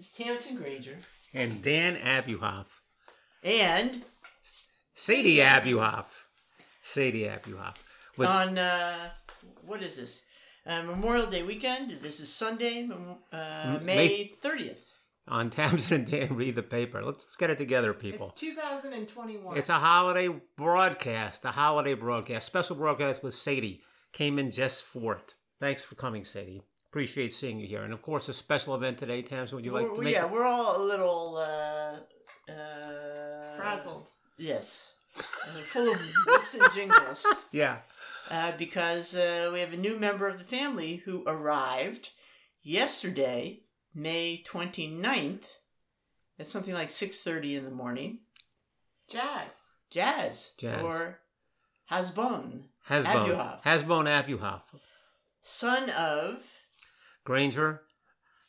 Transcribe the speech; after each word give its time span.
This 0.00 0.18
is 0.18 0.26
Tamsin 0.26 0.56
Granger. 0.56 0.96
and 1.34 1.60
Dan 1.60 1.94
Abuhoff. 1.96 2.64
And 3.44 4.02
Sadie 4.94 5.36
Abuhoff. 5.36 6.06
Sadie 6.80 7.24
Abuhoff. 7.24 7.76
With, 8.16 8.26
on, 8.26 8.56
uh, 8.56 9.10
what 9.66 9.82
is 9.82 9.98
this? 9.98 10.22
Uh, 10.64 10.84
Memorial 10.84 11.26
Day 11.26 11.42
weekend. 11.42 11.90
This 12.00 12.18
is 12.18 12.32
Sunday, 12.32 12.88
uh, 13.30 13.78
May 13.82 13.94
May- 13.94 14.32
30th. 14.42 14.90
on 15.28 15.50
Tamsin 15.50 15.96
and 15.96 16.06
Dan 16.10 16.34
read 16.34 16.54
the 16.54 16.62
paper. 16.62 17.04
Let's, 17.04 17.24
let's 17.24 17.36
get 17.36 17.50
it 17.50 17.58
together, 17.58 17.92
people. 17.92 18.28
It's 18.30 18.40
2021. 18.40 19.58
It's 19.58 19.68
a 19.68 19.78
holiday 19.78 20.34
broadcast, 20.56 21.44
a 21.44 21.50
holiday 21.50 21.92
broadcast, 21.92 22.46
special 22.46 22.76
broadcast 22.76 23.22
with 23.22 23.34
Sadie. 23.34 23.82
Came 24.14 24.38
in 24.38 24.50
just 24.50 24.82
for 24.82 25.16
it. 25.16 25.34
Thanks 25.60 25.84
for 25.84 25.94
coming, 25.94 26.24
Sadie. 26.24 26.62
Appreciate 26.90 27.32
seeing 27.32 27.60
you 27.60 27.66
here. 27.66 27.82
And 27.84 27.92
of 27.92 28.02
course, 28.02 28.28
a 28.28 28.34
special 28.34 28.74
event 28.74 28.98
today. 28.98 29.22
Tamsin, 29.22 29.56
would 29.56 29.64
you 29.64 29.70
like 29.70 29.84
We're- 29.84 29.96
to 29.96 30.02
make 30.02 30.14
yeah, 30.14 30.24
it? 30.24 30.30
we're 30.30 30.44
all 30.44 30.80
a 30.80 30.84
little, 30.84 31.36
uh, 31.36 32.52
uh, 32.52 33.56
frazzled. 33.56 34.08
Yes. 34.38 34.94
Full 35.72 35.92
of 35.92 36.00
whoops 36.26 36.54
and 36.54 36.72
jingles. 36.72 37.26
Yeah. 37.52 37.78
uh, 38.30 38.52
because 38.58 39.14
uh, 39.14 39.50
we 39.52 39.60
have 39.60 39.72
a 39.72 39.76
new 39.76 39.96
member 39.98 40.26
of 40.28 40.38
the 40.38 40.44
family 40.44 40.96
who 41.04 41.24
arrived 41.26 42.10
yesterday, 42.62 43.60
May 43.94 44.42
29th, 44.46 45.46
at 46.38 46.46
something 46.46 46.74
like 46.74 46.88
6.30 46.88 47.56
in 47.58 47.64
the 47.64 47.70
morning. 47.70 48.20
Jazz. 49.08 49.74
Jazz, 49.90 50.52
Jazz. 50.58 50.80
or 50.82 51.18
Hasbon, 51.90 52.68
Hasbon. 52.88 53.04
Abuhoff. 53.04 53.62
Hasbone 53.64 54.06
Abuhoff. 54.24 54.62
son 55.40 55.90
of 55.90 56.44
Granger 57.24 57.82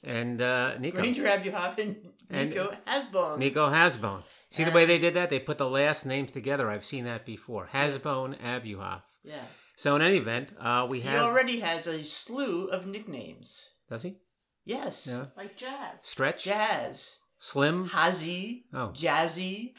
and 0.03 0.41
uh, 0.41 0.77
Nico. 0.77 0.97
Granger 1.01 1.23
Abuhoff 1.25 1.77
and 1.77 1.95
And- 2.29 2.49
Nico 2.49 2.73
Hasbon. 2.87 3.37
Nico 3.37 3.69
Hasbone. 3.69 4.23
See 4.49 4.63
the 4.65 4.71
way 4.71 4.85
they 4.85 4.97
did 4.99 5.13
that? 5.13 5.29
They 5.29 5.39
put 5.39 5.57
the 5.57 5.69
last 5.69 6.05
names 6.05 6.31
together. 6.31 6.69
I've 6.69 6.83
seen 6.83 7.05
that 7.05 7.25
before. 7.25 7.69
Hasbone 7.73 8.37
Abuhoff. 8.41 9.03
yeah. 9.23 9.43
So 9.77 9.95
in 9.95 10.01
any 10.03 10.17
event, 10.17 10.49
uh, 10.59 10.85
we 10.89 11.01
have. 11.01 11.13
He 11.13 11.25
already 11.25 11.59
has 11.61 11.87
a 11.87 12.03
slew 12.03 12.67
of 12.67 12.85
nicknames. 12.85 13.67
Does 13.89 14.03
he? 14.03 14.17
Yes. 14.63 15.07
Yeah. 15.09 15.25
Like 15.35 15.57
jazz. 15.57 16.03
Stretch. 16.03 16.43
Jazz. 16.43 17.17
Slim. 17.39 17.87
Hazy. 17.87 18.65
Oh. 18.73 18.91
Jazzy. 18.93 19.73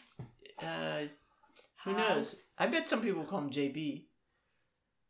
Uh, 0.60 1.02
who 1.84 1.92
knows? 1.92 2.34
I 2.58 2.66
bet 2.66 2.88
some 2.88 3.00
people 3.02 3.22
call 3.24 3.40
him 3.40 3.50
JB. 3.50 4.06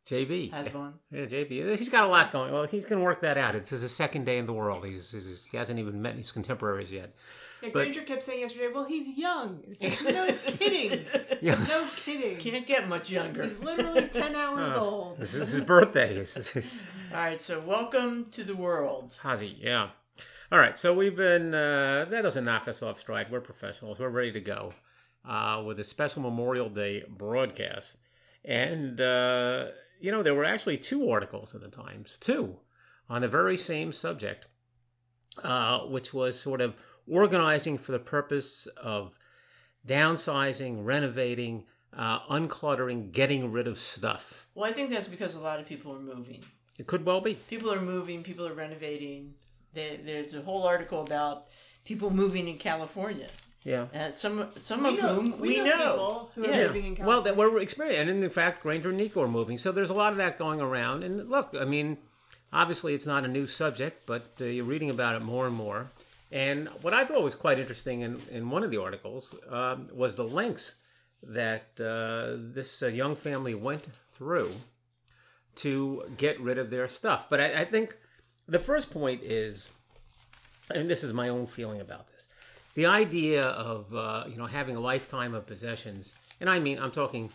JB. 0.09 0.51
Hasbon. 0.51 0.93
Yeah, 1.11 1.25
JB. 1.25 1.77
He's 1.77 1.89
got 1.89 2.03
a 2.03 2.07
lot 2.07 2.31
going. 2.31 2.51
Well, 2.51 2.65
he's 2.65 2.85
going 2.85 2.99
to 2.99 3.05
work 3.05 3.21
that 3.21 3.37
out. 3.37 3.55
It's 3.55 3.69
his 3.69 3.89
second 3.93 4.25
day 4.25 4.37
in 4.37 4.45
the 4.45 4.53
world. 4.53 4.85
He's, 4.85 5.11
he's 5.11 5.45
he 5.45 5.55
hasn't 5.57 5.79
even 5.79 6.01
met 6.01 6.15
his 6.15 6.31
contemporaries 6.31 6.91
yet. 6.91 7.13
Yeah, 7.61 7.69
But- 7.71 7.79
Granger 7.79 8.01
kept 8.01 8.23
saying 8.23 8.41
yesterday, 8.41 8.69
well, 8.73 8.85
he's 8.85 9.17
young. 9.17 9.61
It's 9.65 9.81
like, 10.03 10.13
no 10.13 10.27
kidding. 10.57 11.05
Yeah. 11.41 11.55
No 11.69 11.87
kidding. 11.95 12.37
Can't 12.37 12.67
get 12.67 12.89
much 12.89 13.09
younger. 13.11 13.43
He's 13.43 13.59
literally 13.61 14.07
10 14.11 14.35
hours 14.35 14.71
Uh, 14.71 14.81
old. 14.83 15.19
This 15.19 15.33
is 15.33 15.51
his 15.53 15.63
birthday. 15.63 16.15
Is- 16.17 16.51
All 17.13 17.19
right, 17.19 17.39
so 17.39 17.61
welcome 17.61 18.25
to 18.31 18.43
the 18.43 18.55
world. 18.55 19.17
Hazy, 19.23 19.55
yeah. 19.61 19.89
All 20.51 20.59
right, 20.59 20.77
so 20.77 20.93
we've 20.93 21.15
been, 21.15 21.53
uh, 21.55 22.05
that 22.09 22.21
doesn't 22.23 22.43
knock 22.43 22.67
us 22.67 22.83
off 22.83 22.99
stride. 22.99 23.31
We're 23.31 23.39
professionals. 23.39 23.99
We're 23.99 24.09
ready 24.09 24.33
to 24.33 24.41
go 24.41 24.73
uh, 25.27 25.63
with 25.65 25.79
a 25.79 25.83
special 25.85 26.21
Memorial 26.23 26.69
Day 26.69 27.03
broadcast. 27.07 27.97
And, 28.43 28.99
uh, 28.99 29.67
you 30.03 30.11
know, 30.11 30.21
there 30.21 30.35
were 30.35 30.43
actually 30.43 30.75
two 30.75 31.09
articles 31.09 31.55
in 31.55 31.61
the 31.61 31.69
Times, 31.69 32.17
two, 32.19 32.57
on 33.09 33.21
the 33.21 33.27
very 33.29 33.55
same 33.55 33.93
subject, 33.93 34.47
uh, 35.41 35.79
which 35.79 36.13
was 36.13 36.37
sort 36.37 36.59
of 36.59 36.75
organizing 37.09 37.77
for 37.77 37.93
the 37.93 37.99
purpose 37.99 38.67
of 38.75 39.13
downsizing, 39.87 40.83
renovating, 40.83 41.63
uh, 41.95 42.19
uncluttering, 42.29 43.13
getting 43.13 43.49
rid 43.49 43.65
of 43.65 43.79
stuff. 43.79 44.45
Well, 44.55 44.69
I 44.69 44.73
think 44.73 44.89
that's 44.89 45.07
because 45.07 45.35
a 45.35 45.39
lot 45.39 45.61
of 45.61 45.65
people 45.65 45.95
are 45.95 46.01
moving. 46.01 46.43
It 46.77 46.85
could 46.85 47.05
well 47.05 47.21
be. 47.21 47.35
People 47.35 47.71
are 47.71 47.81
moving, 47.81 48.23
people 48.23 48.45
are 48.45 48.53
renovating. 48.53 49.35
There's 49.73 50.33
a 50.33 50.41
whole 50.41 50.67
article 50.67 51.01
about 51.01 51.45
people 51.85 52.09
moving 52.09 52.49
in 52.49 52.57
California. 52.57 53.29
Yeah. 53.63 53.85
Uh, 53.93 54.11
some 54.11 54.49
some 54.57 54.83
We 54.83 54.89
of 54.97 55.01
know- 55.01 55.15
whom 55.15 55.31
we 55.39 55.47
we, 55.49 55.57
know 55.57 55.63
know. 55.63 55.91
people 55.91 56.31
who 56.35 56.43
are 56.45 56.47
Yes. 56.49 56.73
moving 56.73 56.97
in 56.97 57.05
Well, 57.05 57.21
that 57.21 57.35
we're 57.37 57.59
experiencing, 57.59 58.09
and 58.09 58.23
in 58.23 58.29
fact, 58.29 58.61
Granger 58.63 58.89
and 58.89 58.97
Nico 58.97 59.21
are 59.21 59.27
moving. 59.27 59.57
So 59.57 59.71
there's 59.71 59.89
a 59.89 59.93
lot 59.93 60.11
of 60.11 60.17
that 60.17 60.37
going 60.37 60.59
around. 60.59 61.03
And 61.03 61.29
look, 61.29 61.55
I 61.57 61.63
mean, 61.65 61.97
obviously 62.51 62.93
it's 62.93 63.05
not 63.05 63.23
a 63.23 63.27
new 63.27 63.47
subject, 63.47 64.05
but 64.05 64.25
uh, 64.41 64.45
you're 64.45 64.65
reading 64.65 64.89
about 64.89 65.15
it 65.15 65.23
more 65.23 65.47
and 65.47 65.55
more. 65.55 65.87
And 66.31 66.67
what 66.81 66.93
I 66.93 67.05
thought 67.05 67.21
was 67.23 67.35
quite 67.35 67.59
interesting 67.59 68.01
in, 68.01 68.19
in 68.31 68.49
one 68.49 68.63
of 68.63 68.71
the 68.71 68.81
articles 68.81 69.35
um, 69.49 69.87
was 69.93 70.15
the 70.15 70.23
lengths 70.27 70.73
that 71.21 71.79
uh, 71.79 72.35
this 72.53 72.83
uh, 72.83 72.87
young 72.87 73.15
family 73.15 73.53
went 73.55 73.85
through 74.11 74.51
to 75.55 76.03
get 76.17 76.39
rid 76.41 76.57
of 76.57 76.69
their 76.69 76.87
stuff. 76.87 77.29
But 77.29 77.39
I, 77.39 77.61
I 77.61 77.65
think 77.65 77.95
the 78.47 78.59
first 78.59 78.91
point 78.91 79.21
is, 79.23 79.69
and 80.71 80.89
this 80.89 81.03
is 81.03 81.13
my 81.13 81.29
own 81.29 81.45
feeling 81.47 81.79
about 81.79 82.07
this, 82.11 82.27
the 82.75 82.85
idea 82.85 83.43
of 83.43 83.93
uh, 83.93 84.25
you 84.27 84.37
know 84.37 84.45
having 84.45 84.75
a 84.75 84.79
lifetime 84.79 85.33
of 85.33 85.45
possessions, 85.45 86.13
and 86.39 86.49
I 86.49 86.59
mean 86.59 86.79
I'm 86.79 86.91
talking 86.91 87.29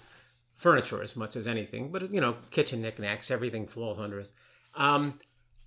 furniture 0.54 1.02
as 1.02 1.16
much 1.16 1.36
as 1.36 1.46
anything, 1.46 1.90
but 1.90 2.10
you 2.10 2.20
know 2.20 2.36
kitchen 2.50 2.82
knickknacks, 2.82 3.30
everything 3.30 3.66
falls 3.66 3.98
under 3.98 4.20
us. 4.20 4.32
Um, 4.74 5.14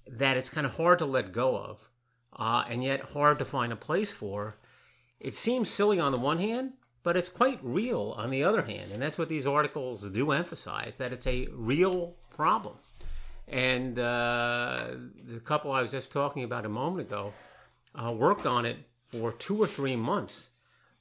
that 0.08 0.38
it's 0.38 0.50
kind 0.50 0.66
of 0.66 0.76
hard 0.76 1.00
to 1.00 1.06
let 1.06 1.32
go 1.32 1.58
of, 1.58 1.90
uh, 2.36 2.66
and 2.70 2.84
yet 2.84 3.02
hard 3.12 3.40
to 3.40 3.46
find 3.46 3.72
a 3.72 3.78
place 3.78 4.12
for. 4.12 4.58
It 5.20 5.36
seems 5.36 5.70
silly 5.70 6.00
on 6.00 6.12
the 6.12 6.18
one 6.18 6.40
hand, 6.40 6.74
but 7.04 7.16
it's 7.16 7.30
quite 7.30 7.60
real 7.62 8.16
on 8.18 8.30
the 8.30 8.44
other 8.44 8.64
hand, 8.64 8.92
and 8.92 9.02
that's 9.02 9.18
what 9.18 9.30
these 9.30 9.46
articles 9.46 10.10
do 10.10 10.32
emphasize 10.32 10.96
that 10.96 11.14
it's 11.14 11.28
a 11.28 11.48
real 11.54 12.16
problem. 12.36 12.76
And 13.48 14.00
uh, 14.00 14.88
the 15.28 15.40
couple 15.40 15.72
I 15.72 15.82
was 15.82 15.92
just 15.92 16.12
talking 16.12 16.44
about 16.44 16.66
a 16.66 16.70
moment 16.70 17.08
ago 17.08 17.34
uh, 17.94 18.12
worked 18.12 18.46
on 18.46 18.66
it 18.66 18.78
for 19.12 19.32
two 19.34 19.62
or 19.62 19.68
three 19.68 19.96
months 19.96 20.52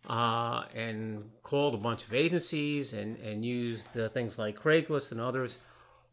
uh, 0.09 0.65
and 0.75 1.31
called 1.43 1.75
a 1.75 1.79
bunch 1.79 2.05
of 2.05 2.15
agencies 2.15 2.93
and, 2.93 3.17
and 3.19 3.45
used 3.45 3.97
uh, 3.99 4.09
things 4.09 4.39
like 4.39 4.61
Craigslist 4.61 5.13
and 5.13 5.21
others, 5.21 5.59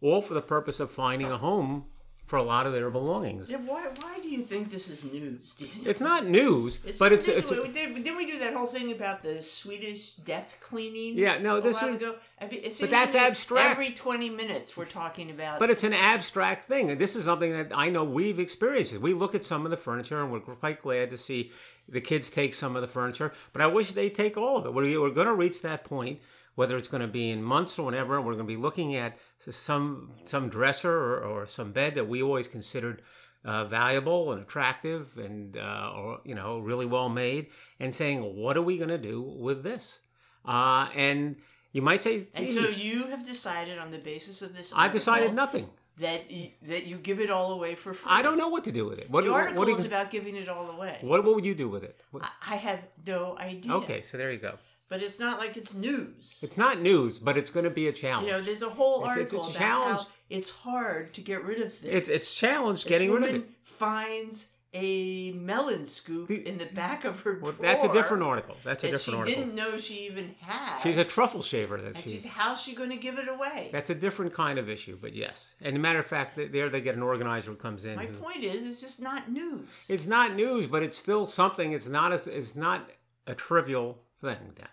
all 0.02 0.22
for 0.22 0.34
the 0.34 0.42
purpose 0.42 0.80
of 0.80 0.92
finding 0.92 1.32
a 1.32 1.38
home 1.38 1.86
for 2.28 2.36
a 2.36 2.44
lot 2.44 2.68
of 2.68 2.74
their 2.74 2.90
belongings. 2.90 3.50
Yeah, 3.50 3.58
why, 3.60 3.88
why 4.02 4.20
do 4.22 4.30
you 4.30 4.42
think 4.42 4.70
this 4.70 4.90
is 4.90 5.06
news? 5.06 5.56
Daniel? 5.56 5.88
It's 5.88 6.02
not 6.02 6.28
news, 6.28 6.80
It's 6.86 7.00
but 7.00 7.14
it's, 7.14 7.28
it's 7.30 7.50
We 7.50 7.70
did, 7.70 7.96
didn't 8.04 8.18
we 8.18 8.26
do 8.30 8.38
that 8.40 8.54
whole 8.54 8.68
thing 8.68 8.92
about 8.92 9.24
the 9.24 9.42
Swedish 9.42 10.16
death 10.16 10.58
cleaning? 10.60 11.18
Yeah, 11.18 11.38
no, 11.38 11.58
a 11.58 11.62
this 11.62 11.82
while 11.82 11.92
is- 11.92 11.96
ago. 11.96 12.16
I 12.40 12.48
mean, 12.48 12.62
but 12.80 12.90
that's 12.92 13.16
abstract. 13.16 13.72
Every 13.72 13.90
twenty 13.92 14.30
minutes, 14.30 14.78
we're 14.78 14.86
talking 14.86 15.32
about. 15.32 15.58
But 15.58 15.72
it's 15.72 15.84
an 15.84 15.94
abstract 15.94 16.68
thing, 16.68 16.92
and 16.92 17.02
this 17.02 17.16
is 17.16 17.26
something 17.26 17.52
that 17.52 17.72
I 17.76 17.90
know 17.90 18.04
we've 18.04 18.38
experienced. 18.40 18.96
We 19.00 19.14
look 19.16 19.34
at 19.34 19.44
some 19.44 19.66
of 19.66 19.72
the 19.72 19.78
furniture, 19.78 20.22
and 20.22 20.32
we're 20.32 20.42
quite 20.42 20.80
glad 20.80 21.10
to 21.10 21.18
see 21.18 21.52
the 21.90 22.02
kids 22.02 22.30
take 22.30 22.54
some 22.54 22.76
of 22.76 22.84
the 22.84 22.88
furniture. 22.88 23.34
But 23.54 23.64
I 23.64 23.68
wish 23.68 23.94
they 23.94 24.10
take 24.12 24.38
all 24.38 24.58
of 24.58 24.66
it. 24.68 24.74
We're, 24.74 25.02
we're 25.02 25.10
going 25.10 25.26
to 25.28 25.34
reach 25.34 25.64
that 25.64 25.84
point, 25.84 26.20
whether 26.58 26.76
it's 26.76 26.88
going 26.88 27.02
to 27.02 27.08
be 27.22 27.30
in 27.30 27.42
months 27.44 27.78
or 27.80 27.84
whatever. 27.86 28.20
We're 28.20 28.34
going 28.34 28.48
to 28.50 28.56
be 28.58 28.62
looking 28.68 28.96
at 28.96 29.18
some 29.38 30.12
some 30.26 30.50
dresser 30.50 30.92
or, 30.92 31.20
or 31.32 31.46
some 31.46 31.72
bed 31.72 31.94
that 31.96 32.08
we 32.10 32.22
always 32.22 32.48
considered 32.48 33.02
uh, 33.46 33.64
valuable 33.66 34.32
and 34.32 34.42
attractive, 34.42 35.18
and 35.18 35.56
uh, 35.56 35.92
or 35.96 36.20
you 36.26 36.36
know 36.36 36.60
really 36.60 36.86
well 36.88 37.10
made, 37.10 37.48
and 37.80 37.94
saying, 37.94 38.20
what 38.36 38.58
are 38.58 38.64
we 38.64 38.76
going 38.78 38.90
to 38.90 38.98
do 38.98 39.22
with 39.22 39.62
this? 39.64 40.02
Uh, 40.44 40.88
and 40.96 41.36
you 41.74 41.82
might 41.84 42.02
say, 42.02 42.28
and 42.36 42.50
so 42.50 42.68
you 42.88 43.08
have 43.08 43.24
decided 43.26 43.78
on 43.78 43.92
the 43.92 44.00
basis 44.00 44.42
of 44.42 44.56
this. 44.56 44.74
I've 44.76 44.94
decided 44.94 45.34
nothing. 45.36 45.70
that 46.00 46.22
y- 46.32 46.54
that 46.64 46.84
you 46.88 46.98
give 46.98 47.20
it 47.20 47.30
all 47.30 47.50
away 47.54 47.76
for 47.76 47.94
free. 47.94 48.12
I 48.12 48.22
don't 48.24 48.38
know 48.42 48.50
what 48.50 48.64
to 48.64 48.72
do 48.72 48.84
with 48.90 48.98
it. 49.00 49.10
What, 49.12 49.24
The 49.26 49.32
article 49.32 49.60
what, 49.60 49.68
do 49.68 49.76
is 49.76 49.84
you, 49.84 49.88
about 49.94 50.10
giving 50.12 50.36
it 50.36 50.50
all 50.50 50.68
away. 50.76 50.98
what, 51.02 51.24
what 51.26 51.34
would 51.36 51.46
you 51.46 51.56
do 51.56 51.70
with 51.70 51.84
it? 51.84 51.96
What- 52.12 52.24
I 52.56 52.56
have 52.56 52.82
no 53.06 53.38
idea. 53.38 53.74
okay, 53.82 54.02
so 54.02 54.18
there 54.18 54.32
you 54.32 54.40
go. 54.50 54.54
But 54.90 55.02
it's 55.04 55.20
not 55.20 55.40
like 55.40 55.58
it's 55.58 55.74
news. 55.74 56.40
It's 56.44 56.58
not 56.58 56.80
news, 56.82 57.20
but 57.20 57.38
it's 57.38 57.50
going 57.52 57.64
to 57.66 57.70
be 57.70 57.88
a 57.88 57.92
challenge. 57.94 58.28
you 58.28 58.34
know, 58.34 58.42
there's 58.42 58.62
a 58.62 58.70
whole 58.70 59.02
It's- 59.02 59.18
it's- 59.18 59.34
article 59.34 59.40
it's 59.40 59.48
a 59.48 59.58
about 59.58 59.60
challenge. 59.84 60.00
how 60.02 60.08
it's 60.30 60.50
hard 60.50 61.14
to 61.16 61.22
get 61.22 61.44
rid 61.44 61.62
of 61.62 61.74
things. 61.74 61.94
it's 61.94 62.10
it's 62.10 62.34
challenge 62.34 62.84
This 62.84 62.90
getting 62.90 63.12
rid 63.12 63.24
of 63.24 63.36
it. 63.36 63.50
finds 63.64 64.48
a 64.74 65.32
melon 65.32 65.86
scoop 65.86 66.28
The- 66.28 66.46
in 66.48 66.58
the 66.58 66.66
back 66.68 67.06
of 67.06 67.22
her 67.22 67.40
Well, 67.42 67.54
that's 67.54 67.84
a 67.86 67.92
different 67.94 68.22
article. 68.24 68.56
That's 68.64 68.84
a 68.84 68.88
that 68.88 68.92
different 68.92 69.26
she 69.28 69.34
article. 69.34 69.44
didn't 69.44 69.56
know 69.56 69.78
she 69.78 69.94
even 70.08 70.36
had. 70.42 70.82
She's 70.82 70.98
a 70.98 71.06
truffle 71.06 71.42
shaver. 71.42 71.78
That 71.78 71.96
and 71.96 71.98
she. 72.04 72.10
she's 72.12 72.26
how's 72.26 72.62
she 72.62 72.76
going 72.76 72.90
to 72.90 72.98
give 72.98 73.18
it 73.18 73.28
away? 73.30 73.70
That's 73.72 73.90
a 73.90 73.96
different 73.96 74.34
kind 74.34 74.60
of 74.60 74.70
issue, 74.70 74.98
but 75.02 75.14
yes. 75.16 75.56
And 75.62 75.76
a 75.78 75.80
matter 75.80 76.00
of 76.00 76.06
fact, 76.06 76.36
there 76.36 76.70
they 76.70 76.82
get 76.82 76.96
an 76.96 77.02
organizer 77.02 77.52
who 77.52 77.58
comes 77.58 77.86
in. 77.86 77.96
My 77.96 78.06
who- 78.08 78.18
point 78.18 78.44
is, 78.44 78.66
it's 78.66 78.82
just 78.82 79.02
not 79.02 79.32
news. 79.32 79.88
It's 79.90 80.06
not 80.06 80.36
news, 80.36 80.68
but 80.68 80.84
it's 80.84 80.98
still 80.98 81.26
something. 81.26 81.72
It's 81.72 81.88
not 81.88 82.12
as 82.12 82.28
it's 82.28 82.56
not 82.56 82.90
a 83.26 83.34
trivial 83.34 84.04
thing. 84.20 84.54
That, 84.58 84.70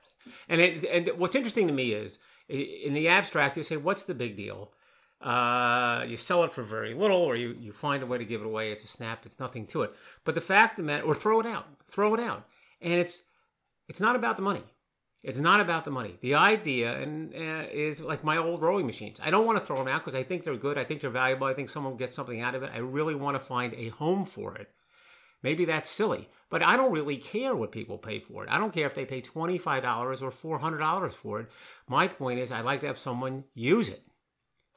And 0.49 0.61
it, 0.61 0.85
and 0.85 1.19
what's 1.19 1.37
interesting 1.37 1.67
to 1.69 1.73
me 1.73 1.93
is 1.93 2.19
in 2.49 2.95
the 2.95 3.09
abstract, 3.09 3.57
you 3.57 3.63
say, 3.63 3.77
"What's 3.77 4.03
the 4.03 4.15
big 4.15 4.37
deal?" 4.37 4.73
Uh, 5.21 6.05
you 6.07 6.17
sell 6.17 6.45
it 6.45 6.53
for 6.53 6.63
very 6.63 6.93
little, 6.93 7.23
or 7.23 7.35
you, 7.35 7.57
you 7.59 7.73
find 7.73 8.03
a 8.03 8.07
way 8.07 8.19
to 8.19 8.25
give 8.27 8.43
it 8.43 8.47
away. 8.47 8.73
It's 8.73 8.85
a 8.85 8.87
snap. 8.87 9.25
It's 9.25 9.41
nothing 9.41 9.67
to 9.69 9.83
it. 9.83 9.95
But 10.25 10.35
the 10.35 10.43
fact 10.43 10.79
matter, 10.79 11.03
or 11.03 11.15
throw 11.15 11.41
it 11.41 11.47
out, 11.47 11.67
throw 11.87 12.15
it 12.15 12.21
out, 12.21 12.47
and 12.81 12.95
it's 12.95 13.23
it's 13.89 14.01
not 14.01 14.17
about 14.17 14.37
the 14.37 14.43
money. 14.43 14.65
It's 15.23 15.39
not 15.39 15.61
about 15.61 15.87
the 15.87 15.91
money. 15.91 16.19
The 16.21 16.35
idea 16.35 17.01
and 17.01 17.35
uh, 17.35 17.65
is 17.73 18.03
like 18.03 18.23
my 18.23 18.37
old 18.37 18.61
rowing 18.61 18.85
machines. 18.85 19.19
I 19.23 19.31
don't 19.31 19.47
want 19.47 19.59
to 19.59 19.65
throw 19.65 19.77
them 19.77 19.89
out 19.89 20.03
because 20.03 20.15
I 20.15 20.23
think 20.23 20.45
they're 20.45 20.57
good. 20.57 20.77
I 20.77 20.85
think 20.85 21.01
they're 21.01 21.09
valuable. 21.09 21.47
I 21.47 21.55
think 21.55 21.71
someone 21.71 21.93
will 21.93 21.99
get 21.99 22.13
something 22.13 22.43
out 22.43 22.55
of 22.55 22.63
it. 22.63 22.71
I 22.75 22.79
really 22.79 23.15
want 23.15 23.35
to 23.35 23.41
find 23.41 23.73
a 23.73 23.89
home 23.89 24.27
for 24.27 24.55
it. 24.57 24.69
Maybe 25.45 25.67
that's 25.67 25.91
silly, 25.91 26.31
but 26.49 26.63
I 26.63 26.75
don't 26.75 26.91
really 26.91 27.19
care 27.19 27.55
what 27.55 27.71
people 27.71 27.99
pay 27.99 28.19
for 28.19 28.43
it. 28.43 28.51
I 28.51 28.57
don't 28.57 28.73
care 28.73 28.87
if 28.87 28.95
they 28.95 29.05
pay 29.05 29.21
$25 29.21 30.23
or 30.23 30.59
$400 30.59 31.13
for 31.13 31.41
it. 31.41 31.51
My 31.87 32.09
point 32.09 32.41
is, 32.41 32.51
I'd 32.51 32.65
like 32.65 32.81
to 32.81 32.87
have 32.87 32.97
someone 32.97 33.45
use 33.53 33.91
it. 33.91 34.03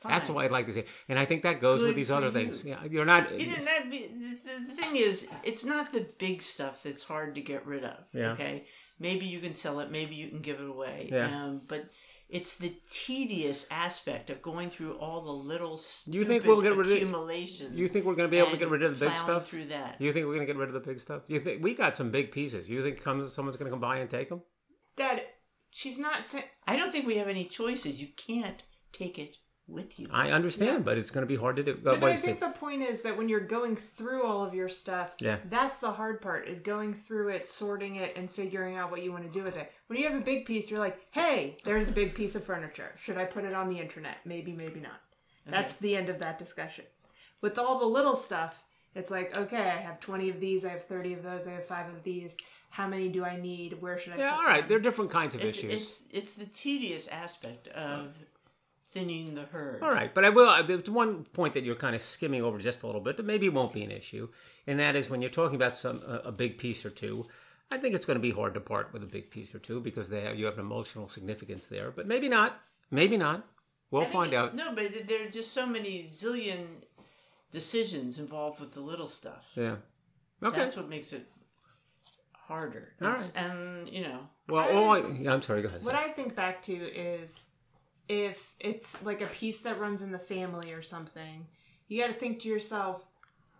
That's 0.05 0.29
what 0.29 0.43
I'd 0.43 0.51
like 0.51 0.65
to 0.65 0.73
say. 0.73 0.85
And 1.07 1.17
I 1.17 1.23
think 1.23 1.43
that 1.43 1.61
goes 1.61 1.79
Good 1.79 1.87
with 1.87 1.95
these 1.95 2.11
other 2.11 2.27
you. 2.27 2.33
things. 2.33 2.65
Yeah, 2.65 2.83
you're 2.83 3.05
not. 3.05 3.39
You 3.39 3.47
know, 3.47 3.55
that 3.55 3.89
the 3.89 4.73
thing 4.73 4.97
is, 4.97 5.27
it's 5.45 5.63
not 5.63 5.93
the 5.93 6.05
big 6.19 6.41
stuff 6.41 6.83
that's 6.83 7.03
hard 7.03 7.35
to 7.35 7.41
get 7.41 7.65
rid 7.65 7.85
of. 7.85 7.97
Yeah. 8.13 8.33
Okay. 8.33 8.65
Maybe 8.99 9.25
you 9.25 9.39
can 9.39 9.53
sell 9.53 9.79
it. 9.79 9.89
Maybe 9.89 10.15
you 10.15 10.27
can 10.27 10.41
give 10.41 10.59
it 10.59 10.67
away. 10.67 11.09
Yeah. 11.11 11.27
Um, 11.27 11.61
but 11.67 11.85
it's 12.29 12.55
the 12.57 12.73
tedious 12.89 13.65
aspect 13.71 14.29
of 14.29 14.41
going 14.41 14.69
through 14.69 14.93
all 14.97 15.21
the 15.21 15.31
little 15.31 15.79
You 16.07 16.23
think 16.23 16.41
stupid 16.41 16.47
we'll 16.47 16.61
get 16.61 16.75
rid 16.75 16.87
of- 16.87 16.93
accumulations. 16.93 17.75
you 17.75 17.87
think 17.87 18.05
we're 18.05 18.15
going 18.15 18.27
to 18.27 18.31
be 18.31 18.39
able 18.39 18.51
to 18.51 18.57
get 18.57 18.69
rid 18.69 18.83
of 18.83 18.99
the 18.99 19.05
big 19.05 19.15
stuff? 19.17 19.47
through 19.47 19.65
that? 19.65 19.95
You 19.99 20.11
think 20.11 20.25
we're 20.25 20.33
going 20.35 20.45
to 20.47 20.53
get 20.53 20.59
rid 20.59 20.67
of 20.69 20.73
the 20.73 20.79
big 20.81 20.99
stuff? 20.99 21.21
You 21.27 21.39
think 21.39 21.63
we 21.63 21.73
got 21.73 21.95
some 21.95 22.11
big 22.11 22.31
pieces? 22.31 22.69
You 22.69 22.81
think 22.81 23.01
comes 23.01 23.31
someone's 23.33 23.55
going 23.57 23.67
to 23.69 23.71
come 23.71 23.79
by 23.79 23.97
and 23.97 24.09
take 24.09 24.29
them? 24.29 24.41
Dad, 24.95 25.21
she's 25.69 25.97
not 25.97 26.25
saying. 26.25 26.43
I 26.67 26.75
don't 26.75 26.91
think 26.91 27.07
we 27.07 27.17
have 27.17 27.27
any 27.29 27.45
choices. 27.45 28.01
You 28.01 28.07
can't 28.17 28.63
take 28.91 29.17
it 29.17 29.37
with 29.67 29.99
you. 29.99 30.07
I 30.11 30.31
understand, 30.31 30.85
but 30.85 30.97
it's 30.97 31.11
going 31.11 31.23
to 31.23 31.27
be 31.27 31.35
hard 31.35 31.57
to 31.57 31.63
do. 31.63 31.75
But, 31.81 31.99
what 31.99 32.11
I 32.11 32.15
think 32.15 32.37
it? 32.37 32.39
the 32.41 32.49
point 32.57 32.81
is 32.81 33.01
that 33.01 33.17
when 33.17 33.27
you're 33.27 33.39
going 33.41 33.75
through 33.75 34.25
all 34.25 34.45
of 34.45 34.53
your 34.53 34.69
stuff, 34.69 35.15
Yeah. 35.19 35.37
that's 35.49 35.79
the 35.79 35.91
hard 35.91 36.21
part 36.21 36.47
is 36.47 36.61
going 36.61 36.93
through 36.93 37.29
it, 37.29 37.45
sorting 37.45 37.95
it, 37.97 38.15
and 38.15 38.31
figuring 38.31 38.77
out 38.77 38.91
what 38.91 39.03
you 39.03 39.11
want 39.11 39.25
to 39.25 39.29
do 39.39 39.43
with 39.43 39.57
it. 39.57 39.71
When 39.87 39.99
you 39.99 40.07
have 40.09 40.19
a 40.19 40.23
big 40.23 40.45
piece, 40.45 40.71
you're 40.71 40.79
like, 40.79 40.99
hey, 41.11 41.57
there's 41.65 41.89
a 41.89 41.91
big 41.91 42.15
piece 42.15 42.35
of 42.35 42.43
furniture. 42.43 42.91
Should 42.97 43.17
I 43.17 43.25
put 43.25 43.43
it 43.45 43.53
on 43.53 43.69
the 43.69 43.79
internet? 43.79 44.17
Maybe, 44.25 44.53
maybe 44.53 44.79
not. 44.79 45.01
That's 45.45 45.73
the 45.73 45.95
end 45.95 46.09
of 46.09 46.19
that 46.19 46.37
discussion. 46.39 46.85
With 47.41 47.57
all 47.57 47.79
the 47.79 47.85
little 47.85 48.15
stuff, 48.15 48.63
it's 48.95 49.11
like, 49.11 49.37
okay, 49.37 49.61
I 49.61 49.77
have 49.77 49.99
20 49.99 50.29
of 50.29 50.39
these, 50.39 50.65
I 50.65 50.69
have 50.69 50.83
30 50.83 51.13
of 51.13 51.23
those, 51.23 51.47
I 51.47 51.51
have 51.51 51.65
five 51.65 51.87
of 51.89 52.03
these. 52.03 52.35
How 52.69 52.85
many 52.87 53.07
do 53.07 53.23
I 53.23 53.37
need? 53.39 53.81
Where 53.81 53.97
should 53.97 54.13
I 54.13 54.17
yeah, 54.17 54.31
put 54.31 54.39
all 54.39 54.45
right. 54.45 54.59
them? 54.61 54.69
There 54.69 54.77
are 54.77 54.81
different 54.81 55.11
kinds 55.11 55.35
of 55.35 55.43
It's, 55.43 55.57
issues. 55.57 55.73
it's 55.73 56.03
it's 56.11 56.33
the 56.33 56.45
tedious 56.45 57.07
aspect 57.07 57.69
of 57.69 58.09
thinning 58.91 59.35
the 59.35 59.43
herd. 59.43 59.81
All 59.83 59.91
right, 59.91 60.13
but 60.13 60.25
I 60.25 60.29
will. 60.29 60.63
There's 60.63 60.89
one 60.89 61.23
point 61.25 61.53
that 61.53 61.63
you're 61.63 61.75
kind 61.75 61.95
of 61.95 62.01
skimming 62.01 62.41
over 62.41 62.57
just 62.57 62.83
a 62.83 62.85
little 62.85 63.01
bit 63.01 63.17
that 63.17 63.25
maybe 63.25 63.49
won't 63.49 63.73
be 63.73 63.83
an 63.83 63.91
issue, 63.91 64.29
and 64.65 64.79
that 64.79 64.95
is 64.95 65.09
when 65.09 65.21
you're 65.21 65.31
talking 65.31 65.55
about 65.55 65.75
some 65.75 66.01
a, 66.07 66.21
a 66.25 66.31
big 66.31 66.57
piece 66.57 66.85
or 66.85 66.89
two. 66.89 67.25
I 67.69 67.77
think 67.77 67.95
it's 67.95 68.05
going 68.05 68.15
to 68.15 68.21
be 68.21 68.31
hard 68.31 68.53
to 68.53 68.61
part 68.61 68.93
with 68.93 69.03
a 69.03 69.07
big 69.07 69.29
piece 69.29 69.53
or 69.53 69.59
two 69.59 69.81
because 69.81 70.09
they 70.09 70.21
have 70.21 70.39
you 70.39 70.45
have 70.45 70.55
an 70.55 70.61
emotional 70.61 71.07
significance 71.07 71.67
there, 71.67 71.91
but 71.91 72.07
maybe 72.07 72.29
not. 72.29 72.59
Maybe 72.91 73.17
not. 73.17 73.45
We'll 73.91 74.03
I 74.03 74.05
think 74.05 74.15
find 74.15 74.33
out. 74.33 74.55
No, 74.55 74.73
but 74.73 75.07
there 75.07 75.25
are 75.27 75.29
just 75.29 75.53
so 75.53 75.65
many 75.65 76.03
zillion 76.03 76.65
decisions 77.51 78.19
involved 78.19 78.59
with 78.59 78.73
the 78.73 78.81
little 78.81 79.07
stuff. 79.07 79.51
Yeah. 79.55 79.75
Okay. 80.43 80.57
That's 80.57 80.75
what 80.77 80.89
makes 80.89 81.13
it 81.13 81.25
harder. 82.33 82.93
All 83.01 83.09
It's- 83.09 83.33
And 83.35 83.89
you 83.89 84.01
know, 84.03 84.19
well, 84.47 84.69
all 84.69 84.91
I, 84.91 84.99
yeah, 85.19 85.33
I'm 85.33 85.41
sorry. 85.41 85.61
Go 85.61 85.67
ahead. 85.67 85.83
What 85.83 85.95
I 85.95 86.09
think 86.09 86.35
back 86.35 86.61
to 86.63 86.73
is 86.73 87.45
if 88.09 88.53
it's 88.59 89.01
like 89.03 89.21
a 89.21 89.27
piece 89.27 89.59
that 89.61 89.79
runs 89.79 90.01
in 90.01 90.11
the 90.11 90.19
family 90.19 90.71
or 90.73 90.81
something, 90.81 91.47
you 91.87 92.01
got 92.01 92.07
to 92.07 92.13
think 92.13 92.39
to 92.41 92.49
yourself, 92.49 93.05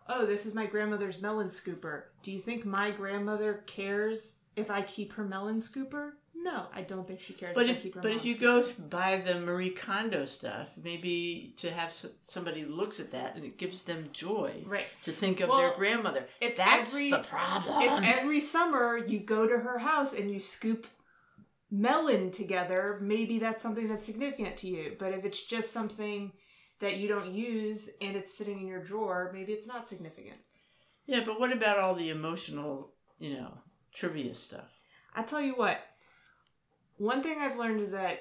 oh, 0.10 0.26
this 0.26 0.46
is 0.46 0.56
my 0.56 0.66
grandmother's 0.66 1.22
melon 1.22 1.48
scooper. 1.48 2.04
Do 2.24 2.32
you 2.32 2.40
think 2.40 2.66
my 2.66 2.92
grandmother 2.92 3.64
cares 3.68 4.34
if 4.56 4.72
I 4.72 4.82
keep 4.82 5.14
her 5.14 5.24
melon 5.24 5.58
scooper? 5.58 6.12
No, 6.40 6.68
I 6.74 6.82
don't 6.82 7.06
think 7.06 7.20
she 7.20 7.34
cares 7.34 7.56
but 7.56 7.66
if, 7.66 7.72
I 7.72 7.74
if 7.74 7.84
keep 7.84 7.96
her 7.96 8.02
but 8.02 8.12
if 8.12 8.24
you 8.24 8.36
scooper. 8.36 8.40
go 8.42 8.68
buy 8.90 9.18
the 9.18 9.40
Marie 9.40 9.72
Kondo 9.72 10.24
stuff, 10.26 10.68
maybe 10.82 11.54
to 11.58 11.70
have 11.72 11.92
somebody 12.22 12.64
looks 12.64 13.00
at 13.02 13.12
that 13.12 13.36
and 13.36 13.44
it 13.44 13.58
gives 13.58 13.84
them 13.84 14.08
joy, 14.14 14.64
Right. 14.66 14.86
To 15.04 15.12
think 15.12 15.42
of 15.42 15.50
Well, 15.50 15.58
their 15.58 15.74
grandmother. 15.76 16.26
if 16.40 16.56
That's 16.56 16.94
every- 16.94 17.10
the 17.12 17.20
problem. 17.20 17.82
If 17.82 18.04
every 18.20 18.40
summer 18.40 18.98
you 18.98 19.20
go 19.20 19.46
to 19.48 19.58
her 19.58 19.80
house 19.80 20.14
and 20.14 20.32
you 20.32 20.40
scoop 20.40 20.88
melon 21.70 22.32
together, 22.32 23.00
maybe 23.02 23.40
that's 23.40 23.62
something 23.62 23.88
that's 23.88 24.06
significant 24.06 24.58
to 24.58 24.68
you. 24.68 24.96
But 24.98 25.14
if 25.14 25.26
it's 25.26 25.42
just 25.42 25.72
something 25.72 26.32
that 26.80 26.98
you 26.98 27.08
don't 27.08 27.32
use 27.34 27.90
and 28.02 28.16
it's 28.16 28.38
sitting 28.38 28.60
in 28.60 28.68
your 28.68 28.84
drawer, 28.84 29.32
maybe 29.34 29.54
it's 29.54 29.68
not 29.68 29.88
significant. 29.88 30.38
yeah, 31.06 31.24
but 31.26 31.40
what 31.40 31.52
about 31.52 31.80
all 31.80 31.96
the 31.96 32.10
emotional, 32.10 32.92
you 33.20 33.34
know, 33.34 33.58
trivia 33.94 34.34
stuff? 34.34 34.70
I 35.16 35.24
tell 35.24 35.42
you 35.42 35.54
what, 35.54 35.80
one 36.98 37.24
thing 37.24 37.40
I've 37.40 37.58
learned 37.58 37.82
is 37.82 37.92
that 37.92 38.20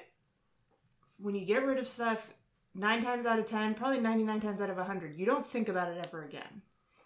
when 1.19 1.35
you 1.35 1.45
get 1.45 1.65
rid 1.65 1.77
of 1.77 1.87
stuff, 1.87 2.33
nine 2.73 3.01
times 3.01 3.25
out 3.25 3.39
of 3.39 3.45
ten, 3.45 3.73
probably 3.73 3.99
99 3.99 4.39
times 4.39 4.61
out 4.61 4.69
of 4.69 4.77
100, 4.77 5.15
you 5.15 5.25
don't 5.25 5.45
think 5.45 5.69
about 5.69 5.89
it 5.89 6.05
ever 6.05 6.23
again. 6.23 6.61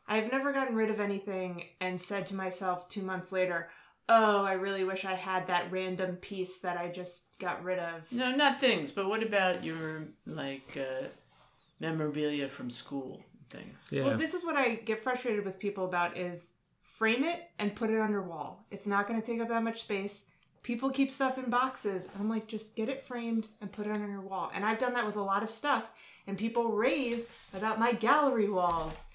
I've 0.08 0.32
never 0.32 0.52
gotten 0.52 0.76
rid 0.76 0.90
of 0.90 1.00
anything 1.00 1.66
and 1.80 2.00
said 2.02 2.26
to 2.28 2.36
myself 2.36 2.90
two 2.90 3.02
months 3.02 3.32
later, 3.32 3.70
oh, 4.10 4.44
I 4.44 4.54
really 4.54 4.84
wish 4.84 5.06
I 5.06 5.16
had 5.16 5.48
that 5.48 5.72
random 5.72 6.18
piece 6.18 6.60
that 6.60 6.78
I 6.78 6.90
just 6.90 7.24
got 7.40 7.64
rid 7.64 7.80
of. 7.80 8.12
No, 8.12 8.36
not 8.36 8.60
things, 8.60 8.92
but 8.92 9.08
what 9.08 9.24
about 9.24 9.64
your 9.64 10.08
like 10.26 10.78
uh, 10.78 11.08
memorabilia 11.80 12.48
from 12.48 12.70
school 12.70 13.24
things? 13.50 13.90
yeah. 13.92 14.04
Well, 14.04 14.18
this 14.18 14.34
is 14.34 14.44
what 14.44 14.56
I 14.56 14.76
get 14.76 15.00
frustrated 15.00 15.46
with 15.46 15.60
people 15.60 15.86
about 15.86 16.18
is 16.18 16.52
frame 16.84 17.24
it 17.24 17.50
and 17.58 17.76
put 17.76 17.90
it 17.90 18.00
on 18.00 18.12
your 18.12 18.22
wall. 18.22 18.66
It's 18.70 18.86
not 18.86 19.08
going 19.08 19.20
to 19.20 19.26
take 19.26 19.40
up 19.40 19.48
that 19.50 19.64
much 19.64 19.82
space. 19.82 20.26
People 20.62 20.92
keep 20.92 21.10
stuff 21.10 21.38
in 21.38 21.50
boxes. 21.50 22.08
I'm 22.20 22.30
like, 22.30 22.48
just 22.48 22.76
get 22.76 22.90
it 22.90 23.02
framed 23.02 23.48
and 23.62 23.72
put 23.72 23.88
it 23.88 23.94
on 23.94 24.10
your 24.10 24.22
wall. 24.22 24.52
And 24.54 24.64
I've 24.64 24.78
done 24.78 24.94
that 24.94 25.06
with 25.06 25.16
a 25.16 25.22
lot 25.22 25.42
of 25.42 25.50
stuff. 25.50 25.90
And 26.28 26.38
people 26.38 26.72
rave 26.72 27.26
about 27.54 27.80
my 27.80 27.94
gallery 27.94 28.50
walls. 28.50 29.06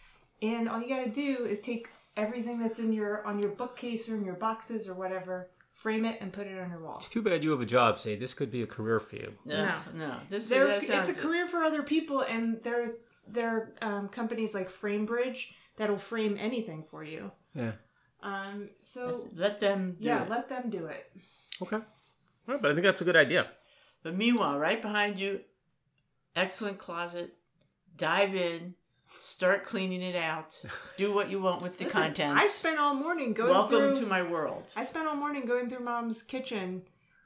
And 0.42 0.68
all 0.68 0.80
you 0.80 0.88
got 0.88 1.04
to 1.04 1.10
do 1.10 1.44
is 1.44 1.60
take 1.60 1.88
everything 2.16 2.58
that's 2.58 2.78
in 2.78 2.92
your 2.92 3.24
on 3.26 3.38
your 3.38 3.50
bookcase 3.50 4.08
or 4.08 4.16
in 4.16 4.24
your 4.24 4.34
boxes 4.34 4.88
or 4.88 4.94
whatever, 4.94 5.50
frame 5.72 6.04
it 6.04 6.18
and 6.20 6.32
put 6.32 6.46
it 6.46 6.58
on 6.58 6.70
your 6.70 6.80
wall. 6.80 6.96
It's 6.96 7.08
too 7.08 7.22
bad 7.22 7.44
you 7.44 7.50
have 7.50 7.60
a 7.60 7.66
job. 7.66 7.98
Say 7.98 8.16
this 8.16 8.34
could 8.34 8.50
be 8.50 8.62
a 8.62 8.66
career 8.66 9.00
for 9.00 9.16
you. 9.16 9.32
No, 9.44 9.74
no. 9.94 10.16
This 10.30 10.48
There, 10.48 10.66
that 10.66 10.82
it's 10.82 11.18
a 11.18 11.20
career 11.20 11.46
for 11.46 11.58
other 11.58 11.82
people, 11.82 12.20
and 12.22 12.62
there 12.62 12.94
there 13.28 13.74
are 13.82 13.96
um, 13.98 14.08
companies 14.08 14.54
like 14.54 14.68
Framebridge 14.68 15.48
that'll 15.76 15.98
frame 15.98 16.36
anything 16.40 16.82
for 16.84 17.04
you. 17.04 17.32
Yeah. 17.54 17.72
Um, 18.22 18.66
so 18.80 19.06
Let's 19.06 19.28
let 19.34 19.60
them 19.60 19.96
do 20.00 20.06
yeah, 20.06 20.22
it. 20.22 20.30
let 20.30 20.48
them 20.48 20.70
do 20.70 20.86
it. 20.86 21.10
Okay. 21.60 21.78
Well, 22.46 22.58
but 22.60 22.70
I 22.70 22.74
think 22.74 22.84
that's 22.84 23.00
a 23.00 23.04
good 23.04 23.16
idea. 23.16 23.48
But 24.02 24.14
meanwhile, 24.16 24.58
right 24.58 24.80
behind 24.80 25.18
you, 25.18 25.40
excellent 26.34 26.78
closet. 26.78 27.34
Dive 27.96 28.34
in, 28.34 28.74
start 29.06 29.64
cleaning 29.64 30.02
it 30.02 30.16
out. 30.16 30.60
Do 30.96 31.14
what 31.14 31.30
you 31.30 31.40
want 31.40 31.62
with 31.62 31.78
the 31.78 31.84
Listen, 31.84 32.00
contents. 32.02 32.42
I 32.42 32.46
spent 32.46 32.78
all 32.78 32.94
morning 32.94 33.32
going 33.32 33.50
Welcome 33.50 33.94
through. 33.94 33.94
to 34.00 34.06
my 34.06 34.22
world. 34.22 34.72
I 34.76 34.84
spent 34.84 35.06
all 35.08 35.16
morning 35.16 35.46
going 35.46 35.68
through 35.68 35.84
mom's 35.84 36.22
kitchen, 36.22 36.82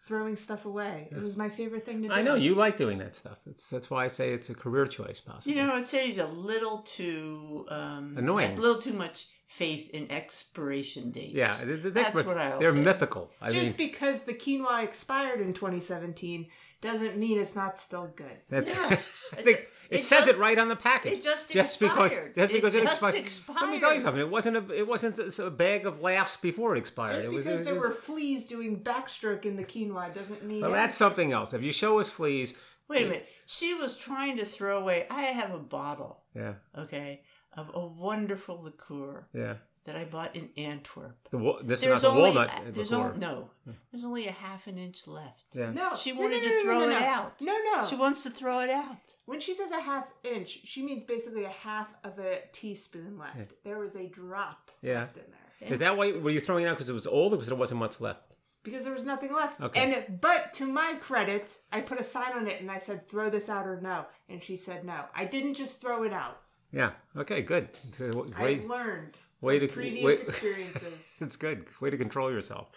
throwing 0.06 0.36
stuff 0.36 0.64
away. 0.64 1.08
It 1.10 1.20
was 1.22 1.36
my 1.36 1.48
favorite 1.48 1.84
thing 1.86 2.02
to 2.02 2.08
do. 2.08 2.14
I 2.14 2.22
know 2.22 2.34
you 2.34 2.54
like 2.54 2.76
doing 2.76 2.98
that 2.98 3.14
stuff. 3.16 3.38
That's 3.46 3.68
that's 3.70 3.90
why 3.90 4.04
I 4.04 4.08
say 4.08 4.32
it's 4.32 4.50
a 4.50 4.54
career 4.54 4.86
choice, 4.86 5.20
possibly. 5.20 5.58
You 5.58 5.66
know, 5.66 5.74
I'd 5.74 5.86
say 5.86 6.06
he's 6.06 6.18
a 6.18 6.26
little 6.26 6.78
too 6.78 7.66
um, 7.68 8.14
Annoying. 8.18 8.44
Has 8.48 8.58
a 8.58 8.60
little 8.60 8.80
too 8.80 8.92
much 8.92 9.26
faith 9.46 9.90
in 9.90 10.10
expiration 10.12 11.10
dates. 11.10 11.34
yeah, 11.34 11.52
th- 11.64 11.82
th- 11.82 11.94
that's 11.94 12.12
but 12.12 12.26
what 12.26 12.38
I'll 12.38 12.60
They're 12.60 12.72
say. 12.72 12.80
mythical. 12.80 13.30
I 13.42 13.50
Just 13.50 13.76
mean, 13.78 13.88
because 13.88 14.20
the 14.20 14.32
quinoa 14.34 14.84
expired 14.84 15.40
in 15.40 15.52
2017 15.54 16.46
doesn't 16.80 17.16
mean 17.18 17.38
it's 17.38 17.54
not 17.56 17.76
still 17.76 18.10
good. 18.14 18.38
that's. 18.48 18.74
Yeah. 18.76 18.98
I 19.32 19.42
think 19.42 19.66
it, 19.90 20.00
It 20.00 20.04
says 20.04 20.26
just- 20.26 20.38
it 20.38 20.40
right 20.40 20.58
on 20.58 20.68
the 20.68 20.76
package. 20.76 21.12
it 21.14 21.22
just 21.22 21.48
because 21.48 22.06
expired. 22.12 22.34
just 22.34 22.50
It 22.50 22.54
because 22.54 22.74
it, 22.74 22.84
just 22.84 23.02
expired. 23.14 23.60
Let 23.60 23.70
me 23.70 23.80
tell 23.80 23.92
you 23.94 24.00
something. 24.00 24.20
It 24.20 24.30
wasn't 24.30 24.56
a 24.56 24.74
it 24.74 24.86
wasn't 24.86 25.18
a, 25.38 25.50
bag 25.50 25.84
of 25.86 26.00
laughs 26.00 26.36
before 26.36 26.76
it 26.76 26.78
expired. 26.78 27.14
Just 27.16 27.26
it 27.26 27.32
was, 27.32 27.44
because 27.44 27.46
it 27.46 27.58
was 27.58 27.66
there 27.66 27.74
just- 27.74 27.86
were 27.88 27.94
fleas 27.94 28.46
doing 28.46 28.82
backstroke 28.82 29.44
in 29.44 29.56
the 29.56 29.64
quinoa 29.64 30.14
doesn't 30.14 30.44
mean 30.44 30.60
Well, 30.62 30.72
that's 30.72 30.96
something 30.96 31.32
else. 31.32 31.52
If 31.52 31.62
you 31.62 31.72
show 31.72 31.98
us 31.98 32.08
fleas, 32.08 32.56
Wait 32.88 33.02
a 33.02 33.08
minute. 33.08 33.28
She 33.46 33.74
was 33.74 33.96
trying 33.96 34.36
to 34.38 34.44
throw 34.44 34.78
away. 34.80 35.06
I 35.10 35.22
have 35.22 35.52
a 35.54 35.58
bottle, 35.58 36.24
yeah, 36.34 36.54
okay, 36.76 37.22
of 37.56 37.70
a 37.74 37.86
wonderful 37.86 38.60
liqueur 38.62 39.28
yeah. 39.32 39.54
That 39.90 40.00
I 40.00 40.04
bought 40.04 40.36
in 40.36 40.50
Antwerp. 40.56 41.16
The 41.30 41.38
wa- 41.38 41.58
this 41.64 41.80
There's 41.80 41.96
is 41.96 42.02
not 42.04 42.14
the 42.14 42.16
only 42.20 42.30
walnut 42.30 42.54
uh, 42.54 42.60
there's 42.70 42.92
only 42.92 43.18
no. 43.18 43.50
There's 43.90 44.04
only 44.04 44.26
a 44.28 44.32
half 44.32 44.68
an 44.68 44.78
inch 44.78 45.08
left. 45.08 45.46
yeah. 45.52 45.72
No, 45.72 45.94
She 45.96 46.12
no, 46.12 46.20
wanted 46.20 46.42
no, 46.42 46.48
to 46.48 46.54
no, 46.54 46.62
throw 46.62 46.78
no, 46.78 46.88
it 46.88 47.00
no. 47.00 47.06
out. 47.06 47.32
No, 47.40 47.56
no. 47.74 47.84
She 47.86 47.96
wants 47.96 48.22
to 48.22 48.30
throw 48.30 48.60
it 48.60 48.70
out. 48.70 49.16
When 49.26 49.40
she 49.40 49.52
says 49.52 49.72
a 49.72 49.80
half 49.80 50.06
inch, 50.22 50.60
she 50.64 50.82
means 50.82 51.02
basically 51.02 51.44
a 51.44 51.48
half 51.48 51.92
of 52.04 52.18
a 52.20 52.42
teaspoon 52.52 53.18
left. 53.18 53.52
There 53.64 53.78
was 53.80 53.96
a 53.96 54.06
drop 54.06 54.70
Yeah. 54.80 55.00
left 55.00 55.16
in 55.16 55.24
there. 55.28 55.72
Is 55.72 55.78
that 55.80 55.96
why 55.96 56.12
were 56.12 56.30
you 56.30 56.40
throwing 56.40 56.64
it 56.64 56.68
out 56.68 56.76
because 56.76 56.88
it 56.88 56.92
was 56.94 57.06
old 57.08 57.32
or 57.32 57.36
because 57.36 57.48
there 57.48 57.56
wasn't 57.56 57.80
much 57.80 58.00
left? 58.00 58.22
because 58.62 58.84
there 58.84 58.92
was 58.92 59.04
nothing 59.06 59.32
left. 59.32 59.58
Okay. 59.60 59.80
And 59.80 60.20
but 60.20 60.52
to 60.54 60.66
my 60.66 60.94
credit, 61.00 61.56
I 61.72 61.80
put 61.80 61.98
a 61.98 62.04
sign 62.04 62.32
on 62.34 62.46
it 62.46 62.60
and 62.60 62.70
I 62.70 62.76
said, 62.78 63.08
"Throw 63.08 63.30
this 63.30 63.48
out 63.48 63.66
or 63.66 63.80
no," 63.80 64.04
and 64.28 64.42
she 64.42 64.56
said 64.56 64.84
no. 64.84 65.06
I 65.14 65.24
didn't 65.24 65.54
just 65.54 65.80
throw 65.80 66.02
it 66.04 66.12
out. 66.12 66.40
Yeah. 66.72 66.90
Okay. 67.16 67.42
Good. 67.42 67.68
Great. 67.98 68.60
I've 68.60 68.64
learned 68.64 69.18
way 69.40 69.58
to- 69.58 69.68
previous 69.68 70.04
way- 70.04 70.12
experiences. 70.26 71.16
It's 71.20 71.36
good. 71.36 71.66
Way 71.80 71.90
to 71.90 71.96
control 71.96 72.30
yourself. 72.30 72.70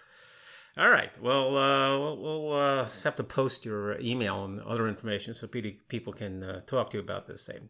All 0.76 0.90
right. 0.90 1.12
Well, 1.22 1.56
uh, 1.56 2.00
we'll, 2.00 2.18
we'll 2.18 2.54
uh, 2.54 2.88
have 3.04 3.16
to 3.18 3.24
post 3.24 3.64
your 3.66 4.00
email 4.00 4.44
and 4.46 4.60
other 4.62 4.88
information 4.88 5.36
so 5.36 5.48
people 5.48 6.14
can 6.14 6.44
uh, 6.44 6.62
talk 6.66 6.90
to 6.92 6.98
you 6.98 7.04
about 7.04 7.28
this 7.28 7.46
thing. 7.46 7.70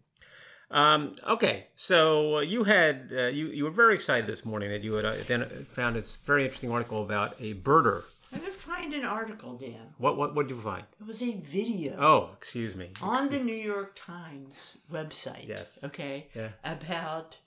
Um, 0.72 1.12
okay. 1.28 1.68
So 1.76 2.38
uh, 2.38 2.40
you 2.40 2.64
had 2.64 3.12
uh, 3.16 3.24
you 3.24 3.48
you 3.48 3.66
were 3.66 3.72
very 3.72 3.94
excited 3.94 4.26
this 4.26 4.46
morning 4.46 4.70
that 4.70 4.84
you 4.84 4.94
had 4.94 5.06
uh, 5.06 5.14
then 5.28 5.66
found 5.66 5.96
this 5.98 6.16
very 6.16 6.44
interesting 6.46 6.72
article 6.72 7.04
about 7.04 7.36
a 7.40 7.54
birder. 7.56 8.04
I 8.34 8.38
didn't 8.38 8.54
find 8.54 8.94
an 8.94 9.06
article, 9.06 9.56
Dan. 9.58 9.94
What 9.98 10.18
what 10.18 10.34
what 10.36 10.48
did 10.48 10.56
you 10.56 10.62
find? 10.62 10.84
It 11.00 11.06
was 11.08 11.22
a 11.22 11.34
video 11.34 11.96
Oh, 12.00 12.30
excuse 12.38 12.76
me. 12.76 12.92
on 13.02 13.30
the 13.30 13.40
New 13.40 13.54
York 13.56 13.96
Times 13.96 14.78
website. 14.92 15.48
Yes. 15.48 15.80
Okay. 15.84 16.28
Yeah. 16.36 16.50
About 16.64 17.38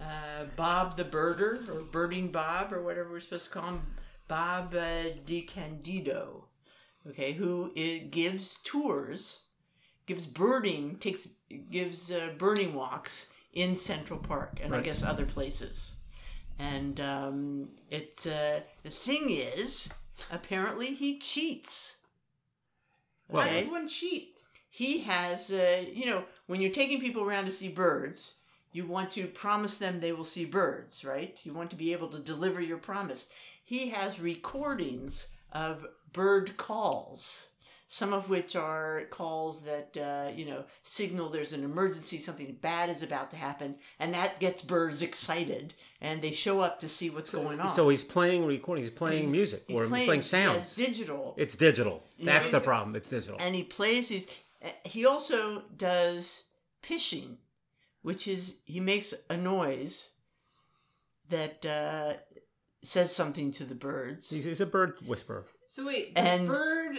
uh, 0.00 0.44
Bob 0.56 0.96
the 0.96 1.04
birder, 1.04 1.68
or 1.68 1.82
birding 1.82 2.28
Bob, 2.30 2.72
or 2.72 2.82
whatever 2.82 3.10
we're 3.10 3.20
supposed 3.20 3.46
to 3.46 3.50
call 3.58 3.66
him, 3.70 3.80
Bob 4.28 4.74
uh, 4.74 5.10
DeCandido. 5.26 6.44
Okay, 7.08 7.32
who 7.32 7.72
it 7.76 8.10
gives 8.10 8.56
tours, 8.64 9.42
gives 10.06 10.26
birding, 10.26 10.96
takes 10.96 11.28
gives 11.70 12.10
uh, 12.12 12.30
birding 12.36 12.74
walks 12.74 13.28
in 13.52 13.74
Central 13.76 14.18
Park 14.18 14.58
and 14.62 14.74
I 14.74 14.80
guess 14.80 15.02
other 15.02 15.24
places. 15.24 15.96
And 16.58 17.00
um, 17.00 17.68
it's 17.90 18.26
uh, 18.26 18.60
the 18.82 18.90
thing 18.90 19.28
is, 19.30 19.92
apparently 20.30 20.94
he 20.94 21.18
cheats. 21.18 21.96
How 23.30 23.34
Well, 23.38 23.48
does 23.48 23.68
one 23.70 23.88
cheat? 23.88 24.38
he 24.68 24.98
has 25.00 25.50
uh, 25.50 25.84
you 25.92 26.06
know 26.06 26.24
when 26.46 26.60
you're 26.60 26.70
taking 26.72 27.00
people 27.00 27.22
around 27.22 27.46
to 27.46 27.50
see 27.50 27.68
birds 27.68 28.34
you 28.72 28.84
want 28.84 29.10
to 29.12 29.26
promise 29.26 29.78
them 29.78 30.00
they 30.00 30.12
will 30.12 30.24
see 30.24 30.44
birds 30.44 31.04
right 31.04 31.40
you 31.44 31.54
want 31.54 31.70
to 31.70 31.76
be 31.76 31.92
able 31.92 32.08
to 32.08 32.18
deliver 32.18 32.60
your 32.60 32.76
promise 32.78 33.28
he 33.64 33.88
has 33.88 34.20
recordings 34.20 35.28
of 35.52 35.86
bird 36.12 36.56
calls 36.58 37.50
some 37.88 38.12
of 38.12 38.28
which 38.28 38.56
are 38.56 39.02
calls 39.10 39.62
that 39.64 39.96
uh, 39.96 40.30
you 40.34 40.44
know 40.44 40.64
signal 40.82 41.28
there's 41.28 41.52
an 41.52 41.62
emergency 41.64 42.18
something 42.18 42.56
bad 42.60 42.88
is 42.90 43.02
about 43.02 43.30
to 43.30 43.36
happen 43.36 43.76
and 44.00 44.12
that 44.14 44.40
gets 44.40 44.60
birds 44.62 45.02
excited 45.02 45.72
and 46.00 46.20
they 46.20 46.32
show 46.32 46.60
up 46.60 46.80
to 46.80 46.88
see 46.88 47.10
what's 47.10 47.32
going 47.32 47.60
on 47.60 47.68
so 47.68 47.88
he's 47.88 48.02
playing 48.04 48.44
recording. 48.44 48.82
He's 48.84 48.92
playing 48.92 49.22
He's- 49.24 49.32
music 49.32 49.64
he's 49.68 49.76
or 49.78 49.82
he's 49.82 50.04
playing 50.06 50.22
sounds. 50.22 50.56
yes, 50.56 50.74
digital 50.76 51.34
It's 51.36 51.54
digital. 51.54 52.02
That's 52.20 52.48
the 52.48 52.56
Is 52.56 52.62
it- 52.62 52.66
problem. 52.66 52.96
It's 52.96 53.08
digital. 53.08 53.36
and 53.40 53.54
he 53.54 53.62
plays 53.62 54.08
these 54.08 54.26
uh, 54.64 54.68
he 54.84 55.06
also 55.06 55.62
does 55.76 56.44
pishing 56.82 57.38
which 58.02 58.26
is 58.26 58.58
he 58.64 58.80
makes 58.80 59.14
a 59.30 59.36
noise 59.36 60.10
that 61.28 61.64
uh, 61.66 62.14
says 62.82 63.14
something 63.14 63.50
to 63.52 63.64
the 63.64 63.74
birds 63.74 64.30
He's, 64.30 64.44
he's 64.44 64.60
a 64.60 64.66
bird 64.66 64.94
whisperer. 65.06 65.44
So 65.68 65.86
wait, 65.86 66.14
the 66.14 66.20
And- 66.20 66.46
bird 66.46 66.96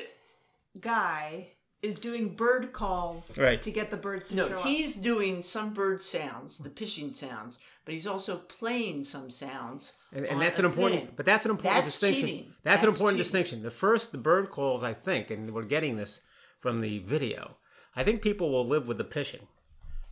guy 0.82 1.50
is 1.84 1.96
doing 1.96 2.36
bird 2.36 2.74
calls 2.74 3.38
Right. 3.38 3.62
to 3.62 3.72
get 3.72 3.92
the 3.92 3.98
birds 3.98 4.30
to 4.30 4.36
no 4.36 4.50
show 4.50 4.58
he's 4.60 4.96
doing 4.96 5.42
some 5.44 5.74
bird 5.74 6.02
sounds 6.02 6.58
the 6.58 6.72
pishing 6.72 7.12
sounds 7.12 7.60
but 7.86 7.94
he's 7.94 8.08
also 8.08 8.38
playing 8.38 9.04
some 9.04 9.30
sounds 9.30 9.94
And, 10.12 10.26
and 10.26 10.36
on 10.36 10.40
that's 10.40 10.58
a 10.58 10.62
an 10.62 10.66
important, 10.66 11.02
thing. 11.02 11.14
but 11.16 11.26
that's 11.26 11.46
an 11.46 11.52
important 11.52 11.84
That's 11.86 12.00
distinction. 12.00 12.28
cheating. 12.28 12.54
That's, 12.64 12.82
an 12.84 12.90
important 12.90 13.18
cheating. 13.20 13.24
distinction. 13.32 13.64
The 13.64 13.72
first, 13.72 14.12
the 14.12 14.18
bird 14.18 14.50
calls, 14.50 14.84
I 14.84 14.94
think, 14.94 15.30
and 15.32 15.54
we're 15.54 15.64
getting 15.64 15.96
this 15.98 16.22
from 16.60 16.82
the 16.82 17.00
video. 17.00 17.58
I 17.96 18.04
think 18.04 18.22
people 18.22 18.52
will 18.52 18.66
live 18.68 18.88
with 18.88 18.98
the 18.98 19.04
pishing. 19.06 19.48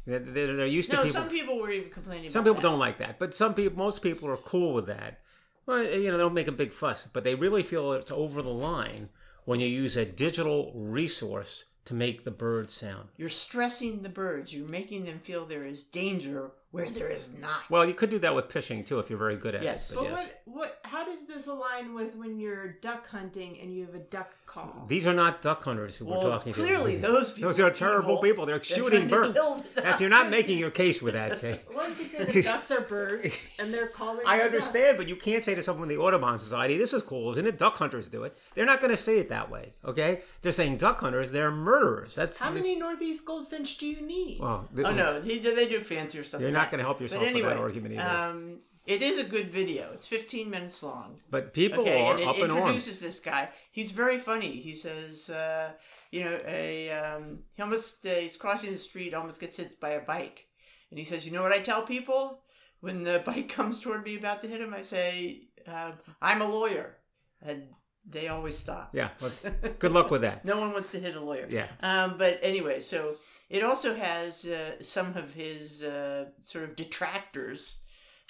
They're, 0.05 0.19
they're, 0.19 0.55
they're 0.55 0.65
used 0.67 0.91
to 0.91 0.97
no 0.97 1.05
some 1.05 1.29
people 1.29 1.59
were 1.59 1.71
even 1.71 1.89
complaining 1.89 2.29
Some 2.29 2.41
about 2.43 2.51
people 2.51 2.61
that. 2.61 2.69
don't 2.69 2.79
like 2.79 2.99
that, 2.99 3.17
but 3.19 3.33
some 3.33 3.53
people, 3.55 3.77
most 3.77 4.01
people 4.03 4.29
are 4.29 4.37
cool 4.37 4.73
with 4.73 4.85
that. 4.85 5.19
Well, 5.65 5.83
you 5.83 6.11
know, 6.11 6.17
they 6.17 6.23
don't 6.23 6.33
make 6.35 6.47
a 6.47 6.51
big 6.53 6.71
fuss, 6.71 7.07
but 7.11 7.23
they 7.23 7.33
really 7.35 7.63
feel 7.63 7.91
it's 7.93 8.11
over 8.11 8.41
the 8.43 8.53
line 8.53 9.09
when 9.45 9.59
you 9.59 9.67
use 9.67 9.95
a 9.95 10.05
digital 10.05 10.71
resource 10.75 11.65
to 11.85 11.93
make 11.93 12.23
the 12.23 12.31
bird 12.31 12.69
sound. 12.69 13.07
you're 13.15 13.29
stressing 13.29 14.01
the 14.01 14.09
birds 14.09 14.53
you're 14.53 14.67
making 14.67 15.05
them 15.05 15.19
feel 15.19 15.45
there 15.45 15.65
is 15.65 15.83
danger 15.83 16.51
where 16.75 16.89
there 16.89 17.09
is 17.09 17.33
not 17.39 17.61
Well, 17.69 17.85
you 17.85 17.93
could 17.93 18.09
do 18.09 18.19
that 18.19 18.35
with 18.35 18.49
pishing 18.49 18.83
too 18.83 18.99
if 18.99 19.09
you're 19.09 19.19
very 19.19 19.37
good 19.37 19.55
at 19.55 19.63
Yes. 19.63 19.91
it. 19.91 19.95
But 19.95 20.03
But 20.03 20.09
yes. 20.11 20.29
what 20.45 20.55
what 20.57 20.79
how 20.83 21.03
does 21.05 21.25
this 21.25 21.47
align 21.47 21.93
with 21.93 22.15
when 22.15 22.39
you're 22.39 22.67
duck 22.81 23.07
hunting 23.07 23.57
and 23.61 23.73
you 23.73 23.85
have 23.85 23.95
a 23.95 23.99
duck 23.99 24.31
call? 24.45 24.85
These 24.87 25.05
are 25.07 25.13
not 25.13 25.41
duck 25.41 25.63
hunters 25.63 25.97
who 25.97 26.05
we're 26.05 26.17
Well, 26.17 26.29
talking 26.31 26.53
to. 26.53 26.59
clearly 26.59 26.95
those 26.97 27.31
people 27.31 27.49
Those 27.49 27.59
are 27.59 27.67
are 27.67 27.71
terrible 27.71 28.11
evil. 28.11 28.21
people. 28.21 28.45
They're 28.45 28.55
They're 28.59 28.63
shooting 28.63 29.09
trying 29.09 29.09
to 29.09 29.15
birds. 29.15 29.33
kill 29.33 29.65
the 29.75 29.81
That's 29.85 29.99
you're 30.01 30.09
not 30.09 30.29
making 30.29 30.57
your 30.63 30.69
case 30.71 31.01
with 31.01 31.13
that. 31.15 31.37
Say. 31.37 31.59
Well, 31.75 31.89
you 31.89 31.95
could 31.95 32.11
say 32.11 32.23
the 32.25 32.41
ducks 32.43 32.71
are 32.71 32.81
birds 32.81 33.37
and 33.59 33.73
they're 33.73 33.87
calling. 33.87 34.25
I 34.25 34.39
understand, 34.41 34.85
ducks. 34.95 34.97
but 34.97 35.07
you 35.09 35.15
can't 35.15 35.43
say 35.43 35.55
to 35.55 35.63
someone 35.63 35.89
in 35.89 35.97
the 35.97 36.01
Audubon 36.01 36.39
Society, 36.39 36.77
"This 36.77 36.93
is 36.93 37.03
cool, 37.03 37.31
isn't 37.31 37.45
it?" 37.45 37.57
Duck 37.59 37.75
hunters 37.75 38.07
do 38.07 38.23
it. 38.23 38.37
They're 38.53 38.65
not 38.65 38.79
going 38.79 38.91
to 38.91 38.97
say 38.97 39.19
it 39.19 39.29
that 39.29 39.49
way. 39.49 39.73
Okay? 39.83 40.21
They're 40.41 40.51
saying 40.51 40.77
duck 40.77 40.99
hunters. 41.01 41.31
They're 41.31 41.51
murderers. 41.51 42.15
That's 42.15 42.37
How 42.37 42.51
many 42.51 42.75
northeast 42.75 43.25
goldfinch 43.25 43.77
do 43.77 43.85
you 43.87 44.01
need? 44.01 44.39
Well, 44.39 44.67
Oh 44.85 44.91
no, 44.93 45.19
they, 45.19 45.39
they 45.39 45.67
do 45.67 45.79
fancier 45.81 46.23
stuff. 46.23 46.39
You're 46.41 46.51
than 46.51 46.61
not 46.65 46.71
gonna 46.71 46.83
help 46.83 47.01
yourself 47.01 47.23
but 47.23 47.33
with 47.33 47.43
that 47.43 47.57
argument 47.57 47.95
either. 47.95 48.03
Um, 48.09 48.59
it 48.85 49.01
is 49.01 49.17
a 49.17 49.23
good 49.23 49.49
video. 49.49 49.91
It's 49.93 50.05
15 50.07 50.47
minutes 50.49 50.83
long. 50.83 51.19
But 51.31 51.53
people 51.53 51.81
Okay, 51.81 51.99
are 52.03 52.11
and 52.11 52.19
it 52.19 52.27
up 52.27 52.37
arms. 52.39 52.53
introduces 52.53 52.99
this 52.99 53.19
guy. 53.19 53.49
He's 53.71 53.89
very 53.91 54.19
funny. 54.19 54.51
He 54.51 54.75
says, 54.75 55.29
uh, 55.29 55.71
you 56.11 56.23
know, 56.23 56.39
a 56.45 56.91
um, 56.91 57.39
he 57.55 57.63
almost 57.63 58.05
uh, 58.05 58.09
he's 58.13 58.37
crossing 58.37 58.69
the 58.71 58.77
street, 58.77 59.13
almost 59.13 59.41
gets 59.41 59.57
hit 59.57 59.79
by 59.79 59.91
a 59.91 60.01
bike, 60.01 60.45
and 60.91 60.99
he 60.99 61.05
says, 61.05 61.25
you 61.25 61.33
know 61.33 61.41
what 61.41 61.51
I 61.51 61.59
tell 61.59 61.81
people 61.81 62.41
when 62.81 63.01
the 63.03 63.23
bike 63.25 63.49
comes 63.49 63.79
toward 63.79 64.05
me 64.05 64.17
about 64.17 64.41
to 64.43 64.47
hit 64.47 64.61
him? 64.61 64.73
I 64.73 64.83
say, 64.83 65.47
uh, 65.67 65.93
I'm 66.21 66.41
a 66.43 66.47
lawyer, 66.47 66.97
and 67.41 67.63
they 68.07 68.27
always 68.27 68.55
stop. 68.55 68.91
Yeah. 68.93 69.09
Well, 69.19 69.31
good 69.79 69.93
luck 69.93 70.11
with 70.11 70.21
that. 70.21 70.45
No 70.45 70.59
one 70.59 70.71
wants 70.73 70.91
to 70.91 70.99
hit 70.99 71.15
a 71.15 71.21
lawyer. 71.21 71.47
Yeah. 71.49 71.65
Um, 71.81 72.19
but 72.19 72.37
anyway, 72.43 72.79
so 72.81 73.15
it 73.49 73.63
also 73.63 73.95
has 73.95 74.45
uh, 74.45 74.81
some 74.81 75.15
of 75.15 75.33
his 75.33 75.83
uh, 75.83 76.25
sort 76.39 76.63
of 76.65 76.75
detractors 76.75 77.81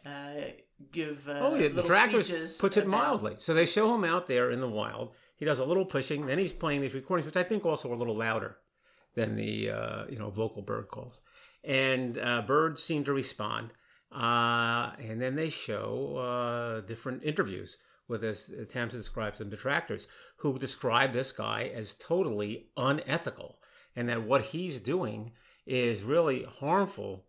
uh, 0.05 0.33
give 0.91 1.27
uh, 1.27 1.39
Oh 1.41 1.55
yeah, 1.55 1.69
the 1.69 1.75
little 1.75 1.89
trackers 1.89 2.27
speeches 2.27 2.57
puts 2.57 2.77
it 2.77 2.85
about- 2.85 2.97
mildly. 2.97 3.35
So 3.37 3.53
they 3.53 3.65
show 3.65 3.93
him 3.95 4.03
out 4.03 4.27
there 4.27 4.51
in 4.51 4.59
the 4.61 4.69
wild. 4.69 5.13
He 5.37 5.45
does 5.45 5.59
a 5.59 5.65
little 5.65 5.85
pishing, 5.85 6.25
then 6.27 6.39
he's 6.39 6.53
playing 6.53 6.81
these 6.81 6.93
recordings, 6.93 7.25
which 7.25 7.35
I 7.37 7.43
think 7.43 7.65
also 7.65 7.89
are 7.91 7.95
a 7.95 7.97
little 7.97 8.15
louder 8.15 8.57
than 9.15 9.35
the 9.35 9.69
uh, 9.71 10.05
you 10.09 10.17
know 10.17 10.29
vocal 10.29 10.61
bird 10.61 10.87
calls. 10.87 11.21
And 11.63 12.17
uh, 12.17 12.43
birds 12.43 12.83
seem 12.83 13.03
to 13.05 13.13
respond, 13.13 13.73
uh, 14.11 14.91
and 14.99 15.19
then 15.21 15.35
they 15.35 15.49
show 15.49 16.17
uh, 16.17 16.81
different 16.81 17.23
interviews 17.23 17.77
with 18.07 18.21
this 18.21 18.49
attempts 18.49 18.93
to 18.93 18.99
describe 18.99 19.35
some 19.35 19.49
detractors 19.49 20.07
who 20.37 20.59
describe 20.59 21.11
this 21.11 21.31
guy 21.31 21.71
as 21.73 21.95
totally 21.95 22.69
unethical, 22.77 23.57
and 23.95 24.09
that 24.09 24.23
what 24.23 24.41
he's 24.41 24.79
doing 24.79 25.31
is 25.65 26.03
really 26.03 26.43
harmful, 26.43 27.25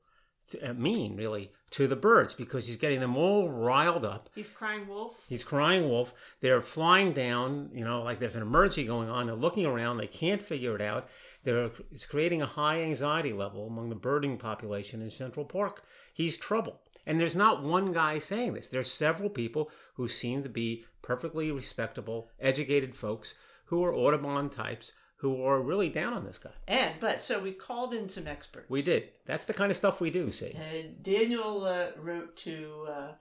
to, 0.49 0.71
uh, 0.71 0.75
mean 0.75 1.17
really 1.17 1.51
to 1.71 1.87
the 1.87 1.97
birds 1.97 2.35
because 2.35 2.67
he's 2.67 2.77
getting 2.77 3.01
them 3.01 3.17
all 3.17 3.49
riled 3.51 4.05
up. 4.05 4.31
He's 4.35 4.49
crying 4.49 4.87
wolf. 4.87 5.27
He's 5.29 5.43
crying 5.43 5.89
wolf. 5.89 6.15
They're 6.41 6.63
flying 6.63 7.13
down, 7.13 7.71
you 7.73 7.85
know, 7.85 8.03
like 8.03 8.21
there's 8.21 8.37
an 8.37 8.43
emergency 8.43 8.85
going 8.85 9.09
on. 9.09 9.27
They're 9.27 9.35
looking 9.35 9.67
around. 9.67 9.97
They 9.97 10.07
can't 10.07 10.43
figure 10.43 10.77
it 10.77 10.81
out. 10.81 11.09
They're, 11.43 11.71
it's 11.91 12.07
creating 12.07 12.43
a 12.43 12.47
high 12.47 12.83
anxiety 12.83 13.33
level 13.33 13.67
among 13.67 13.89
the 13.89 13.97
birding 13.97 14.39
population 14.39 15.03
in 15.03 15.11
Central 15.11 15.45
Park. 15.45 15.85
He's 16.15 16.37
trouble. 16.37 16.81
And 17.07 17.21
there's 17.21 17.37
not 17.37 17.63
one 17.63 17.93
guy 17.93 18.19
saying 18.19 18.55
this. 18.55 18.69
There's 18.69 18.91
several 18.91 19.31
people 19.31 19.71
who 19.95 20.09
seem 20.09 20.43
to 20.43 20.49
be 20.49 20.85
perfectly 21.03 21.53
respectable, 21.53 22.31
educated 22.41 22.95
folks 22.95 23.35
who 23.67 23.85
are 23.85 23.95
Audubon 23.95 24.51
types 24.51 24.93
who 25.21 25.43
are 25.45 25.61
really 25.61 25.89
down 25.89 26.13
on 26.13 26.25
this 26.25 26.39
guy. 26.39 26.51
And 26.69 26.95
but 27.01 27.21
so 27.21 27.41
we 27.41 27.53
called 27.53 27.95
in 27.95 28.09
some 28.09 28.27
experts. 28.27 28.69
We 28.69 28.83
did. 28.83 29.09
That's 29.25 29.45
the 29.47 29.55
kind 29.55 29.71
of 29.71 29.77
stuff 29.77 30.01
we 30.01 30.11
do, 30.11 30.31
see. 30.31 30.53
And 30.53 31.03
Daniel 31.03 31.65
uh, 31.65 31.87
wrote 31.99 32.37
to 32.39 32.87
uh, 32.89 33.13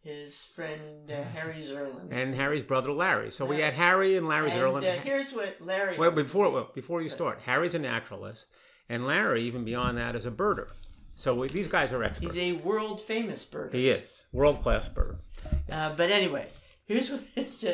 his 0.00 0.44
friend 0.44 1.10
uh, 1.10 1.22
Harry 1.34 1.56
Zerlin. 1.60 2.08
And 2.12 2.34
Harry's 2.34 2.62
brother 2.62 2.92
Larry. 2.92 3.30
So 3.30 3.44
we 3.44 3.58
had 3.60 3.74
Harry 3.74 4.16
and 4.16 4.28
Larry 4.28 4.50
And, 4.50 4.60
Zerlin. 4.60 4.82
uh, 4.84 5.00
here's 5.02 5.32
what 5.32 5.56
Larry. 5.60 5.98
Well, 5.98 6.10
before 6.12 6.50
well, 6.50 6.70
before 6.74 7.02
you 7.02 7.08
start, 7.08 7.40
Harry's 7.44 7.74
a 7.74 7.78
naturalist, 7.78 8.48
and 8.88 9.06
Larry, 9.06 9.42
even 9.42 9.64
beyond 9.64 9.98
that, 9.98 10.14
is 10.14 10.24
a 10.26 10.30
birder. 10.30 10.68
So 11.14 11.34
we, 11.34 11.48
these 11.48 11.66
guys 11.66 11.92
are 11.92 12.04
experts. 12.04 12.34
he's 12.36 12.54
a 12.56 12.62
world 12.62 13.00
famous 13.00 13.44
bird. 13.44 13.74
he 13.74 13.90
is 13.90 14.24
world 14.32 14.60
class 14.62 14.88
bird. 14.88 15.18
Uh, 15.70 15.92
but 15.96 16.10
anyway, 16.12 16.46
here's 16.86 17.10
what 17.12 17.22
uh, 17.66 17.72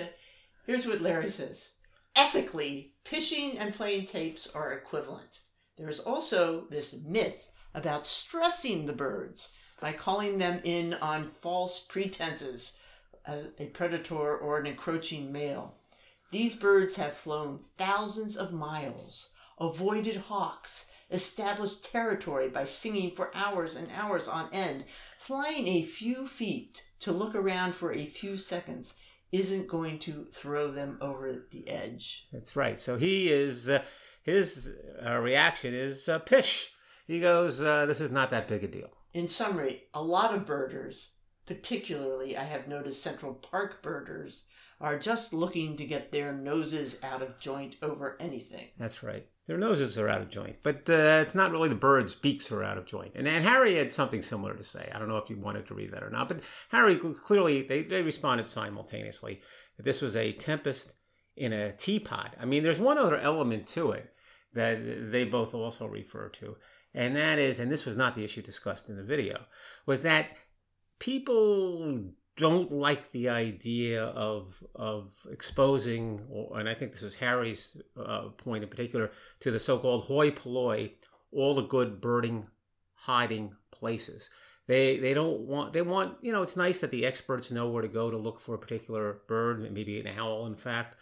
here's 0.66 0.86
what 0.86 1.02
Larry 1.02 1.28
says. 1.28 1.72
Ethically, 2.16 2.94
pishing 3.04 3.59
and 3.59 3.75
playing 3.75 4.06
tapes 4.06 4.47
are 4.54 4.73
equivalent. 4.73 5.40
There 5.76 5.88
is 5.88 6.00
also 6.00 6.66
this 6.71 6.94
myth 7.04 7.50
about 7.75 8.06
stressing 8.06 8.87
the 8.87 8.92
birds 8.92 9.52
by 9.80 9.92
calling 9.92 10.38
them 10.38 10.61
in 10.62 10.94
on 10.94 11.26
false 11.26 11.85
pretenses 11.85 12.78
as 13.26 13.49
a 13.59 13.66
predator 13.66 14.37
or 14.37 14.59
an 14.59 14.66
encroaching 14.66 15.33
male. 15.33 15.75
These 16.30 16.56
birds 16.56 16.97
have 16.97 17.14
flown 17.14 17.64
thousands 17.76 18.37
of 18.37 18.52
miles, 18.52 19.33
avoided 19.59 20.16
hawks, 20.16 20.90
established 21.11 21.85
territory 21.85 22.49
by 22.49 22.64
singing 22.64 23.11
for 23.11 23.35
hours 23.37 23.76
and 23.76 23.90
hours 23.92 24.28
on 24.28 24.49
end. 24.52 24.85
Flying 25.18 25.68
a 25.68 25.83
few 25.83 26.26
feet 26.26 26.88
to 27.00 27.12
look 27.12 27.35
around 27.35 27.75
for 27.75 27.92
a 27.92 28.06
few 28.06 28.37
seconds 28.37 28.99
isn't 29.35 29.67
going 29.67 29.99
to 29.99 30.26
throw 30.33 30.71
them 30.71 30.97
over 31.00 31.47
the 31.50 31.69
edge. 31.69 32.29
That's 32.33 32.55
right. 32.55 32.79
So 32.79 32.97
he 32.97 33.33
is, 33.33 33.69
uh, 33.69 33.83
his 34.23 34.71
uh, 35.05 35.19
reaction 35.19 35.75
is 35.75 36.09
uh, 36.09 36.21
pish. 36.21 36.71
He 37.09 37.19
goes, 37.19 37.61
uh, 37.61 37.87
this 37.87 38.00
is 38.00 38.12
not 38.12 38.31
that 38.31 38.47
big 38.47 38.62
a 38.62 38.69
deal. 38.69 38.91
In 39.12 39.26
summary, 39.26 39.83
a 39.93 40.00
lot 40.00 40.33
of 40.33 40.47
birders, 40.47 41.17
particularly 41.47 42.37
I 42.37 42.45
have 42.45 42.69
noticed 42.69 43.03
Central 43.03 43.35
Park 43.35 43.83
birders, 43.83 44.47
are 44.81 45.00
just 45.00 45.35
looking 45.35 45.76
to 45.79 45.85
get 45.85 46.12
their 46.12 46.33
noses 46.33 47.00
out 47.03 47.21
of 47.21 47.41
joint 47.41 47.76
over 47.83 48.17
anything. 48.21 48.69
That's 48.79 49.03
right. 49.03 49.26
Their 49.46 49.58
noses 49.58 49.98
are 49.98 50.08
out 50.08 50.22
of 50.22 50.30
joint, 50.30 50.56
but 50.62 50.88
uh, 50.88 51.20
it's 51.22 51.34
not 51.34 51.52
really 51.52 51.68
the 51.68 51.74
birds' 51.74 52.14
beaks 52.14 52.50
are 52.50 52.64
out 52.64 52.78
of 52.78 52.86
joint. 52.86 53.12
And, 53.14 53.28
and 53.28 53.44
Harry 53.44 53.76
had 53.76 53.92
something 53.92 54.22
similar 54.22 54.54
to 54.54 54.64
say. 54.64 54.90
I 54.94 54.98
don't 54.98 55.08
know 55.08 55.18
if 55.18 55.28
you 55.28 55.38
wanted 55.38 55.66
to 55.66 55.74
read 55.74 55.92
that 55.92 56.02
or 56.02 56.08
not, 56.08 56.28
but 56.28 56.40
Harry 56.70 56.96
clearly 56.96 57.62
they, 57.62 57.82
they 57.82 58.02
responded 58.02 58.46
simultaneously 58.46 59.42
that 59.76 59.82
this 59.82 60.00
was 60.00 60.16
a 60.16 60.32
tempest 60.32 60.92
in 61.36 61.52
a 61.52 61.72
teapot. 61.72 62.34
I 62.40 62.46
mean, 62.46 62.62
there's 62.62 62.80
one 62.80 62.96
other 62.96 63.18
element 63.18 63.66
to 63.68 63.90
it 63.90 64.10
that 64.54 65.10
they 65.10 65.24
both 65.24 65.52
also 65.52 65.86
refer 65.86 66.30
to, 66.30 66.56
and 66.94 67.14
that 67.16 67.38
is, 67.38 67.60
and 67.60 67.70
this 67.70 67.84
was 67.84 67.96
not 67.96 68.14
the 68.14 68.24
issue 68.24 68.40
discussed 68.40 68.88
in 68.88 68.96
the 68.96 69.02
video, 69.02 69.42
was 69.84 70.02
that 70.02 70.28
people 71.00 72.12
don't 72.37 72.73
like 72.73 73.12
the 73.12 73.29
idea 73.29 74.05
of 74.05 74.62
of 74.75 75.14
exposing, 75.31 76.21
or, 76.29 76.59
and 76.59 76.69
I 76.69 76.75
think 76.75 76.93
this 76.93 77.03
was 77.03 77.14
Harry's 77.17 77.81
uh, 77.97 78.29
point 78.37 78.64
in 78.64 78.71
particular, 78.71 79.11
to 79.41 79.50
the 79.50 79.59
so-called 79.59 80.05
hoi 80.05 80.31
polloi, 80.31 80.93
all 81.33 81.55
the 81.55 81.62
good 81.62 82.00
birding 82.00 82.47
hiding 82.95 83.55
places. 83.71 84.31
They 84.67 84.99
they 84.99 85.14
don't 85.14 85.41
want 85.41 85.73
they 85.73 85.83
want 85.83 86.17
you 86.23 86.33
know 86.33 86.43
it's 86.43 86.57
nice 86.57 86.81
that 86.81 86.91
the 86.91 87.07
experts 87.07 87.50
know 87.50 87.69
where 87.69 87.83
to 87.83 87.88
go 87.88 88.11
to 88.11 88.17
look 88.17 88.41
for 88.41 88.55
a 88.55 88.59
particular 88.59 89.21
bird, 89.29 89.61
maybe 89.73 90.00
an 90.00 90.19
owl, 90.19 90.47
in 90.47 90.57
fact, 90.57 90.97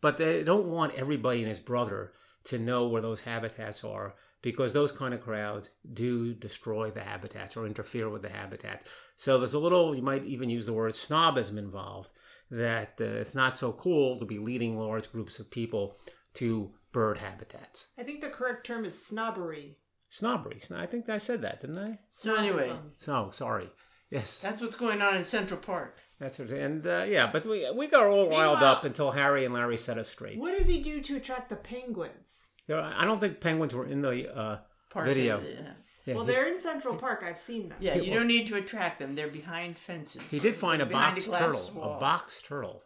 but 0.00 0.16
they 0.16 0.42
don't 0.42 0.66
want 0.66 0.94
everybody 0.94 1.40
and 1.40 1.48
his 1.48 1.60
brother 1.60 2.12
to 2.44 2.58
know 2.58 2.88
where 2.88 3.02
those 3.02 3.22
habitats 3.22 3.84
are 3.84 4.14
because 4.42 4.72
those 4.72 4.92
kind 4.92 5.14
of 5.14 5.22
crowds 5.22 5.70
do 5.92 6.34
destroy 6.34 6.90
the 6.90 7.00
habitats 7.02 7.56
or 7.56 7.66
interfere 7.66 8.08
with 8.08 8.22
the 8.22 8.28
habitats. 8.28 8.86
So 9.16 9.38
there's 9.38 9.54
a 9.54 9.58
little, 9.58 9.94
you 9.94 10.02
might 10.02 10.24
even 10.24 10.50
use 10.50 10.66
the 10.66 10.72
word 10.72 10.92
snobism 10.92 11.58
involved, 11.58 12.10
that 12.50 12.94
uh, 13.00 13.04
it's 13.04 13.34
not 13.34 13.56
so 13.56 13.72
cool 13.72 14.18
to 14.18 14.24
be 14.24 14.38
leading 14.38 14.76
large 14.78 15.10
groups 15.10 15.38
of 15.38 15.50
people 15.50 15.96
to 16.34 16.72
bird 16.92 17.16
habitats. 17.18 17.88
I 17.98 18.02
think 18.02 18.20
the 18.20 18.28
correct 18.28 18.66
term 18.66 18.84
is 18.84 19.06
snobbery. 19.06 19.78
Snobbery. 20.10 20.60
I 20.74 20.84
think 20.84 21.08
I 21.08 21.18
said 21.18 21.40
that, 21.42 21.62
didn't 21.62 21.78
I? 21.78 21.98
So 22.08 22.34
anyway, 22.34 22.72
So 22.98 23.30
sorry. 23.30 23.70
Yes, 24.10 24.42
that's 24.42 24.60
what's 24.60 24.76
going 24.76 25.00
on 25.00 25.16
in 25.16 25.24
Central 25.24 25.58
Park. 25.58 25.96
that's 26.20 26.38
what. 26.38 26.50
And 26.50 26.86
uh, 26.86 27.06
yeah, 27.08 27.30
but 27.32 27.46
we 27.46 27.70
we 27.70 27.86
got 27.86 28.04
all 28.04 28.28
riled 28.28 28.62
up 28.62 28.84
until 28.84 29.10
Harry 29.12 29.46
and 29.46 29.54
Larry 29.54 29.78
set 29.78 29.96
us 29.96 30.10
straight. 30.10 30.38
What 30.38 30.56
does 30.58 30.68
he 30.68 30.82
do 30.82 31.00
to 31.00 31.16
attract 31.16 31.48
the 31.48 31.56
penguins? 31.56 32.50
You 32.72 32.78
know, 32.78 32.90
I 32.96 33.04
don't 33.04 33.20
think 33.20 33.38
penguins 33.40 33.74
were 33.74 33.86
in 33.86 34.00
the 34.00 34.34
uh, 34.34 34.58
Park 34.88 35.06
video. 35.06 35.42
Yeah, 35.42 35.72
Yeah, 36.06 36.14
well, 36.14 36.24
he, 36.24 36.32
they're 36.32 36.50
in 36.50 36.58
Central 36.58 36.94
Park. 36.94 37.22
I've 37.22 37.38
seen 37.38 37.68
them. 37.68 37.76
yeah 37.80 37.96
you 37.96 38.14
don't 38.14 38.26
need 38.26 38.46
to 38.46 38.54
attract 38.54 38.98
them. 38.98 39.14
They're 39.14 39.28
behind 39.28 39.76
fences. 39.76 40.22
he 40.30 40.40
did 40.40 40.56
find 40.56 40.80
a 40.80 40.86
box 40.86 41.28
glass 41.28 41.68
turtle. 41.68 41.82
wall. 41.82 41.96
A 41.98 42.00
box 42.00 42.40
turtle. 42.40 42.82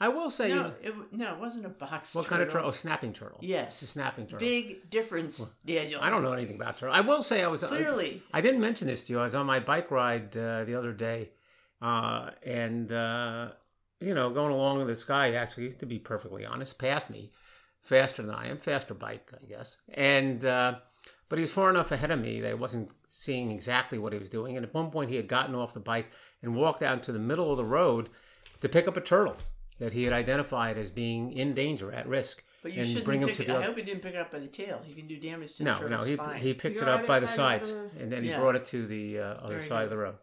I 0.00 0.08
will 0.08 0.30
say, 0.30 0.48
No, 0.48 0.72
it, 0.80 0.94
no, 1.10 1.34
it 1.34 1.40
wasn't 1.40 1.66
a 1.66 1.68
box. 1.68 2.14
what 2.14 2.26
kind 2.26 2.42
of 2.42 2.50
turtle? 2.50 2.68
Oh, 2.68 2.70
snapping 2.70 3.12
turtle. 3.12 3.38
Yes, 3.42 3.82
a 3.82 3.86
snapping 3.86 4.26
turtle. 4.26 4.38
Big 4.38 4.88
difference, 4.88 5.44
Daniel. 5.66 6.00
I 6.00 6.10
don't 6.10 6.22
know 6.22 6.32
anything 6.32 6.56
about 6.56 6.78
turtle. 6.78 6.94
I 6.94 7.00
will 7.00 7.22
say 7.22 7.42
I 7.42 7.48
was 7.48 7.64
Clearly. 7.64 8.22
I, 8.32 8.38
I 8.38 8.40
didn't 8.40 8.60
mention 8.60 8.86
this 8.86 9.02
to 9.04 9.14
you. 9.14 9.18
I 9.18 9.24
was 9.24 9.34
on 9.34 9.46
my 9.46 9.58
bike 9.58 9.90
ride 9.90 10.36
uh, 10.36 10.62
the 10.62 10.76
other 10.76 10.92
day, 10.92 11.30
uh, 11.82 12.30
and 12.44 12.92
uh, 12.92 13.48
you 14.00 14.14
know, 14.14 14.30
going 14.30 14.52
along 14.52 14.78
with 14.78 14.86
this 14.86 15.02
guy. 15.02 15.32
Actually, 15.32 15.72
to 15.72 15.86
be 15.86 15.98
perfectly 15.98 16.44
honest, 16.44 16.78
passed 16.78 17.10
me 17.10 17.32
faster 17.84 18.22
than 18.22 18.34
I 18.34 18.48
am, 18.48 18.58
faster 18.58 18.94
bike, 18.94 19.30
I 19.40 19.44
guess. 19.46 19.78
And 19.92 20.44
uh, 20.44 20.76
but 21.28 21.38
he 21.38 21.42
was 21.42 21.52
far 21.52 21.70
enough 21.70 21.92
ahead 21.92 22.10
of 22.10 22.18
me 22.20 22.40
that 22.40 22.50
I 22.50 22.54
wasn't 22.54 22.90
seeing 23.06 23.50
exactly 23.50 23.98
what 23.98 24.12
he 24.12 24.18
was 24.18 24.30
doing. 24.30 24.56
And 24.56 24.64
at 24.66 24.74
one 24.74 24.90
point, 24.90 25.10
he 25.10 25.16
had 25.16 25.28
gotten 25.28 25.54
off 25.54 25.74
the 25.74 25.80
bike 25.80 26.10
and 26.42 26.54
walked 26.56 26.82
out 26.82 26.94
into 26.98 27.12
the 27.12 27.18
middle 27.18 27.50
of 27.50 27.56
the 27.56 27.64
road 27.64 28.10
to 28.60 28.68
pick 28.68 28.86
up 28.88 28.96
a 28.96 29.00
turtle 29.00 29.36
that 29.78 29.92
he 29.92 30.04
had 30.04 30.12
identified 30.12 30.78
as 30.78 30.90
being 30.90 31.32
in 31.32 31.52
danger, 31.54 31.90
at 31.92 32.06
risk, 32.06 32.44
But 32.62 32.72
you 32.72 32.78
and 32.80 32.86
shouldn't 32.86 33.04
bring 33.06 33.20
him 33.22 33.28
pick 33.28 33.36
to 33.38 33.42
it. 33.42 33.46
the 33.46 33.52
I 33.54 33.56
other. 33.56 33.66
hope 33.66 33.76
he 33.76 33.82
didn't 33.82 34.02
pick 34.02 34.14
it 34.14 34.18
up 34.20 34.30
by 34.30 34.38
the 34.38 34.46
tail. 34.46 34.80
He 34.84 34.94
can 34.94 35.06
do 35.08 35.18
damage 35.18 35.54
to 35.54 35.58
the 35.58 35.64
No, 35.64 35.72
no, 35.74 35.80
turtle's 35.80 36.06
he, 36.06 36.14
spine. 36.14 36.40
he 36.40 36.54
picked 36.54 36.76
You 36.76 36.82
it 36.82 36.88
up 36.88 37.06
by 37.06 37.18
the 37.18 37.26
side 37.26 37.66
sides, 37.66 37.74
the- 37.74 37.90
and 38.02 38.12
then 38.12 38.22
he 38.22 38.32
brought 38.34 38.54
it 38.54 38.64
to 38.66 38.86
the 38.86 39.18
uh, 39.18 39.24
other 39.24 39.56
Very 39.56 39.62
side 39.62 39.84
of 39.84 39.90
the 39.90 39.96
road. 39.96 40.14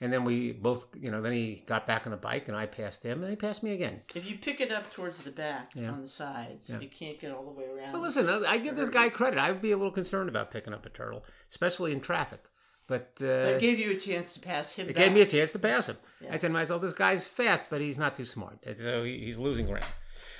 And 0.00 0.12
then 0.12 0.24
we 0.24 0.52
both, 0.52 0.88
you 1.00 1.10
know, 1.10 1.22
then 1.22 1.32
he 1.32 1.62
got 1.66 1.86
back 1.86 2.06
on 2.06 2.10
the 2.10 2.18
bike, 2.18 2.48
and 2.48 2.56
I 2.56 2.66
passed 2.66 3.02
him, 3.02 3.22
and 3.22 3.30
he 3.30 3.36
passed 3.36 3.62
me 3.62 3.72
again. 3.72 4.02
If 4.14 4.28
you 4.30 4.36
pick 4.36 4.60
it 4.60 4.70
up 4.70 4.90
towards 4.92 5.22
the 5.22 5.30
back 5.30 5.70
Yeah. 5.74 5.90
on 5.90 6.02
the 6.02 6.08
sides, 6.08 6.68
Yeah. 6.68 6.80
you 6.80 6.88
can't 6.88 7.18
get 7.18 7.32
all 7.32 7.44
the 7.44 7.50
way 7.52 7.64
around. 7.64 7.92
But 7.92 8.02
listen, 8.02 8.28
I 8.44 8.58
give 8.58 8.76
this 8.76 8.90
guy 8.90 9.08
credit. 9.08 9.38
I 9.38 9.50
would 9.50 9.62
be 9.62 9.72
a 9.72 9.76
little 9.76 9.92
concerned 9.92 10.28
about 10.28 10.50
picking 10.50 10.74
up 10.74 10.84
a 10.84 10.90
turtle, 10.90 11.24
especially 11.48 11.92
in 11.92 12.00
traffic. 12.00 12.44
But 12.88 13.14
uh, 13.22 13.24
It 13.56 13.60
gave 13.60 13.78
you 13.80 13.92
a 13.92 13.96
chance 13.96 14.34
to 14.34 14.40
pass 14.40 14.76
him. 14.76 14.88
it 14.88 14.94
back. 14.94 15.04
gave 15.06 15.12
me 15.14 15.22
a 15.22 15.26
chance 15.26 15.50
to 15.52 15.58
pass 15.58 15.88
him. 15.88 15.96
Yeah. 16.20 16.28
I 16.28 16.32
said 16.32 16.48
to 16.48 16.52
myself, 16.52 16.82
this 16.82 16.92
guy's 16.92 17.26
fast, 17.26 17.64
but 17.70 17.80
he's 17.80 17.96
not 17.98 18.14
too 18.14 18.26
smart. 18.26 18.58
So 18.76 19.02
he's 19.02 19.38
losing 19.38 19.66
ground. 19.66 19.86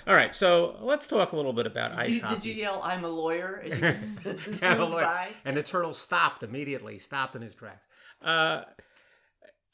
All 0.07 0.14
right, 0.14 0.33
so 0.35 0.77
let's 0.83 1.07
talk 1.09 1.33
a 1.33 1.37
little 1.37 1.53
bit 1.55 1.66
about 1.66 1.92
Did 1.92 2.01
ice 2.01 2.09
you, 2.11 2.21
hockey. 2.21 2.35
did 2.35 2.45
you 2.45 2.55
yell, 2.55 2.81
"I'm 2.85 3.03
a 3.05 3.09
lawyer"? 3.09 3.61
As 3.64 3.81
you 3.81 4.38
Yeah, 4.62 4.75
Lord. 4.77 4.92
by? 5.03 5.31
And 5.45 5.57
the 5.57 5.64
turtle 5.64 5.92
stopped 5.92 6.45
immediately, 6.45 6.99
stopped 6.99 7.35
in 7.35 7.42
his 7.42 7.57
tracks. 7.57 7.88
Uh, 8.23 8.62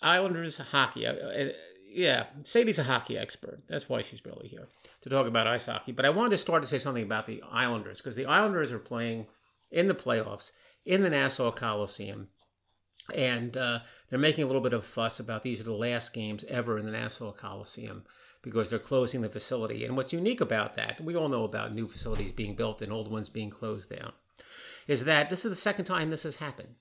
Islanders 0.03 0.59
hockey. 0.59 1.07
Uh, 1.07 1.15
uh, 1.15 1.49
yeah, 1.89 2.25
Sadie's 2.45 2.79
a 2.79 2.85
hockey 2.85 3.19
expert. 3.19 3.63
That's 3.69 3.89
why 3.89 4.03
she's 4.03 4.25
really 4.25 4.49
here 4.49 4.69
to 5.03 5.11
talk 5.11 5.27
about 5.27 5.47
ice 5.47 5.67
hockey. 5.67 5.93
But 5.93 6.07
I 6.07 6.11
wanted 6.11 6.31
to 6.31 6.39
start 6.39 6.63
to 6.63 6.69
say 6.69 6.79
something 6.79 7.03
about 7.03 7.27
the 7.27 7.43
Islanders 7.51 7.99
because 7.99 8.17
the 8.17 8.27
Islanders 8.27 8.73
are 8.73 8.79
playing 8.79 9.27
in 9.71 9.89
the 9.89 9.95
playoffs 9.95 10.53
in 10.85 11.03
the 11.03 11.11
Nassau 11.11 11.51
Coliseum. 11.51 12.29
And 13.15 13.57
uh, 13.57 13.81
they're 14.09 14.19
making 14.19 14.45
a 14.45 14.47
little 14.47 14.63
bit 14.63 14.73
of 14.73 14.87
fuss 14.87 15.19
about 15.21 15.43
these 15.43 15.61
are 15.61 15.65
the 15.65 15.73
last 15.73 16.15
games 16.15 16.45
ever 16.45 16.79
in 16.79 16.87
the 16.87 16.93
Nassau 16.93 17.33
Coliseum 17.33 18.05
because 18.43 18.71
they're 18.71 18.79
closing 18.79 19.21
the 19.21 19.29
facility. 19.29 19.85
And 19.85 19.97
what's 19.97 20.13
unique 20.13 20.41
about 20.41 20.75
that, 20.75 21.01
we 21.01 21.17
all 21.17 21.29
know 21.29 21.45
about 21.45 21.75
new 21.75 21.89
facilities 21.89 22.33
being 22.33 22.55
built 22.55 22.83
and 22.83 22.93
old 22.93 23.11
ones 23.11 23.29
being 23.29 23.51
closed 23.51 23.91
down, 23.91 24.13
is 24.87 25.05
that 25.05 25.31
this 25.31 25.45
is 25.45 25.51
the 25.51 25.57
second 25.57 25.85
time 25.85 26.11
this 26.11 26.25
has 26.25 26.37
happened. 26.37 26.75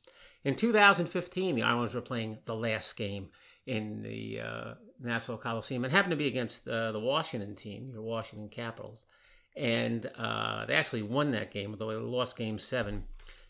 In 0.43 0.55
2015, 0.55 1.55
the 1.55 1.63
Islanders 1.63 1.93
were 1.93 2.01
playing 2.01 2.39
the 2.45 2.55
last 2.55 2.97
game 2.97 3.29
in 3.65 4.01
the 4.01 4.41
uh, 4.41 4.73
Nassau 4.99 5.37
Coliseum. 5.37 5.85
It 5.85 5.91
happened 5.91 6.11
to 6.11 6.17
be 6.17 6.27
against 6.27 6.67
uh, 6.67 6.91
the 6.91 6.99
Washington 6.99 7.55
team, 7.55 7.91
your 7.93 8.01
Washington 8.01 8.49
Capitals. 8.49 9.05
And 9.55 10.09
uh, 10.17 10.65
they 10.65 10.75
actually 10.75 11.03
won 11.03 11.31
that 11.31 11.51
game, 11.51 11.71
although 11.71 11.89
they 11.89 11.95
lost 11.95 12.37
game 12.37 12.57
seven 12.57 13.03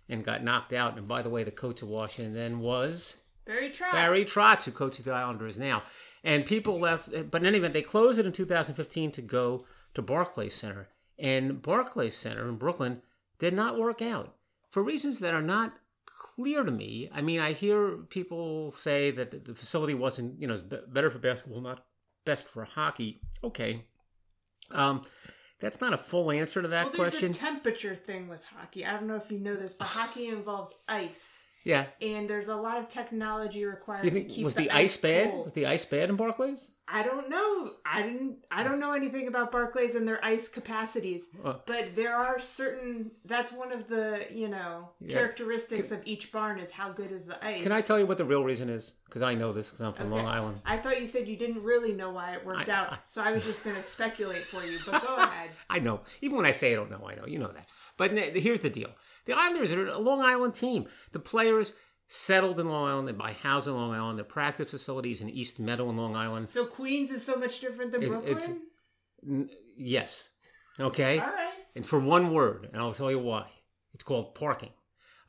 and 0.10 0.24
got 0.24 0.44
knocked 0.44 0.74
out. 0.74 0.98
And 0.98 1.08
by 1.08 1.22
the 1.22 1.30
way, 1.30 1.44
the 1.44 1.52
coach 1.52 1.82
of 1.82 1.88
Washington 1.88 2.34
then 2.34 2.60
was 2.60 3.18
Barry 3.46 3.70
Trotz. 3.70 3.92
Barry 3.92 4.26
Trotz, 4.26 4.66
who 4.66 4.72
coaches 4.72 5.06
the 5.06 5.12
Islanders 5.12 5.58
now. 5.58 5.84
And 6.24 6.46
people 6.46 6.80
left, 6.80 7.10
but 7.32 7.42
in 7.42 7.48
any 7.48 7.58
event, 7.58 7.74
they 7.74 7.82
closed 7.82 8.20
it 8.20 8.26
in 8.26 8.32
2015 8.32 9.12
to 9.12 9.22
go 9.22 9.66
to 9.94 10.02
Barclays 10.02 10.54
Center. 10.54 10.90
And 11.18 11.62
Barclays 11.62 12.16
Center 12.16 12.48
in 12.48 12.58
Brooklyn 12.58 13.02
did 13.40 13.54
not 13.54 13.80
work 13.80 14.02
out 14.02 14.36
for 14.70 14.84
reasons 14.84 15.20
that 15.20 15.34
are 15.34 15.42
not 15.42 15.74
clear 16.22 16.64
to 16.64 16.72
me. 16.72 17.10
I 17.12 17.22
mean, 17.22 17.40
I 17.40 17.54
hear 17.54 17.98
people 18.10 18.72
say 18.72 19.10
that 19.12 19.32
the- 19.46 19.56
facility 19.56 19.96
wasn't, 19.96 20.40
you 20.40 20.48
know, 20.48 20.58
better 20.88 21.10
for 21.10 21.18
basketball, 21.20 21.62
not 21.62 21.84
best 22.26 22.48
for 22.48 22.64
hockey. 22.64 23.22
Okay. 23.44 23.86
Um, 24.70 25.02
that's 25.60 25.82
not 25.82 25.94
a 25.94 25.98
full 25.98 26.32
answer 26.32 26.62
to 26.62 26.68
that 26.68 26.84
Well, 26.86 26.94
there's 26.94 27.12
question. 27.14 27.32
a 27.32 27.34
temperature 27.34 27.96
thing 27.96 28.28
with 28.28 28.44
hockey. 28.46 28.86
I 28.86 28.92
don't 28.92 29.08
know 29.08 29.16
if 29.16 29.32
you 29.32 29.40
know 29.40 29.56
this, 29.56 29.74
but 29.74 29.88
hockey 29.88 30.28
involves 30.28 30.74
ice, 30.88 31.44
yeah. 31.64 31.86
and 32.02 32.30
there's 32.30 32.48
a 32.48 32.56
lot 32.56 32.78
of 32.78 32.88
technology 32.88 33.66
required 33.66 34.04
You 34.06 34.10
to 34.12 34.16
think 34.16 34.30
keep 34.30 34.46
was 34.46 34.56
the, 34.56 34.64
the 34.64 34.72
ice 34.72 34.98
bad? 34.98 35.32
cold. 35.32 35.46
Was 35.46 35.54
the 35.54 35.66
ice 35.68 35.86
bad 35.86 36.10
in 36.10 36.16
Barclays? 36.16 36.72
I 36.94 37.04
don't 37.04 37.30
know. 37.30 37.72
I 37.86 38.02
didn't. 38.02 38.40
I 38.52 38.64
don't 38.64 38.78
know 38.80 38.92
anything 38.92 39.28
about 39.28 39.50
Barclays 39.52 39.96
and 39.96 40.06
their 40.06 40.24
ice 40.26 40.50
capacities. 40.50 41.30
Uh. 41.44 41.54
but 41.66 41.96
there 41.96 42.14
are 42.16 42.38
certain. 42.38 43.12
That's 43.24 43.54
one 43.54 43.72
of 43.72 43.88
the 43.88 44.26
you 44.30 44.50
know 44.50 44.90
Yeah. 45.00 45.14
characteristics 45.14 45.92
of 45.92 46.02
each 46.06 46.34
barn 46.34 46.60
is 46.60 46.70
how 46.72 46.92
good 46.92 47.12
is 47.14 47.24
the 47.26 47.44
ice. 47.46 47.64
Can 47.64 47.72
I 47.72 47.80
tell 47.80 47.98
you 47.98 48.06
what 48.06 48.18
the 48.18 48.26
real 48.26 48.44
reason 48.44 48.70
is? 48.70 48.96
Because 49.06 49.22
I 49.22 49.36
know 49.36 49.54
this 49.54 49.68
because 49.70 49.82
I'm 49.82 49.94
from 49.94 50.12
Okay. 50.12 50.22
Long 50.22 50.26
Island. 50.34 50.58
I 50.66 50.78
thought 50.78 51.00
you 51.00 51.06
said 51.06 51.28
you 51.30 51.38
didn't 51.38 51.64
really 51.64 51.94
know 51.94 52.12
why 52.12 52.34
it 52.34 52.46
worked 52.46 52.70
I- 52.70 52.74
out, 52.74 52.94
I- 52.94 52.98
so 53.08 53.22
I 53.22 53.32
was 53.32 53.46
just 53.46 53.64
going 53.64 53.76
to 53.78 53.82
speculate 53.82 54.46
for 54.46 54.62
you. 54.64 54.78
But 54.86 55.02
go 55.02 55.16
ahead. 55.18 55.52
I 55.70 55.80
know. 55.80 56.02
Even 56.22 56.36
when 56.38 56.46
I 56.46 56.52
say 56.52 56.74
I 56.74 56.76
don't 56.76 56.92
know, 56.92 57.08
I 57.08 57.16
know. 57.16 57.26
You 57.26 57.40
know 57.40 57.52
that. 57.54 57.68
But 58.02 58.18
here's 58.36 58.62
the 58.62 58.70
deal: 58.72 58.90
the 59.26 59.34
Islanders 59.34 59.72
are 59.72 59.88
a 59.88 60.00
Long 60.00 60.22
Island 60.22 60.56
team. 60.56 60.88
The 61.12 61.20
players 61.20 61.76
settled 62.08 62.60
in 62.60 62.68
Long 62.68 62.88
Island. 62.90 63.08
They 63.08 63.12
buy 63.12 63.34
houses 63.34 63.68
in 63.68 63.76
Long 63.76 63.94
Island. 63.94 64.18
The 64.18 64.24
practice 64.24 64.72
facilities 64.72 65.22
in 65.22 65.30
East 65.30 65.60
Meadow 65.60 65.88
in 65.92 65.98
Long 65.98 66.16
Island. 66.16 66.50
So 66.50 66.66
Queens 66.66 67.12
is 67.12 67.24
so 67.24 67.36
much 67.38 67.60
different 67.62 67.92
than 67.92 68.02
It- 68.02 68.10
Brooklyn. 68.10 68.62
N- 69.24 69.50
yes. 69.78 70.30
Okay. 70.80 71.20
All 71.20 71.28
right. 71.28 71.54
and 71.76 71.86
for 71.86 72.00
one 72.00 72.34
word, 72.34 72.70
and 72.74 72.82
I'll 72.82 72.92
tell 72.94 73.12
you 73.12 73.20
why. 73.20 73.52
It's 73.94 74.04
called 74.04 74.34
parking. 74.34 74.72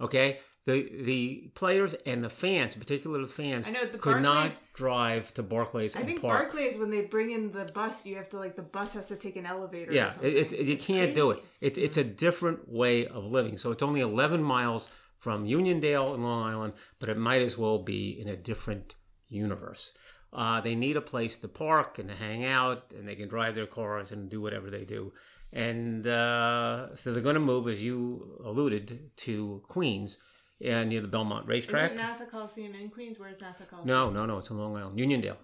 Okay, 0.01 0.41
the 0.64 1.03
the 1.03 1.51
players 1.55 1.94
and 2.07 2.22
the 2.22 2.31
fans, 2.31 2.77
particularly 2.77 3.25
the 3.25 3.33
fans, 3.33 3.66
I 3.66 3.70
know, 3.72 3.85
the 3.87 3.98
could 3.98 4.22
not 4.22 4.53
drive 4.75 5.35
to 5.35 5.42
Barclays 5.42 5.96
I 5.96 6.03
think 6.03 6.20
park. 6.22 6.40
Barclays 6.42 6.79
when 6.79 6.90
they 6.90 7.03
bring 7.03 7.31
in 7.33 7.51
the 7.51 7.64
bus, 7.64 8.07
you 8.07 8.16
have 8.16 8.29
to 8.31 8.38
like 8.38 8.55
the 8.55 8.62
bus 8.62 8.94
has 8.94 9.09
to 9.09 9.16
take 9.16 9.37
an 9.37 9.46
elevator. 9.46 9.90
or 9.90 9.94
yeah, 9.94 10.09
something. 10.09 10.31
it, 10.31 10.53
it, 10.53 10.66
you 10.66 10.75
It's 10.75 10.87
can't 10.87 11.14
do 11.14 11.33
it. 11.33 11.42
it. 11.61 11.79
It's 11.79 11.96
a 11.96 12.05
different 12.05 12.68
way 12.70 13.07
of 13.07 13.31
living. 13.33 13.59
So 13.59 13.72
it's 13.72 13.83
only 13.83 14.01
11 14.01 14.42
miles 14.42 14.92
from 15.18 15.46
Uniondale 15.46 16.14
in 16.14 16.22
Long 16.22 16.48
Island, 16.48 16.72
but 17.01 17.09
it 17.09 17.16
might 17.18 17.42
as 17.42 17.59
well 17.59 17.79
be 17.79 18.11
in 18.20 18.29
a 18.29 18.37
different 18.37 18.94
universe. 19.29 19.94
Uh, 20.33 20.61
they 20.61 20.75
need 20.75 20.96
a 20.96 21.01
place 21.03 21.37
to 21.37 21.48
park 21.48 21.98
and 21.98 22.09
to 22.09 22.14
hang 22.14 22.44
out, 22.44 22.92
and 22.96 23.07
they 23.07 23.14
can 23.14 23.29
drive 23.29 23.55
their 23.55 23.66
cars 23.66 24.12
and 24.12 24.31
do 24.31 24.40
whatever 24.40 24.70
they 24.70 24.85
do. 24.85 25.12
And 25.53 26.07
uh, 26.07 26.94
so 26.96 27.12
they're 27.12 27.22
going 27.22 27.35
to 27.35 27.40
move, 27.40 27.68
as 27.68 27.85
you 27.85 28.40
alluded, 28.44 29.11
to 29.16 29.62
Queens 29.66 30.18
uh, 30.64 30.85
near 30.85 31.01
the 31.01 31.09
Belmont 31.09 31.46
racetrack. 31.46 31.92
Isn't 31.92 32.05
Nassau 32.05 32.27
Coliseum 32.27 32.75
in 32.75 32.88
Queens? 32.90 33.18
Where's 33.18 33.40
Nassau 33.40 33.64
Coliseum? 33.64 33.88
No, 33.96 34.11
no, 34.11 34.27
no, 34.27 34.38
it's 34.38 34.51
in 34.51 34.59
Long 34.59 34.77
Island, 34.77 34.98
Uniondale. 34.98 35.37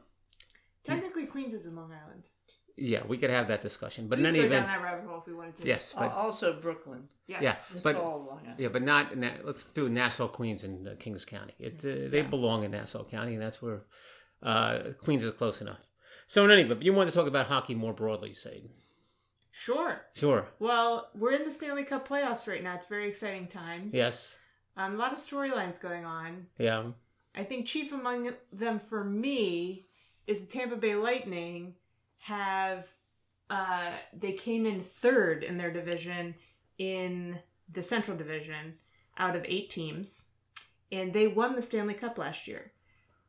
Technically, 0.84 1.26
Queens 1.26 1.54
is 1.54 1.66
in 1.66 1.76
Long 1.76 1.92
Island. 1.92 2.24
Yeah, 2.80 3.02
we 3.06 3.18
could 3.18 3.30
have 3.30 3.48
that 3.48 3.60
discussion, 3.60 4.06
but 4.06 4.18
we 4.20 4.24
in 4.24 4.34
could 4.34 4.38
any 4.40 4.48
go 4.48 4.54
down 4.54 4.64
that 4.66 4.80
rabbit 4.82 5.04
hole 5.08 5.18
if 5.18 5.26
we 5.26 5.34
wanted 5.34 5.56
to. 5.56 5.66
yes, 5.66 5.94
Al- 5.96 6.08
but 6.08 6.16
also 6.16 6.60
Brooklyn. 6.60 7.08
Yes. 7.26 7.42
yeah, 7.42 7.56
It's 7.74 7.82
but 7.82 7.96
all 7.96 8.24
Long 8.28 8.38
Island. 8.44 8.54
Yeah, 8.58 8.68
but 8.68 8.82
not 8.82 9.12
in 9.12 9.20
that. 9.20 9.44
Let's 9.44 9.64
do 9.64 9.88
Nassau, 9.88 10.28
Queens, 10.28 10.62
and 10.62 10.86
uh, 10.86 10.92
Kings 10.98 11.24
County. 11.24 11.54
It 11.58 11.84
uh, 11.84 12.08
they 12.08 12.22
belong 12.22 12.62
in 12.62 12.70
Nassau 12.70 13.02
County, 13.04 13.34
and 13.34 13.42
that's 13.42 13.60
where 13.60 13.82
uh, 14.44 14.92
Queens 14.98 15.24
is 15.24 15.32
close 15.32 15.60
enough. 15.60 15.80
So, 16.28 16.44
in 16.44 16.50
any 16.52 16.62
event, 16.62 16.82
you 16.82 16.92
want 16.92 17.08
to 17.08 17.14
talk 17.14 17.26
about 17.26 17.48
hockey 17.48 17.74
more 17.74 17.92
broadly, 17.92 18.32
Sade? 18.32 18.70
Sure. 19.50 20.02
Sure. 20.14 20.48
Well, 20.60 21.08
we're 21.16 21.32
in 21.32 21.44
the 21.44 21.50
Stanley 21.50 21.82
Cup 21.82 22.06
playoffs 22.06 22.46
right 22.46 22.62
now. 22.62 22.74
It's 22.76 22.86
very 22.86 23.08
exciting 23.08 23.48
times. 23.48 23.92
Yes. 23.92 24.38
Um, 24.78 24.94
a 24.94 24.96
lot 24.96 25.12
of 25.12 25.18
storylines 25.18 25.80
going 25.80 26.04
on. 26.04 26.46
Yeah. 26.56 26.84
I 27.34 27.42
think 27.42 27.66
chief 27.66 27.92
among 27.92 28.30
them 28.52 28.78
for 28.78 29.02
me 29.02 29.86
is 30.28 30.46
the 30.46 30.52
Tampa 30.52 30.76
Bay 30.76 30.94
Lightning 30.94 31.74
have 32.18 32.86
uh, 33.50 33.92
they 34.16 34.32
came 34.32 34.66
in 34.66 34.78
third 34.78 35.42
in 35.42 35.56
their 35.56 35.72
division 35.72 36.36
in 36.78 37.40
the 37.70 37.82
Central 37.82 38.16
Division 38.16 38.74
out 39.16 39.34
of 39.34 39.44
eight 39.48 39.68
teams, 39.68 40.28
and 40.92 41.12
they 41.12 41.26
won 41.26 41.56
the 41.56 41.62
Stanley 41.62 41.94
Cup 41.94 42.16
last 42.16 42.46
year. 42.46 42.72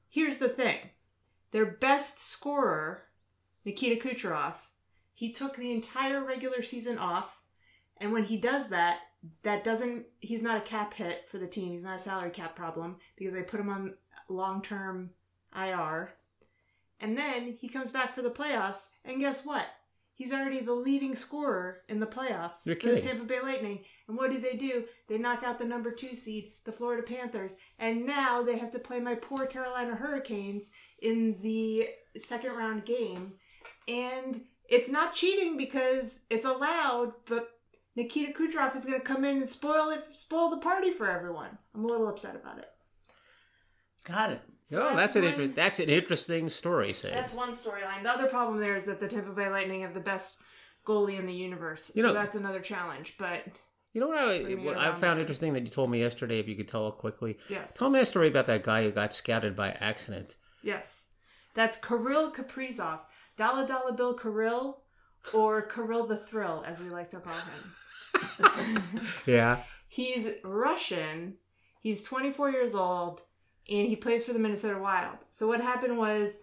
Here's 0.08 0.38
the 0.38 0.50
thing: 0.50 0.78
their 1.52 1.66
best 1.66 2.22
scorer, 2.22 3.06
Nikita 3.66 3.96
Kucherov, 4.06 4.56
he 5.14 5.32
took 5.32 5.56
the 5.56 5.72
entire 5.72 6.24
regular 6.24 6.62
season 6.62 6.98
off, 6.98 7.42
and 7.98 8.12
when 8.12 8.26
he 8.26 8.38
does 8.38 8.70
that, 8.70 9.00
that 9.44 9.64
doesn't 9.64 10.06
he's 10.20 10.42
not 10.42 10.58
a 10.58 10.62
cap 10.62 10.94
hit 10.94 11.28
for 11.28 11.38
the 11.38 11.48
team. 11.48 11.72
He's 11.72 11.84
not 11.84 11.98
a 11.98 12.00
salary 12.00 12.32
cap 12.32 12.56
problem 12.56 12.98
because 13.18 13.34
they 13.34 13.42
put 13.42 13.60
him 13.60 13.70
on 13.70 13.96
long 14.30 14.62
term 14.62 15.12
IR. 15.56 16.14
And 17.00 17.18
then 17.18 17.58
he 17.60 17.70
comes 17.70 17.92
back 17.92 18.12
for 18.12 18.22
the 18.22 18.30
playoffs, 18.30 18.88
and 19.06 19.20
guess 19.20 19.46
what? 19.46 19.66
He's 20.14 20.34
already 20.34 20.60
the 20.60 20.74
leading 20.74 21.16
scorer 21.16 21.78
in 21.88 22.02
the 22.02 22.06
playoffs 22.06 22.66
You're 22.66 22.76
for 22.76 22.90
the. 22.90 23.02
Tampa 23.02 23.24
Bay 23.24 23.40
Lightning. 23.42 23.86
And 24.10 24.18
what 24.18 24.32
do 24.32 24.38
they 24.38 24.58
do? 24.58 24.84
They 25.08 25.18
knock 25.18 25.44
out 25.44 25.60
the 25.60 25.66
number 25.66 25.92
two 25.92 26.14
seed, 26.14 26.52
the 26.66 26.74
Florida 26.74 27.04
Panthers, 27.04 27.56
and 27.78 28.06
now 28.06 28.44
they 28.44 28.58
have 28.58 28.72
to 28.72 28.80
play 28.80 29.00
my 29.00 29.16
poor 29.16 29.46
Carolina 29.46 29.96
Hurricanes 29.96 30.72
in 31.02 31.38
the 31.42 31.88
second 32.18 32.52
round 32.52 32.84
game. 32.84 33.36
And 33.88 34.42
it's 34.68 34.90
not 34.90 35.14
cheating 35.14 35.56
because 35.56 36.20
it's 36.30 36.46
allowed, 36.46 37.14
but 37.26 37.48
Nikita 37.96 38.32
Kucherov 38.34 38.76
is 38.76 38.86
going 38.86 39.00
to 39.00 39.06
come 39.06 39.26
in 39.26 39.38
and 39.38 39.50
spoil 39.50 39.90
it, 39.90 40.04
spoil 40.14 40.50
the 40.50 40.58
party 40.58 40.92
for 40.92 41.10
everyone. 41.10 41.58
I'm 41.76 41.84
a 41.84 41.88
little 41.88 42.08
upset 42.08 42.36
about 42.36 42.60
it. 42.60 42.70
Got 44.06 44.32
it. 44.32 44.42
So 44.64 44.90
oh, 44.90 44.96
that's, 44.96 45.16
an 45.16 45.24
one- 45.26 45.34
inter- 45.34 45.54
that's 45.56 45.80
an 45.80 45.90
interesting 45.90 46.50
story, 46.50 46.94
Sade. 46.94 47.14
That's 47.14 47.34
one 47.34 47.52
storyline. 47.52 48.04
The 48.04 48.10
other 48.12 48.28
problem 48.28 48.60
there 48.60 48.76
is 48.76 48.86
that 48.86 49.00
the 49.00 49.08
Tampa 49.08 49.32
Bay 49.32 49.50
Lightning 49.50 49.82
have 49.82 49.94
the 49.94 50.00
best 50.00 50.38
goalie 50.86 51.20
in 51.20 51.26
the 51.26 51.34
universe, 51.34 51.92
You 51.96 52.04
so 52.04 52.14
that's 52.14 52.36
another 52.36 52.60
challenge. 52.62 53.16
But 53.18 53.44
You 53.94 54.02
know 54.02 54.08
what 54.08 54.18
I, 54.18 54.40
what 54.56 54.78
I 54.78 54.94
found 54.94 55.18
that. 55.18 55.22
interesting 55.22 55.54
that 55.54 55.64
you 55.64 55.70
told 55.70 55.92
me 55.92 56.00
yesterday? 56.00 56.40
If 56.40 56.48
you 56.48 56.56
could 56.56 56.68
tell 56.68 56.88
it 56.88 56.94
quickly. 56.96 57.38
yes, 57.50 57.74
Tell 57.76 57.90
me 57.90 58.00
a 58.00 58.06
story 58.06 58.28
about 58.30 58.48
that 58.48 58.64
guy 58.64 58.84
who 58.84 58.92
got 58.92 59.14
scouted 59.14 59.56
by 59.56 59.72
accident. 59.72 60.38
yes, 60.64 61.08
that's 61.56 61.76
Kirill 61.78 62.32
Kaprizov, 62.32 63.00
Dollar 63.36 63.68
Dollar 63.68 63.92
Bill 63.94 64.14
Kirill, 64.14 64.82
or 65.34 65.62
Kirill 65.64 66.06
the 66.06 66.18
Thrill, 66.18 66.64
as 66.66 66.80
we 66.80 66.90
like 66.90 67.10
to 67.10 67.20
call 67.20 67.34
him. 67.34 67.74
Yeah. 69.26 69.64
He's 69.88 70.34
Russian. 70.44 71.36
He's 71.82 72.04
24 72.04 72.52
years 72.52 72.76
old, 72.76 73.22
and 73.70 73.88
he 73.88 73.96
plays 73.96 74.26
for 74.26 74.34
the 74.34 74.40
Minnesota 74.40 74.80
Wild. 74.80 75.18
So 75.30 75.48
what 75.48 75.62
happened 75.62 75.98
was 75.98 76.40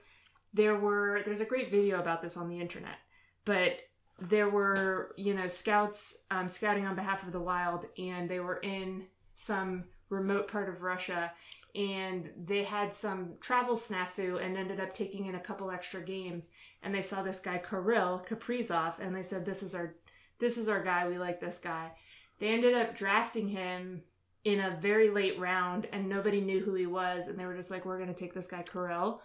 there 0.55 0.77
were 0.77 1.23
there's 1.25 1.41
a 1.41 1.47
great 1.47 1.71
video 1.71 1.99
about 2.01 2.23
this 2.23 2.37
on 2.37 2.49
the 2.49 2.61
internet, 2.61 2.99
but 3.45 3.79
there 4.19 4.49
were 4.49 5.15
you 5.17 5.35
know 5.35 5.47
scouts 5.47 6.17
um, 6.31 6.49
scouting 6.49 6.87
on 6.87 6.95
behalf 6.97 7.23
of 7.23 7.33
the 7.33 7.41
Wild, 7.41 7.87
and 7.99 8.29
they 8.29 8.41
were 8.41 8.57
in 8.63 9.07
some 9.35 9.85
remote 10.09 10.49
part 10.49 10.69
of 10.69 10.83
Russia, 10.83 11.33
and 11.77 12.31
they 12.43 12.65
had 12.65 12.93
some 12.93 13.35
travel 13.41 13.77
snafu 13.77 14.43
and 14.43 14.57
ended 14.57 14.81
up 14.81 14.95
taking 14.95 15.27
in 15.27 15.35
a 15.35 15.41
couple 15.41 15.71
extra 15.71 16.01
games, 16.01 16.51
and 16.83 16.95
they 16.95 17.03
saw 17.03 17.23
this 17.23 17.39
guy 17.39 17.59
Kirill 17.59 18.25
Kaprizov, 18.27 18.99
and 18.99 19.15
they 19.15 19.23
said 19.23 19.45
this 19.45 19.63
is 19.63 19.75
our 19.75 19.95
this 20.39 20.57
is 20.57 20.69
our 20.69 20.83
guy. 20.83 21.07
We 21.07 21.19
like 21.19 21.41
this 21.41 21.59
guy. 21.59 21.93
They 22.39 22.49
ended 22.49 22.75
up 22.75 22.97
drafting 22.97 23.49
him 23.49 24.03
in 24.45 24.61
a 24.61 24.77
very 24.81 25.11
late 25.11 25.39
round, 25.39 25.87
and 25.93 26.09
nobody 26.09 26.41
knew 26.41 26.61
who 26.61 26.75
he 26.75 26.87
was. 26.87 27.29
And 27.29 27.39
they 27.39 27.47
were 27.47 27.57
just 27.57 27.71
like, 27.71 27.85
"We're 27.85 27.99
going 27.99 28.13
to 28.13 28.15
take 28.15 28.33
this 28.33 28.47
guy, 28.47 28.63
Kirill." 28.63 29.21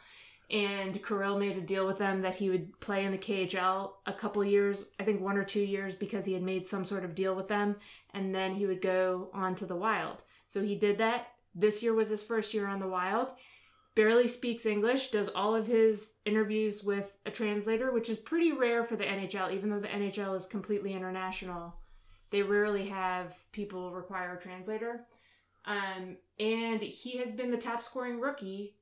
And 0.49 1.01
Kirill 1.01 1.39
made 1.39 1.57
a 1.57 1.61
deal 1.61 1.87
with 1.87 1.97
them 1.97 2.21
that 2.23 2.35
he 2.35 2.49
would 2.49 2.77
play 2.81 3.05
in 3.05 3.13
the 3.13 3.17
KHL 3.17 3.93
a 4.05 4.11
couple 4.11 4.43
years, 4.43 4.89
I 4.99 5.03
think 5.03 5.21
one 5.21 5.37
or 5.37 5.45
two 5.45 5.61
years, 5.61 5.95
because 5.95 6.25
he 6.25 6.33
had 6.33 6.43
made 6.43 6.65
some 6.65 6.83
sort 6.83 7.05
of 7.05 7.15
deal 7.15 7.33
with 7.33 7.47
them, 7.47 7.77
and 8.13 8.35
then 8.35 8.55
he 8.55 8.65
would 8.65 8.81
go 8.81 9.29
on 9.33 9.55
to 9.55 9.65
the 9.65 9.77
Wild. 9.77 10.23
So 10.47 10.61
he 10.61 10.75
did 10.75 10.97
that. 10.97 11.30
This 11.53 11.83
year 11.83 11.93
was 11.93 12.09
his 12.09 12.23
first 12.23 12.53
year 12.53 12.67
on 12.67 12.79
the 12.79 12.87
Wild. 12.87 13.31
Barely 13.93 14.27
speaks 14.27 14.65
English, 14.65 15.11
does 15.11 15.29
all 15.29 15.53
of 15.53 15.67
his 15.67 16.13
interviews 16.25 16.83
with 16.83 17.11
a 17.25 17.31
translator, 17.31 17.91
which 17.91 18.09
is 18.09 18.17
pretty 18.17 18.53
rare 18.53 18.85
for 18.85 18.95
the 18.95 19.03
NHL, 19.03 19.51
even 19.51 19.69
though 19.69 19.81
the 19.81 19.87
NHL 19.89 20.35
is 20.35 20.45
completely 20.45 20.93
international 20.93 21.75
they 22.31 22.41
rarely 22.41 22.87
have 22.87 23.37
people 23.51 23.91
require 23.91 24.35
a 24.35 24.41
translator. 24.41 25.05
Um, 25.65 26.17
and 26.39 26.81
he 26.81 27.17
has 27.17 27.33
been 27.33 27.51
the 27.51 27.57
top 27.57 27.83
scoring 27.83 28.19
rookie 28.19 28.77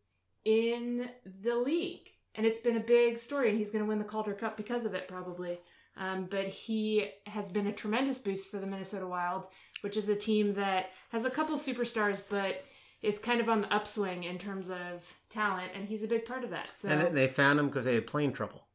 in 0.45 1.10
the 1.25 1.55
league. 1.55 2.12
And 2.36 2.45
it's 2.45 2.60
been 2.60 2.77
a 2.77 2.82
big 2.82 3.17
story, 3.17 3.49
and 3.49 3.58
he's 3.58 3.71
going 3.71 3.84
to 3.84 3.89
win 3.89 3.97
the 3.97 4.05
Calder 4.05 4.34
Cup 4.34 4.55
because 4.55 4.86
of 4.86 4.93
it, 4.93 5.08
probably. 5.08 5.60
Um, 5.97 6.27
but 6.29 6.47
he 6.47 7.10
has 7.25 7.49
been 7.49 7.67
a 7.67 7.73
tremendous 7.73 8.19
boost 8.19 8.49
for 8.49 8.60
the 8.60 8.67
Minnesota 8.67 9.08
Wild, 9.08 9.47
which 9.82 9.98
is 9.98 10.10
a 10.10 10.15
team 10.15 10.54
that 10.56 10.92
has 11.12 11.26
a 11.26 11.30
couple 11.30 11.56
superstars, 11.58 12.22
but 12.30 12.65
is 13.02 13.18
kind 13.20 13.39
of 13.39 13.48
on 13.48 13.62
the 13.62 13.74
upswing 13.74 14.24
in 14.24 14.38
terms 14.38 14.70
of 14.70 15.13
talent, 15.30 15.72
and 15.74 15.88
he's 15.88 16.04
a 16.04 16.08
big 16.08 16.26
part 16.26 16.44
of 16.44 16.50
that. 16.50 16.76
So 16.76 16.89
And 16.89 17.15
they 17.15 17.28
found 17.28 17.60
him 17.60 17.68
because 17.68 17.86
they 17.86 17.96
had 17.96 18.08
plane 18.08 18.34
trouble. 18.34 18.65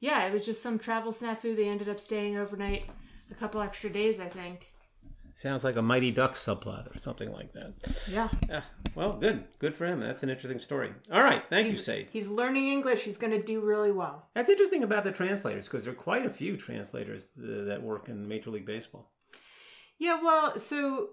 yeah, 0.00 0.26
it 0.26 0.32
was 0.32 0.44
just 0.44 0.62
some 0.62 0.78
travel 0.78 1.12
snafu. 1.12 1.54
They 1.56 1.68
ended 1.68 1.88
up 1.88 2.00
staying 2.00 2.36
overnight 2.36 2.84
a 3.30 3.34
couple 3.34 3.60
extra 3.60 3.90
days, 3.90 4.18
I 4.20 4.26
think. 4.28 4.68
Sounds 5.36 5.64
like 5.64 5.74
a 5.74 5.82
Mighty 5.82 6.12
Ducks 6.12 6.38
subplot 6.44 6.94
or 6.94 6.98
something 6.98 7.32
like 7.32 7.52
that. 7.54 7.72
Yeah. 8.08 8.28
Ah, 8.52 8.64
well, 8.94 9.14
good. 9.14 9.42
Good 9.58 9.74
for 9.74 9.84
him. 9.84 9.98
That's 9.98 10.22
an 10.22 10.30
interesting 10.30 10.60
story. 10.60 10.92
All 11.10 11.22
right. 11.24 11.42
Thank 11.50 11.66
you, 11.66 11.74
Sade. 11.74 12.06
He's 12.12 12.28
learning 12.28 12.68
English. 12.68 13.02
He's 13.02 13.18
going 13.18 13.32
to 13.32 13.42
do 13.42 13.60
really 13.60 13.90
well. 13.90 14.28
That's 14.34 14.48
interesting 14.48 14.84
about 14.84 15.02
the 15.02 15.10
translators 15.10 15.66
because 15.66 15.84
there 15.84 15.92
are 15.92 15.96
quite 15.96 16.24
a 16.24 16.30
few 16.30 16.56
translators 16.56 17.28
that 17.36 17.82
work 17.82 18.08
in 18.08 18.28
Major 18.28 18.50
League 18.50 18.64
Baseball. 18.66 19.10
Yeah, 19.98 20.20
well, 20.22 20.58
so 20.58 21.10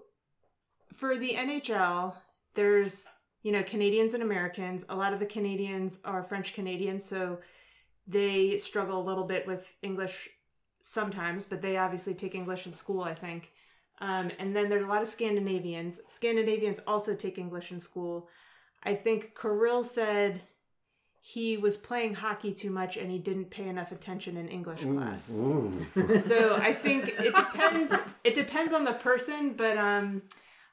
for 0.92 1.16
the 1.16 1.34
NHL, 1.34 2.14
there's, 2.54 3.06
you 3.42 3.52
know, 3.52 3.62
Canadians 3.62 4.14
and 4.14 4.22
Americans. 4.22 4.84
A 4.88 4.96
lot 4.96 5.12
of 5.12 5.20
the 5.20 5.26
Canadians 5.26 6.00
are 6.04 6.22
French 6.22 6.52
Canadians, 6.52 7.04
so 7.04 7.38
they 8.06 8.58
struggle 8.58 9.00
a 9.00 9.08
little 9.08 9.24
bit 9.24 9.46
with 9.46 9.72
English 9.82 10.28
sometimes, 10.82 11.44
but 11.44 11.62
they 11.62 11.76
obviously 11.76 12.14
take 12.14 12.34
English 12.34 12.66
in 12.66 12.72
school, 12.72 13.02
I 13.02 13.14
think. 13.14 13.52
Um, 14.00 14.32
and 14.38 14.54
then 14.54 14.68
there's 14.68 14.84
a 14.84 14.88
lot 14.88 15.02
of 15.02 15.08
Scandinavians. 15.08 16.00
Scandinavians 16.08 16.80
also 16.86 17.14
take 17.14 17.38
English 17.38 17.70
in 17.70 17.78
school. 17.78 18.28
I 18.82 18.94
think 18.94 19.38
Kirill 19.40 19.84
said 19.84 20.42
he 21.24 21.56
was 21.56 21.76
playing 21.76 22.14
hockey 22.14 22.52
too 22.52 22.70
much 22.70 22.96
and 22.96 23.08
he 23.08 23.16
didn't 23.18 23.48
pay 23.50 23.68
enough 23.68 23.92
attention 23.92 24.36
in 24.36 24.48
English 24.48 24.80
class. 24.82 25.30
Ooh. 25.30 25.86
So 26.18 26.56
I 26.56 26.72
think 26.74 27.08
it 27.20 27.32
depends. 27.34 27.92
It 28.24 28.34
depends 28.34 28.72
on 28.72 28.84
the 28.84 28.94
person, 28.94 29.54
but 29.56 29.76
um, 29.78 30.22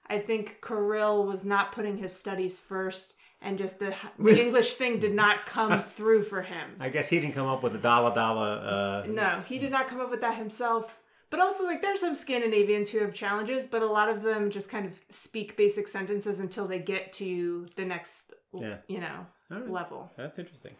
I 0.10 0.18
think 0.18 0.58
Kirill 0.68 1.24
was 1.26 1.46
not 1.46 1.72
putting 1.72 1.98
his 1.98 2.16
studies 2.18 2.58
first, 2.60 3.14
and 3.44 3.60
just 3.60 3.78
the, 3.78 3.94
the 4.18 4.42
English 4.46 4.74
thing 4.74 5.00
did 5.00 5.14
not 5.14 5.46
come 5.46 5.84
through 5.84 6.24
for 6.24 6.42
him. 6.42 6.72
I 6.80 6.90
guess 6.90 7.10
he 7.10 7.20
didn't 7.20 7.36
come 7.36 7.48
up 7.48 7.62
with 7.62 7.74
the 7.74 7.80
dollar 7.80 8.14
dollar. 8.16 8.60
Uh, 8.64 9.08
No, 9.08 9.44
he 9.48 9.60
did 9.60 9.72
not 9.72 9.88
come 9.88 10.02
up 10.02 10.10
with 10.10 10.22
that 10.22 10.36
himself. 10.38 10.96
But 11.30 11.40
also, 11.40 11.64
like, 11.64 11.84
there's 11.84 12.00
some 12.00 12.16
Scandinavians 12.16 12.90
who 12.90 12.98
have 13.02 13.14
challenges, 13.14 13.68
but 13.68 13.84
a 13.84 13.86
lot 13.86 14.10
of 14.10 14.24
them 14.24 14.50
just 14.50 14.68
kind 14.68 14.88
of 14.88 15.00
speak 15.12 15.56
basic 15.56 15.88
sentences 15.88 16.40
until 16.40 16.68
they 16.68 16.80
get 16.80 17.14
to 17.14 17.68
the 17.76 17.86
next, 17.86 18.34
Yeah. 18.52 18.78
you 18.88 19.00
know, 19.00 19.28
right. 19.50 19.70
level. 19.70 20.12
That's 20.18 20.38
interesting. 20.40 20.74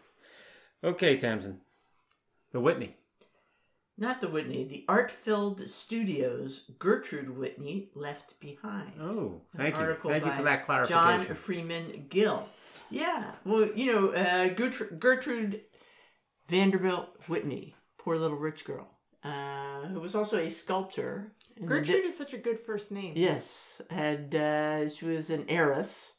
Okay, 0.82 1.16
Tamsin. 1.16 1.60
The 2.52 2.60
Whitney. 2.60 2.96
Not 3.98 4.22
the 4.22 4.28
Whitney, 4.28 4.64
the 4.64 4.84
art 4.88 5.10
filled 5.10 5.68
studios 5.68 6.70
Gertrude 6.78 7.36
Whitney 7.36 7.90
left 7.94 8.40
behind. 8.40 8.92
Oh, 8.98 9.42
An 9.52 9.58
thank 9.58 9.74
you. 9.76 9.80
article 9.82 10.10
Thank 10.10 10.24
you 10.24 10.32
for 10.32 10.42
that 10.42 10.64
clarification. 10.64 11.26
John. 11.26 11.34
Freeman 11.36 12.06
Gill. 12.08 12.48
Yeah, 12.88 13.32
well, 13.44 13.68
you 13.74 13.92
know, 13.92 14.08
uh, 14.08 14.48
Gertrude, 14.48 14.98
Gertrude 14.98 15.60
Vanderbilt 16.48 17.08
Whitney, 17.28 17.74
poor 17.98 18.16
little 18.16 18.38
rich 18.38 18.64
girl, 18.64 18.88
uh, 19.22 19.82
who 19.82 20.00
was 20.00 20.14
also 20.14 20.38
a 20.38 20.48
sculptor. 20.48 21.32
in 21.56 21.66
the 21.66 21.68
Gertrude 21.68 22.06
is 22.06 22.16
such 22.16 22.32
a 22.32 22.38
good 22.38 22.58
first 22.58 22.90
name. 22.90 23.12
Yes, 23.16 23.80
and 23.90 24.34
uh, 24.34 24.88
she 24.88 25.04
was 25.04 25.30
an 25.30 25.44
heiress, 25.48 26.14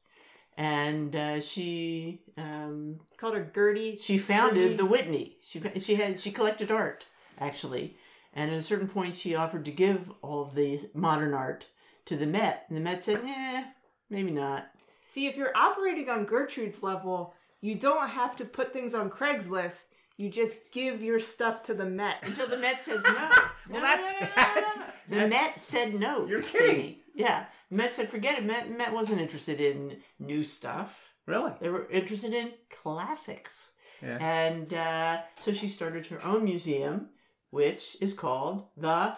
and 0.57 1.15
uh, 1.15 1.41
she 1.41 2.21
um, 2.37 2.99
Called 3.17 3.35
her 3.35 3.51
Gertie. 3.53 3.97
she 3.97 4.17
founded 4.17 4.61
Gertie. 4.61 4.75
the 4.75 4.85
Whitney. 4.85 5.37
She 5.41 5.61
she 5.79 5.95
had 5.95 6.19
she 6.19 6.31
collected 6.31 6.71
art 6.71 7.05
actually, 7.39 7.95
and 8.33 8.51
at 8.51 8.57
a 8.57 8.61
certain 8.61 8.87
point 8.87 9.17
she 9.17 9.35
offered 9.35 9.65
to 9.65 9.71
give 9.71 10.11
all 10.21 10.41
of 10.43 10.55
the 10.55 10.79
modern 10.93 11.33
art 11.33 11.67
to 12.05 12.15
the 12.15 12.27
Met, 12.27 12.65
and 12.67 12.77
the 12.77 12.81
Met 12.81 13.03
said, 13.03 13.21
"Eh, 13.23 13.63
maybe 14.09 14.31
not." 14.31 14.67
See, 15.09 15.27
if 15.27 15.35
you're 15.35 15.55
operating 15.55 16.09
on 16.09 16.25
Gertrude's 16.25 16.81
level, 16.83 17.33
you 17.59 17.75
don't 17.75 18.09
have 18.09 18.35
to 18.37 18.45
put 18.45 18.71
things 18.73 18.93
on 18.95 19.09
Craigslist. 19.09 19.85
You 20.17 20.29
just 20.29 20.55
give 20.71 21.01
your 21.01 21.19
stuff 21.19 21.63
to 21.63 21.73
the 21.73 21.85
Met. 21.85 22.17
Until 22.23 22.47
the 22.47 22.57
Met 22.57 22.79
says 22.81 23.03
no. 23.03 23.11
no, 23.69 23.79
no, 23.79 23.81
that's- 23.81 23.99
no, 24.29 24.35
no, 24.35 24.81
no, 24.81 24.83
no. 25.17 25.23
The 25.23 25.27
Met 25.27 25.59
said 25.59 25.93
no. 25.95 26.25
You're 26.27 26.43
kidding. 26.43 26.95
Yeah, 27.13 27.45
Met 27.69 27.93
said 27.93 28.09
forget 28.09 28.37
it. 28.37 28.45
Met 28.45 28.69
Met 28.77 28.93
wasn't 28.93 29.21
interested 29.21 29.59
in 29.59 29.97
new 30.19 30.43
stuff. 30.43 31.09
Really? 31.25 31.53
They 31.59 31.69
were 31.69 31.89
interested 31.89 32.33
in 32.33 32.51
classics. 32.69 33.71
Yeah. 34.01 34.17
And 34.19 34.73
uh, 34.73 35.21
so 35.35 35.51
she 35.53 35.69
started 35.69 36.07
her 36.07 36.23
own 36.25 36.43
museum, 36.43 37.09
which 37.51 37.95
is 38.01 38.13
called 38.13 38.65
the 38.75 39.15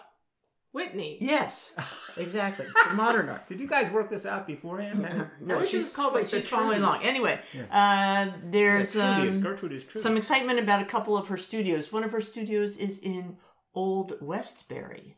Whitney. 0.72 1.18
Yes, 1.20 1.74
exactly. 2.16 2.66
The 2.88 2.94
modern 2.94 3.28
art. 3.28 3.46
Did 3.46 3.60
you 3.60 3.68
guys 3.68 3.90
work 3.90 4.10
this 4.10 4.26
out 4.26 4.46
beforehand? 4.46 5.30
No, 5.40 5.58
wish 5.58 5.70
she's 5.70 5.84
was 5.84 5.96
called, 5.96 6.14
like, 6.14 6.26
she's 6.26 6.48
following 6.48 6.82
along. 6.82 7.02
Anyway, 7.04 7.40
uh, 7.70 8.30
there's 8.44 8.92
Trudy 8.92 9.28
is 9.28 9.36
um, 9.36 9.42
Gertrude 9.42 9.72
is 9.72 9.86
some 9.94 10.16
excitement 10.16 10.58
about 10.58 10.82
a 10.82 10.84
couple 10.84 11.16
of 11.16 11.28
her 11.28 11.36
studios. 11.36 11.92
One 11.92 12.02
of 12.04 12.10
her 12.10 12.20
studios 12.20 12.76
is 12.76 12.98
in 12.98 13.36
Old 13.72 14.14
Westbury. 14.20 15.16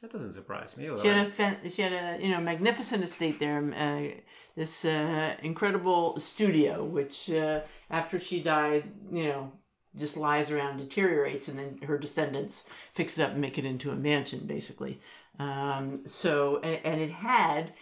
That 0.00 0.12
doesn't 0.12 0.32
surprise 0.32 0.76
me. 0.76 0.88
She 1.02 1.08
had 1.08 1.26
a 1.26 1.70
she 1.70 1.82
had 1.82 1.92
a 1.92 2.22
you 2.24 2.30
know 2.30 2.40
magnificent 2.40 3.02
estate 3.02 3.40
there. 3.40 3.58
Uh, 3.74 4.20
this 4.54 4.84
uh, 4.84 5.34
incredible 5.42 6.18
studio, 6.20 6.84
which 6.84 7.30
uh, 7.30 7.60
after 7.90 8.18
she 8.18 8.40
died, 8.40 8.84
you 9.10 9.24
know, 9.24 9.52
just 9.96 10.16
lies 10.16 10.50
around, 10.50 10.78
deteriorates, 10.78 11.48
and 11.48 11.58
then 11.58 11.78
her 11.82 11.98
descendants 11.98 12.64
fix 12.92 13.18
it 13.18 13.22
up 13.22 13.32
and 13.32 13.40
make 13.40 13.58
it 13.58 13.64
into 13.64 13.90
a 13.90 13.96
mansion, 13.96 14.46
basically. 14.46 15.00
Um, 15.38 16.06
so 16.06 16.58
and, 16.58 16.80
and 16.84 17.00
it 17.00 17.10
had 17.10 17.72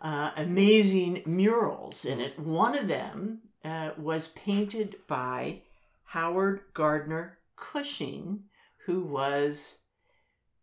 uh, 0.00 0.30
amazing 0.36 1.22
murals 1.26 2.04
in 2.04 2.20
it. 2.20 2.38
One 2.38 2.76
of 2.76 2.86
them 2.86 3.40
uh, 3.64 3.90
was 3.98 4.28
painted 4.28 4.96
by 5.08 5.62
Howard 6.04 6.60
Gardner 6.74 7.38
Cushing, 7.56 8.44
who 8.84 9.02
was 9.02 9.78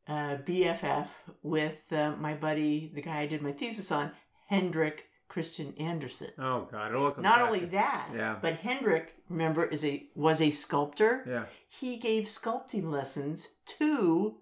uh, 0.07 0.37
BFF 0.45 1.07
with 1.41 1.91
uh, 1.93 2.13
my 2.19 2.33
buddy, 2.33 2.91
the 2.93 3.01
guy 3.01 3.19
I 3.19 3.25
did 3.27 3.41
my 3.41 3.51
thesis 3.51 3.91
on, 3.91 4.11
Hendrik 4.47 5.05
Christian 5.29 5.73
Andersen. 5.79 6.29
oh 6.37 6.67
God! 6.71 6.91
It 6.91 6.95
Not 6.95 7.17
back 7.17 7.39
only 7.47 7.65
that, 7.65 8.09
Yeah. 8.15 8.37
but 8.41 8.53
Hendrik, 8.57 9.15
remember, 9.29 9.65
is 9.65 9.83
a 9.83 10.05
was 10.15 10.41
a 10.41 10.49
sculptor. 10.51 11.23
Yeah. 11.27 11.45
He 11.67 11.97
gave 11.97 12.25
sculpting 12.25 12.91
lessons 12.91 13.47
to 13.79 14.35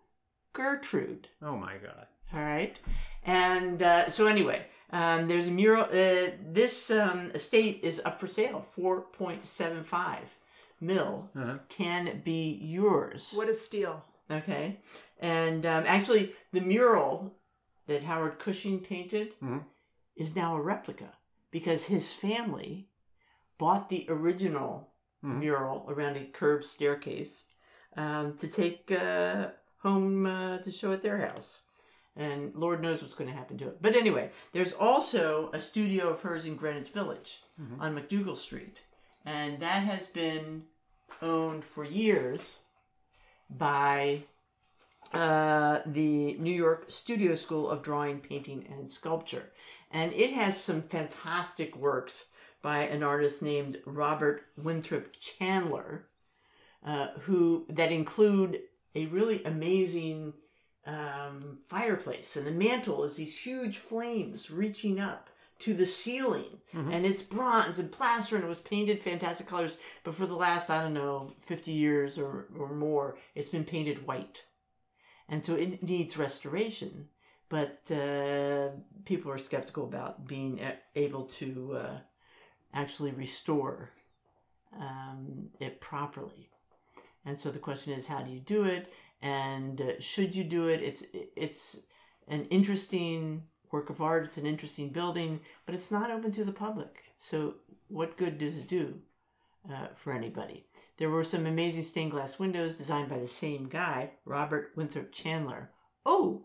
Gertrude. 0.53 1.29
Oh 1.41 1.55
my 1.55 1.77
God. 1.77 2.07
All 2.33 2.41
right, 2.41 2.79
and 3.25 3.81
uh, 3.81 4.09
so 4.09 4.25
anyway, 4.25 4.65
um, 4.91 5.27
there's 5.27 5.47
a 5.47 5.51
mural. 5.51 5.83
Uh, 5.85 6.31
this 6.45 6.89
um, 6.91 7.31
estate 7.33 7.79
is 7.83 8.01
up 8.05 8.19
for 8.19 8.27
sale, 8.27 8.61
four 8.61 9.01
point 9.01 9.45
seven 9.45 9.83
five 9.83 10.35
mil. 10.79 11.29
Uh-huh. 11.35 11.57
Can 11.69 12.21
be 12.23 12.57
yours. 12.61 13.33
What 13.35 13.49
a 13.49 13.53
steal. 13.53 14.03
Okay. 14.31 14.79
And 15.19 15.65
um, 15.65 15.83
actually, 15.87 16.33
the 16.51 16.61
mural 16.61 17.35
that 17.87 18.03
Howard 18.03 18.39
Cushing 18.39 18.79
painted 18.79 19.35
Mhm. 19.41 19.65
is 20.15 20.35
now 20.35 20.55
a 20.55 20.61
replica 20.61 21.17
because 21.51 21.85
his 21.85 22.13
family 22.13 22.89
bought 23.57 23.89
the 23.89 24.05
original 24.09 24.93
Mhm. 25.23 25.39
mural 25.39 25.85
around 25.87 26.15
a 26.17 26.25
curved 26.25 26.65
staircase 26.65 27.47
um, 27.97 28.35
to 28.37 28.47
take 28.49 28.89
uh, 28.91 29.49
home 29.79 30.25
uh, 30.25 30.57
to 30.59 30.71
show 30.71 30.93
at 30.93 31.01
their 31.01 31.17
house. 31.27 31.63
And 32.15 32.55
Lord 32.55 32.81
knows 32.81 33.01
what's 33.01 33.13
going 33.13 33.29
to 33.29 33.35
happen 33.35 33.57
to 33.59 33.67
it. 33.69 33.81
But 33.81 33.95
anyway, 33.95 34.31
there's 34.53 34.73
also 34.73 35.49
a 35.53 35.59
studio 35.59 36.09
of 36.09 36.21
hers 36.21 36.45
in 36.45 36.55
Greenwich 36.55 36.89
Village 36.89 37.43
on 37.79 37.93
MacDougal 37.95 38.35
Street. 38.37 38.83
And 39.25 39.59
that 39.61 39.83
has 39.83 40.07
been 40.07 40.67
owned 41.21 41.63
for 41.65 41.83
years 41.83 42.59
by 43.57 44.23
uh, 45.13 45.79
the 45.85 46.37
New 46.37 46.53
York 46.53 46.85
Studio 46.87 47.35
School 47.35 47.69
of 47.69 47.81
Drawing, 47.81 48.19
Painting, 48.19 48.65
and 48.71 48.87
Sculpture. 48.87 49.51
And 49.91 50.13
it 50.13 50.31
has 50.31 50.61
some 50.61 50.81
fantastic 50.81 51.75
works 51.75 52.29
by 52.61 52.83
an 52.83 53.03
artist 53.03 53.41
named 53.41 53.79
Robert 53.85 54.43
Winthrop 54.55 55.13
Chandler, 55.19 56.07
uh, 56.85 57.07
who 57.21 57.65
that 57.69 57.91
include 57.91 58.61
a 58.95 59.07
really 59.07 59.43
amazing 59.43 60.33
um, 60.85 61.57
fireplace, 61.67 62.35
and 62.35 62.45
the 62.45 62.51
mantle 62.51 63.03
is 63.03 63.15
these 63.15 63.37
huge 63.37 63.77
flames 63.77 64.49
reaching 64.49 64.99
up 64.99 65.29
to 65.61 65.73
the 65.73 65.85
ceiling, 65.85 66.59
and 66.93 67.05
it's 67.05 67.21
bronze 67.21 67.79
and 67.79 67.91
plaster, 67.91 68.35
and 68.35 68.45
it 68.45 68.47
was 68.47 68.59
painted 68.59 69.01
fantastic 69.03 69.47
colors. 69.47 69.77
But 70.03 70.15
for 70.15 70.27
the 70.27 70.35
last, 70.35 70.69
I 70.69 70.81
don't 70.81 70.93
know, 70.93 71.33
fifty 71.41 71.71
years 71.71 72.17
or 72.17 72.47
or 72.57 72.73
more, 72.73 73.17
it's 73.35 73.49
been 73.49 73.65
painted 73.65 74.05
white, 74.07 74.45
and 75.27 75.43
so 75.43 75.55
it 75.55 75.83
needs 75.83 76.17
restoration. 76.17 77.09
But 77.49 77.91
uh, 77.91 78.69
people 79.03 79.31
are 79.31 79.37
skeptical 79.37 79.83
about 79.83 80.25
being 80.25 80.59
able 80.95 81.25
to 81.39 81.47
uh, 81.83 81.97
actually 82.73 83.11
restore 83.11 83.91
um, 84.79 85.49
it 85.59 85.81
properly. 85.81 86.49
And 87.25 87.37
so 87.37 87.51
the 87.51 87.59
question 87.59 87.93
is, 87.93 88.07
how 88.07 88.21
do 88.23 88.31
you 88.31 88.39
do 88.39 88.63
it? 88.63 88.91
And 89.21 89.81
uh, 89.81 89.99
should 89.99 90.35
you 90.35 90.43
do 90.43 90.69
it? 90.69 90.81
It's 90.81 91.03
it's 91.35 91.79
an 92.27 92.45
interesting 92.45 93.43
work 93.71 93.89
of 93.89 94.01
art. 94.01 94.25
It's 94.25 94.37
an 94.37 94.45
interesting 94.45 94.89
building, 94.89 95.39
but 95.65 95.75
it's 95.75 95.91
not 95.91 96.11
open 96.11 96.31
to 96.33 96.43
the 96.43 96.51
public. 96.51 97.03
So 97.17 97.55
what 97.87 98.17
good 98.17 98.37
does 98.37 98.57
it 98.57 98.67
do 98.67 98.99
uh, 99.71 99.87
for 99.95 100.13
anybody? 100.13 100.65
There 100.97 101.09
were 101.09 101.23
some 101.23 101.45
amazing 101.45 101.83
stained 101.83 102.11
glass 102.11 102.37
windows 102.39 102.75
designed 102.75 103.09
by 103.09 103.17
the 103.19 103.25
same 103.25 103.67
guy, 103.67 104.11
Robert 104.25 104.71
Winthrop 104.75 105.11
Chandler. 105.11 105.71
Oh, 106.05 106.43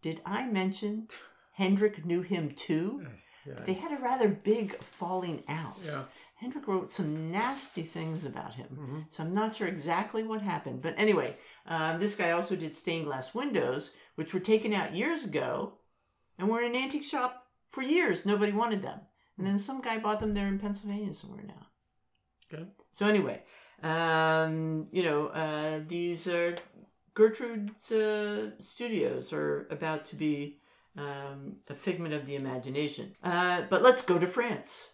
did 0.00 0.20
I 0.24 0.46
mention 0.46 1.08
Hendrik 1.52 2.04
knew 2.04 2.22
him 2.22 2.52
too? 2.52 3.06
Yeah. 3.46 3.54
They 3.66 3.74
had 3.74 3.92
a 3.92 4.02
rather 4.02 4.28
big 4.28 4.76
falling 4.82 5.42
out. 5.48 5.76
Yeah. 5.84 6.04
Hendrik 6.36 6.66
wrote 6.66 6.90
some 6.90 7.30
nasty 7.30 7.82
things 7.82 8.24
about 8.24 8.54
him, 8.54 8.66
Mm-hmm. 8.72 8.98
so 9.08 9.22
I'm 9.22 9.32
not 9.34 9.54
sure 9.54 9.68
exactly 9.68 10.24
what 10.24 10.42
happened. 10.42 10.82
But 10.82 10.94
anyway, 10.96 11.36
um, 11.66 12.00
this 12.00 12.16
guy 12.16 12.32
also 12.32 12.56
did 12.56 12.74
stained 12.74 13.04
glass 13.06 13.32
windows, 13.34 13.92
which 14.16 14.34
were 14.34 14.40
taken 14.40 14.72
out 14.72 14.94
years 14.94 15.24
ago 15.24 15.74
and 16.38 16.48
were 16.48 16.62
in 16.62 16.74
an 16.74 16.82
antique 16.82 17.04
shop 17.04 17.46
for 17.70 17.82
years. 17.82 18.26
Nobody 18.26 18.52
wanted 18.52 18.82
them. 18.82 19.00
And 19.38 19.46
then 19.46 19.58
some 19.58 19.80
guy 19.80 19.98
bought 19.98 20.20
them 20.20 20.34
there 20.34 20.48
in 20.48 20.58
Pennsylvania 20.58 21.14
somewhere 21.14 21.44
now. 21.46 21.66
Okay. 22.52 22.64
So 22.90 23.06
anyway, 23.06 23.42
um, 23.82 24.88
you 24.92 25.02
know, 25.02 25.28
uh, 25.28 25.80
these 25.86 26.28
are 26.28 26.54
Gertrude's 27.14 27.90
uh, 27.90 28.50
studios 28.60 29.32
are 29.32 29.66
about 29.70 30.04
to 30.06 30.16
be 30.16 30.58
um, 30.96 31.56
a 31.68 31.74
figment 31.74 32.14
of 32.14 32.26
the 32.26 32.36
imagination. 32.36 33.14
Uh, 33.22 33.62
but 33.68 33.82
let's 33.82 34.02
go 34.02 34.18
to 34.18 34.26
France. 34.26 34.90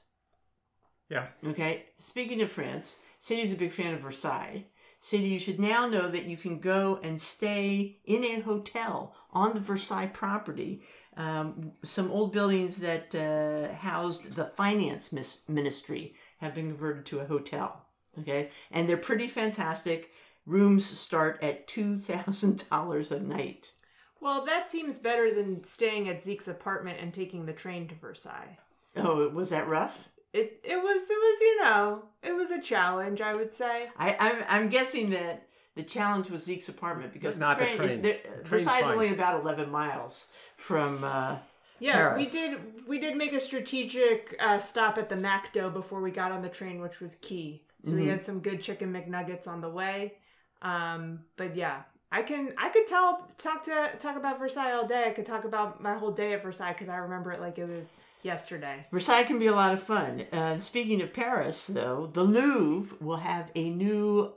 Yeah. 1.11 1.27
Okay. 1.44 1.87
Speaking 1.98 2.42
of 2.42 2.53
France, 2.53 2.96
Sadie's 3.18 3.53
a 3.53 3.57
big 3.57 3.72
fan 3.72 3.94
of 3.94 4.01
Versailles. 4.01 4.66
Sadie, 5.01 5.29
you 5.29 5.38
should 5.38 5.61
now 5.61 5.87
know 5.87 6.09
that 6.09 6.24
you 6.24 6.37
can 6.37 6.59
go 6.59 6.98
and 7.03 7.20
stay 7.20 7.98
in 8.05 8.24
a 8.24 8.40
hotel 8.40 9.14
on 9.33 9.55
the 9.55 9.61
Versailles 9.61 10.11
property 10.12 10.83
um, 11.19 11.73
some 11.83 12.11
old 12.11 12.33
buildings 12.33 12.79
that 12.79 13.15
uh, 13.15 13.75
housed 13.75 14.35
the 14.35 14.47
finance 14.47 15.13
mis- 15.13 15.43
ministry 15.49 16.15
have 16.39 16.55
been 16.55 16.69
converted 16.69 17.05
to 17.07 17.21
a 17.21 17.27
hotel. 17.27 17.85
Okay, 18.19 18.51
and 18.71 18.89
they're 18.89 18.97
pretty 18.97 19.27
fantastic. 19.27 20.13
Rooms 20.47 20.87
start 20.87 21.39
at 21.43 21.67
two 21.67 21.99
thousand 21.99 22.69
dollars 22.71 23.13
a 23.13 23.21
night. 23.21 23.73
Well, 24.21 24.45
that 24.47 24.71
seems 24.71 24.99
better 24.99 25.35
than 25.35 25.63
staying 25.65 26.09
at 26.09 26.23
Zeke's 26.23 26.49
apartment 26.49 26.99
and 27.01 27.13
taking 27.13 27.47
the 27.47 27.53
train 27.53 27.87
to 27.89 27.95
Versailles. 27.95 28.59
Oh, 28.97 29.29
was 29.29 29.51
that 29.51 29.69
rough? 29.69 30.09
It 30.33 30.61
it 30.63 30.77
was 30.77 31.03
it 31.11 31.19
was 31.19 31.41
you 31.41 31.61
know 31.63 32.03
it 32.23 32.33
was 32.33 32.51
a 32.51 32.61
challenge 32.61 33.21
I 33.21 33.35
would 33.35 33.53
say. 33.53 33.89
I, 33.97 34.17
I'm 34.19 34.45
I'm 34.49 34.69
guessing 34.69 35.11
that 35.11 35.48
the 35.79 35.83
challenge 35.85 36.29
was 36.31 36.45
Zeke's 36.45 36.69
apartment 36.69 37.12
because 37.12 37.38
But 37.38 37.47
not 37.47 37.59
the 37.59 37.64
the 37.64 37.77
train, 37.77 37.79
train. 37.79 37.91
Is, 37.91 38.01
the, 38.03 38.12
Train's 38.14 38.49
Versailles 38.49 38.79
is 38.79 38.85
fine. 38.85 38.93
only 38.93 39.11
about 39.19 39.41
eleven 39.43 39.71
miles 39.71 40.14
from. 40.57 41.05
Uh, 41.05 41.37
Yeah, 41.81 41.93
Paris. 41.95 42.19
we 42.35 42.41
did 42.41 42.53
we 42.91 42.99
did 42.99 43.17
make 43.17 43.33
a 43.33 43.41
strategic 43.41 44.35
uh, 44.41 44.59
stop 44.59 44.99
at 44.99 45.09
the 45.09 45.17
MacDo 45.17 45.71
before 45.81 46.01
we 46.07 46.11
got 46.11 46.33
on 46.33 46.43
the 46.43 46.49
train, 46.61 46.81
which 46.81 46.99
was 47.01 47.14
key. 47.29 47.62
So 47.85 47.93
we 47.93 48.07
had 48.09 48.21
some 48.29 48.41
good 48.41 48.61
chicken 48.67 48.93
McNuggets 48.93 49.47
on 49.47 49.61
the 49.61 49.71
way. 49.81 50.14
Um, 50.62 51.21
but 51.37 51.55
yeah, 51.55 51.83
I 52.11 52.23
can 52.23 52.53
I 52.59 52.69
could 52.71 52.88
tell 52.88 53.29
talk 53.38 53.62
to 53.71 53.77
talk 54.01 54.17
about 54.17 54.41
Versailles 54.41 54.73
all 54.73 54.87
day. 54.88 55.05
I 55.07 55.12
could 55.17 55.25
talk 55.35 55.45
about 55.45 55.81
my 55.81 55.95
whole 55.95 56.11
day 56.11 56.33
at 56.33 56.43
Versailles 56.43 56.73
because 56.73 56.88
I 56.88 56.97
remember 56.97 57.31
it 57.31 57.41
like 57.41 57.57
it 57.59 57.69
was 57.69 57.93
yesterday. 58.25 58.77
Versailles 58.91 59.23
can 59.31 59.38
be 59.38 59.47
a 59.47 59.55
lot 59.62 59.73
of 59.73 59.81
fun. 59.81 60.25
Uh, 60.33 60.59
speaking 60.59 61.01
of 61.03 61.12
Paris, 61.12 61.69
though, 61.69 62.11
the 62.12 62.25
Louvre 62.25 62.97
will 63.01 63.19
have 63.19 63.53
a 63.55 63.71
new 63.71 64.33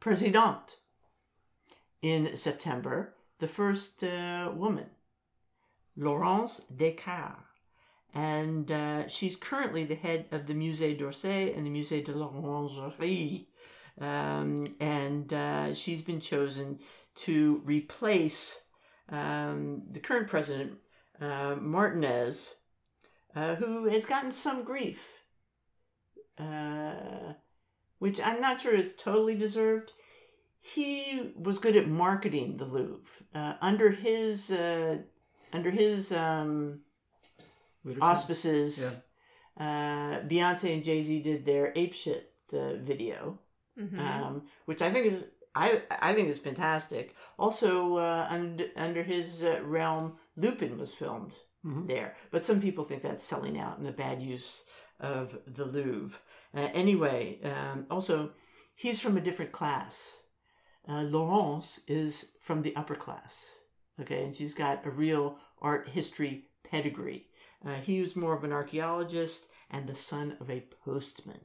presidente 0.00 0.76
in 2.06 2.36
September, 2.36 3.14
the 3.40 3.48
first 3.48 4.04
uh, 4.04 4.52
woman, 4.54 4.86
Laurence 5.96 6.60
des 6.74 6.92
Cars. 6.92 7.36
And 8.14 8.70
uh, 8.70 9.08
she's 9.08 9.36
currently 9.36 9.84
the 9.84 9.94
head 9.94 10.26
of 10.30 10.46
the 10.46 10.54
Musée 10.54 10.96
d'Orsay 10.96 11.54
and 11.56 11.66
the 11.66 11.70
Musée 11.70 12.04
de 12.04 12.12
l'Orangerie. 12.12 13.46
Um, 14.00 14.74
and 14.80 15.32
uh, 15.32 15.74
she's 15.74 16.02
been 16.02 16.20
chosen 16.20 16.78
to 17.16 17.60
replace 17.64 18.60
um, 19.10 19.82
the 19.90 20.00
current 20.00 20.28
president, 20.28 20.78
uh, 21.20 21.56
Martinez, 21.60 22.56
uh, 23.34 23.56
who 23.56 23.84
has 23.84 24.04
gotten 24.04 24.30
some 24.30 24.64
grief, 24.64 25.08
uh, 26.38 27.34
which 27.98 28.20
I'm 28.20 28.40
not 28.40 28.60
sure 28.60 28.74
is 28.74 28.94
totally 28.94 29.34
deserved. 29.34 29.92
He 30.74 31.32
was 31.36 31.58
good 31.58 31.76
at 31.76 31.88
marketing 31.88 32.56
the 32.56 32.64
Louvre 32.64 33.06
uh, 33.34 33.54
under 33.60 33.90
his 33.90 34.50
uh, 34.50 34.98
under 35.52 35.70
his 35.70 36.12
um, 36.12 36.80
auspices. 38.00 38.78
Yeah. 38.80 38.90
Uh, 39.58 40.20
Beyonce 40.26 40.74
and 40.74 40.84
Jay 40.84 41.00
Z 41.02 41.22
did 41.22 41.46
their 41.46 41.72
ape 41.76 41.94
shit 41.94 42.32
uh, 42.52 42.74
video, 42.74 43.38
Mhm. 43.78 43.98
um, 43.98 44.42
which 44.66 44.82
I 44.82 44.90
think 44.92 45.06
is 45.06 45.28
I 45.54 45.82
I 45.90 46.12
think 46.14 46.28
is 46.28 46.38
fantastic. 46.38 47.14
Also, 47.38 47.96
uh, 47.96 48.26
under 48.28 48.66
under 48.76 49.02
his 49.02 49.42
uh, 49.44 49.60
realm, 49.62 50.18
Lupin 50.36 50.78
was 50.78 50.92
filmed 50.94 51.38
Mhm. 51.64 51.86
there, 51.86 52.14
but 52.30 52.42
some 52.42 52.60
people 52.60 52.84
think 52.84 53.02
that's 53.02 53.22
selling 53.22 53.58
out 53.58 53.78
and 53.78 53.86
a 53.88 53.92
bad 53.92 54.20
use 54.20 54.64
of 55.00 55.38
the 55.46 55.64
Louvre. 55.64 56.18
Uh, 56.54 56.68
anyway, 56.74 57.40
um, 57.42 57.86
also 57.90 58.32
he's 58.74 59.00
from 59.00 59.16
a 59.16 59.20
different 59.20 59.52
class. 59.52 60.22
Uh, 60.88 61.02
Laurence 61.02 61.80
is 61.88 62.32
from 62.40 62.62
the 62.62 62.74
upper 62.76 62.94
class. 62.94 63.58
Okay, 64.00 64.24
and 64.24 64.36
she's 64.36 64.54
got 64.54 64.86
a 64.86 64.90
real 64.90 65.38
art 65.60 65.88
history 65.88 66.44
pedigree. 66.62 67.26
Uh, 67.64 67.74
he 67.74 68.00
was 68.00 68.14
more 68.14 68.36
of 68.36 68.44
an 68.44 68.52
archaeologist 68.52 69.48
and 69.70 69.86
the 69.86 69.94
son 69.94 70.36
of 70.40 70.50
a 70.50 70.64
postman. 70.84 71.40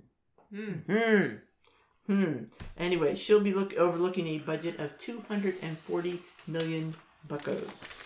Mm. 0.54 0.86
Hmm. 0.86 1.36
Hmm. 2.14 2.44
Anyway, 2.78 3.16
she'll 3.16 3.40
be 3.40 3.54
look 3.54 3.74
overlooking 3.76 4.28
a 4.28 4.40
budget 4.40 4.80
of 4.80 4.98
240 4.98 6.20
million 6.48 6.94
buckos. 7.28 8.04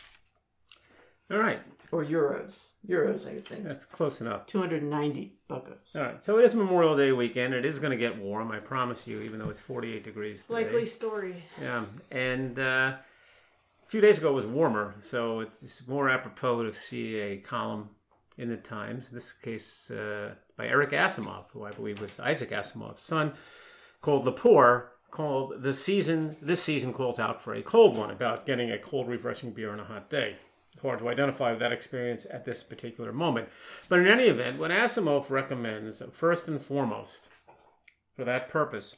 All 1.32 1.40
right, 1.40 1.62
Or 1.92 2.04
euros. 2.04 2.68
Euros, 2.88 3.28
I 3.28 3.40
think. 3.40 3.64
that's 3.64 3.86
close 3.86 4.22
enough. 4.22 4.46
290 4.46 5.34
buckos. 5.48 5.96
All 5.96 6.02
right, 6.02 6.24
so 6.24 6.38
it 6.40 6.46
is 6.46 6.56
Memorial 6.56 6.96
Day 6.98 7.12
weekend. 7.12 7.54
It 7.54 7.66
is 7.66 7.80
going 7.80 7.92
to 7.92 7.98
get 7.98 8.18
warm, 8.18 8.52
I 8.52 8.60
promise 8.60 9.08
you, 9.08 9.22
even 9.22 9.40
though 9.40 9.50
it's 9.50 9.60
48 9.60 10.04
degrees 10.04 10.44
today. 10.44 10.64
Likely 10.64 10.86
story. 10.86 11.44
Yeah, 11.62 11.86
and 12.12 12.58
uh, 12.60 12.62
a 13.86 13.88
few 13.88 14.02
days 14.02 14.18
ago 14.18 14.30
it 14.32 14.34
was 14.34 14.46
warmer, 14.46 14.96
so 15.00 15.40
it's, 15.40 15.62
it's 15.64 15.88
more 15.88 16.10
apropos 16.10 16.64
to 16.64 16.74
see 16.74 17.20
a 17.20 17.38
column 17.38 17.90
in 18.38 18.50
the 18.50 18.58
Times, 18.58 19.10
in 19.10 19.16
this 19.16 19.32
case 19.32 19.90
uh, 19.92 20.32
by 20.58 20.68
Eric 20.68 20.92
Asimov, 20.92 21.46
who 21.52 21.64
I 21.64 21.72
believe 21.72 22.02
was 22.02 22.20
Isaac 22.20 22.50
Asimov's 22.50 23.04
son, 23.04 23.34
called 24.02 24.26
The 24.26 24.32
Poor, 24.32 24.92
called 25.12 25.62
The 25.62 25.74
Season, 25.74 26.36
this 26.42 26.62
season 26.62 26.92
calls 26.92 27.20
out 27.20 27.42
for 27.42 27.54
a 27.54 27.62
cold 27.62 27.98
one, 27.98 28.12
about 28.12 28.46
getting 28.46 28.72
a 28.72 28.78
cold, 28.78 29.08
refreshing 29.08 29.52
beer 29.52 29.72
on 29.72 29.80
a 29.80 29.86
hot 29.86 30.10
day. 30.10 30.36
Hard 30.82 31.00
to 31.00 31.10
identify 31.10 31.56
that 31.56 31.72
experience 31.72 32.28
at 32.30 32.46
this 32.46 32.64
particular 32.64 33.12
moment. 33.12 33.50
But 33.90 34.00
in 34.00 34.08
any 34.08 34.26
event, 34.26 34.60
what 34.60 34.72
Asimov 34.72 35.30
recommends, 35.30 36.02
first 36.12 36.48
and 36.48 36.62
foremost, 36.62 37.28
for 38.16 38.24
that 38.26 38.50
purpose, 38.50 38.98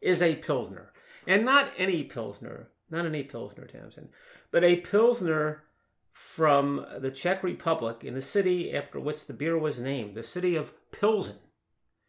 is 0.00 0.22
a 0.22 0.36
Pilsner. 0.36 0.92
And 1.26 1.44
not 1.44 1.72
any 1.76 2.04
Pilsner, 2.04 2.68
not 2.90 3.06
any 3.06 3.22
Pilsner, 3.22 3.66
Tamsin, 3.66 4.10
but 4.50 4.62
a 4.62 4.76
Pilsner 4.76 5.64
from 6.10 6.84
the 6.98 7.10
Czech 7.10 7.42
Republic 7.42 8.04
in 8.04 8.14
the 8.14 8.20
city 8.20 8.72
after 8.72 9.00
which 9.00 9.26
the 9.26 9.34
beer 9.34 9.58
was 9.58 9.78
named, 9.78 10.14
the 10.14 10.22
city 10.22 10.56
of 10.56 10.72
Pilsen. 10.90 11.36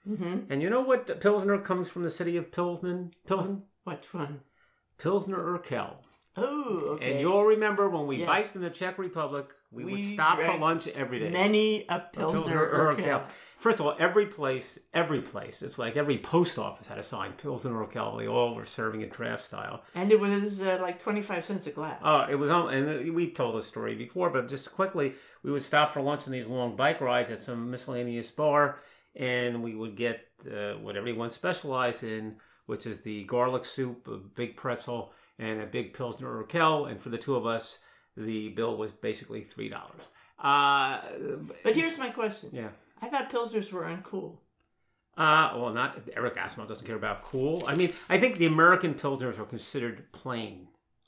Mm-hmm. 0.08 0.52
And 0.52 0.62
you 0.62 0.70
know 0.70 0.82
what 0.82 1.20
Pilsner 1.20 1.58
comes 1.60 1.90
from 1.90 2.04
the 2.04 2.10
city 2.10 2.38
of 2.38 2.52
Pilsen? 2.52 3.12
Pilsen? 3.28 3.64
What 3.84 4.08
one? 4.12 4.42
Pilsner 4.98 5.38
Urquell. 5.38 5.98
Oh, 6.42 6.80
okay. 6.96 7.12
And 7.12 7.20
you'll 7.20 7.44
remember 7.46 7.90
when 7.90 8.08
we 8.08 8.18
Yes. 8.18 8.28
biked 8.28 8.56
in 8.56 8.62
the 8.62 8.70
Czech 8.70 8.98
Republic, 8.98 9.54
we, 9.72 9.84
would 9.86 10.04
stop 10.04 10.40
for 10.40 10.58
lunch 10.58 10.88
every 10.88 11.20
day. 11.20 11.30
Many 11.30 11.86
a 11.90 11.96
A 11.96 12.00
Pilsner, 12.14 12.68
Urquell. 12.68 12.98
Urquell. 12.98 13.24
First 13.60 13.82
of 13.82 13.86
all, 13.88 13.96
every 14.00 14.26
place, 14.26 14.80
every 14.94 15.22
place, 15.22 15.62
it's 15.62 15.78
like 15.78 15.98
every 15.98 16.18
post 16.18 16.58
office 16.58 16.88
had 16.88 16.98
a 16.98 17.04
sign, 17.04 17.34
Pilsner 17.34 17.72
Urquell. 17.72 18.18
They 18.18 18.28
all 18.28 18.56
were 18.56 18.66
serving 18.66 19.02
it 19.02 19.12
draft 19.12 19.44
style. 19.44 19.84
And 19.96 20.12
it 20.14 20.20
was 20.20 20.62
uh, 20.62 20.78
like 20.82 20.98
25 20.98 21.44
cents 21.44 21.68
a 21.68 21.72
glass. 21.72 22.00
Oh, 22.02 22.26
it 22.30 22.36
was, 22.36 22.50
and 22.50 23.14
we 23.14 23.30
told 23.32 23.56
the 23.56 23.62
story 23.62 23.96
before, 23.96 24.30
but 24.30 24.48
just 24.48 24.72
quickly, 24.74 25.14
we 25.44 25.52
would 25.52 25.62
stop 25.62 25.94
for 25.94 26.02
lunch 26.02 26.26
on 26.26 26.32
these 26.32 26.48
long 26.48 26.78
bike 26.78 27.02
rides 27.02 27.32
at 27.32 27.40
some 27.40 27.70
miscellaneous 27.70 28.32
bar, 28.32 28.80
and 29.14 29.62
we 29.62 29.76
would 29.76 29.96
get 29.98 30.22
uh, 30.50 30.74
what 30.76 30.96
everyone 30.96 31.30
specialized 31.30 32.04
in, 32.06 32.38
which 32.66 32.86
is 32.88 33.00
the 33.02 33.26
garlic 33.26 33.66
soup, 33.66 34.08
a 34.08 34.16
big 34.18 34.56
pretzel, 34.56 35.12
and 35.40 35.62
a 35.62 35.66
big 35.66 35.94
Pilsner 35.94 36.44
Urquell. 36.44 36.90
And 36.90 37.00
for 37.00 37.10
the 37.10 37.18
two 37.18 37.36
of 37.36 37.46
us, 37.48 37.80
the 38.16 38.50
bill 38.50 38.78
was 38.78 38.92
basically 38.92 39.42
$3. 39.42 39.74
Uh, 40.38 41.02
but 41.64 41.76
here's 41.76 41.98
my 41.98 42.10
question. 42.10 42.50
yeah. 42.54 42.70
I 43.02 43.08
thought 43.08 43.32
Pilsners 43.32 43.72
were 43.72 43.84
uncool. 43.84 44.38
Uh, 45.18 45.52
well, 45.56 45.74
not 45.74 45.98
Eric 46.16 46.36
Asimov 46.36 46.68
doesn't 46.68 46.86
care 46.86 46.96
about 46.96 47.22
cool. 47.24 47.64
I 47.68 47.76
mean, 47.76 47.94
I 48.10 48.18
think 48.20 48.38
the 48.38 48.46
American 48.46 48.94
pilsners 48.94 49.38
are 49.40 49.46
considered 49.46 50.12
plain 50.14 50.68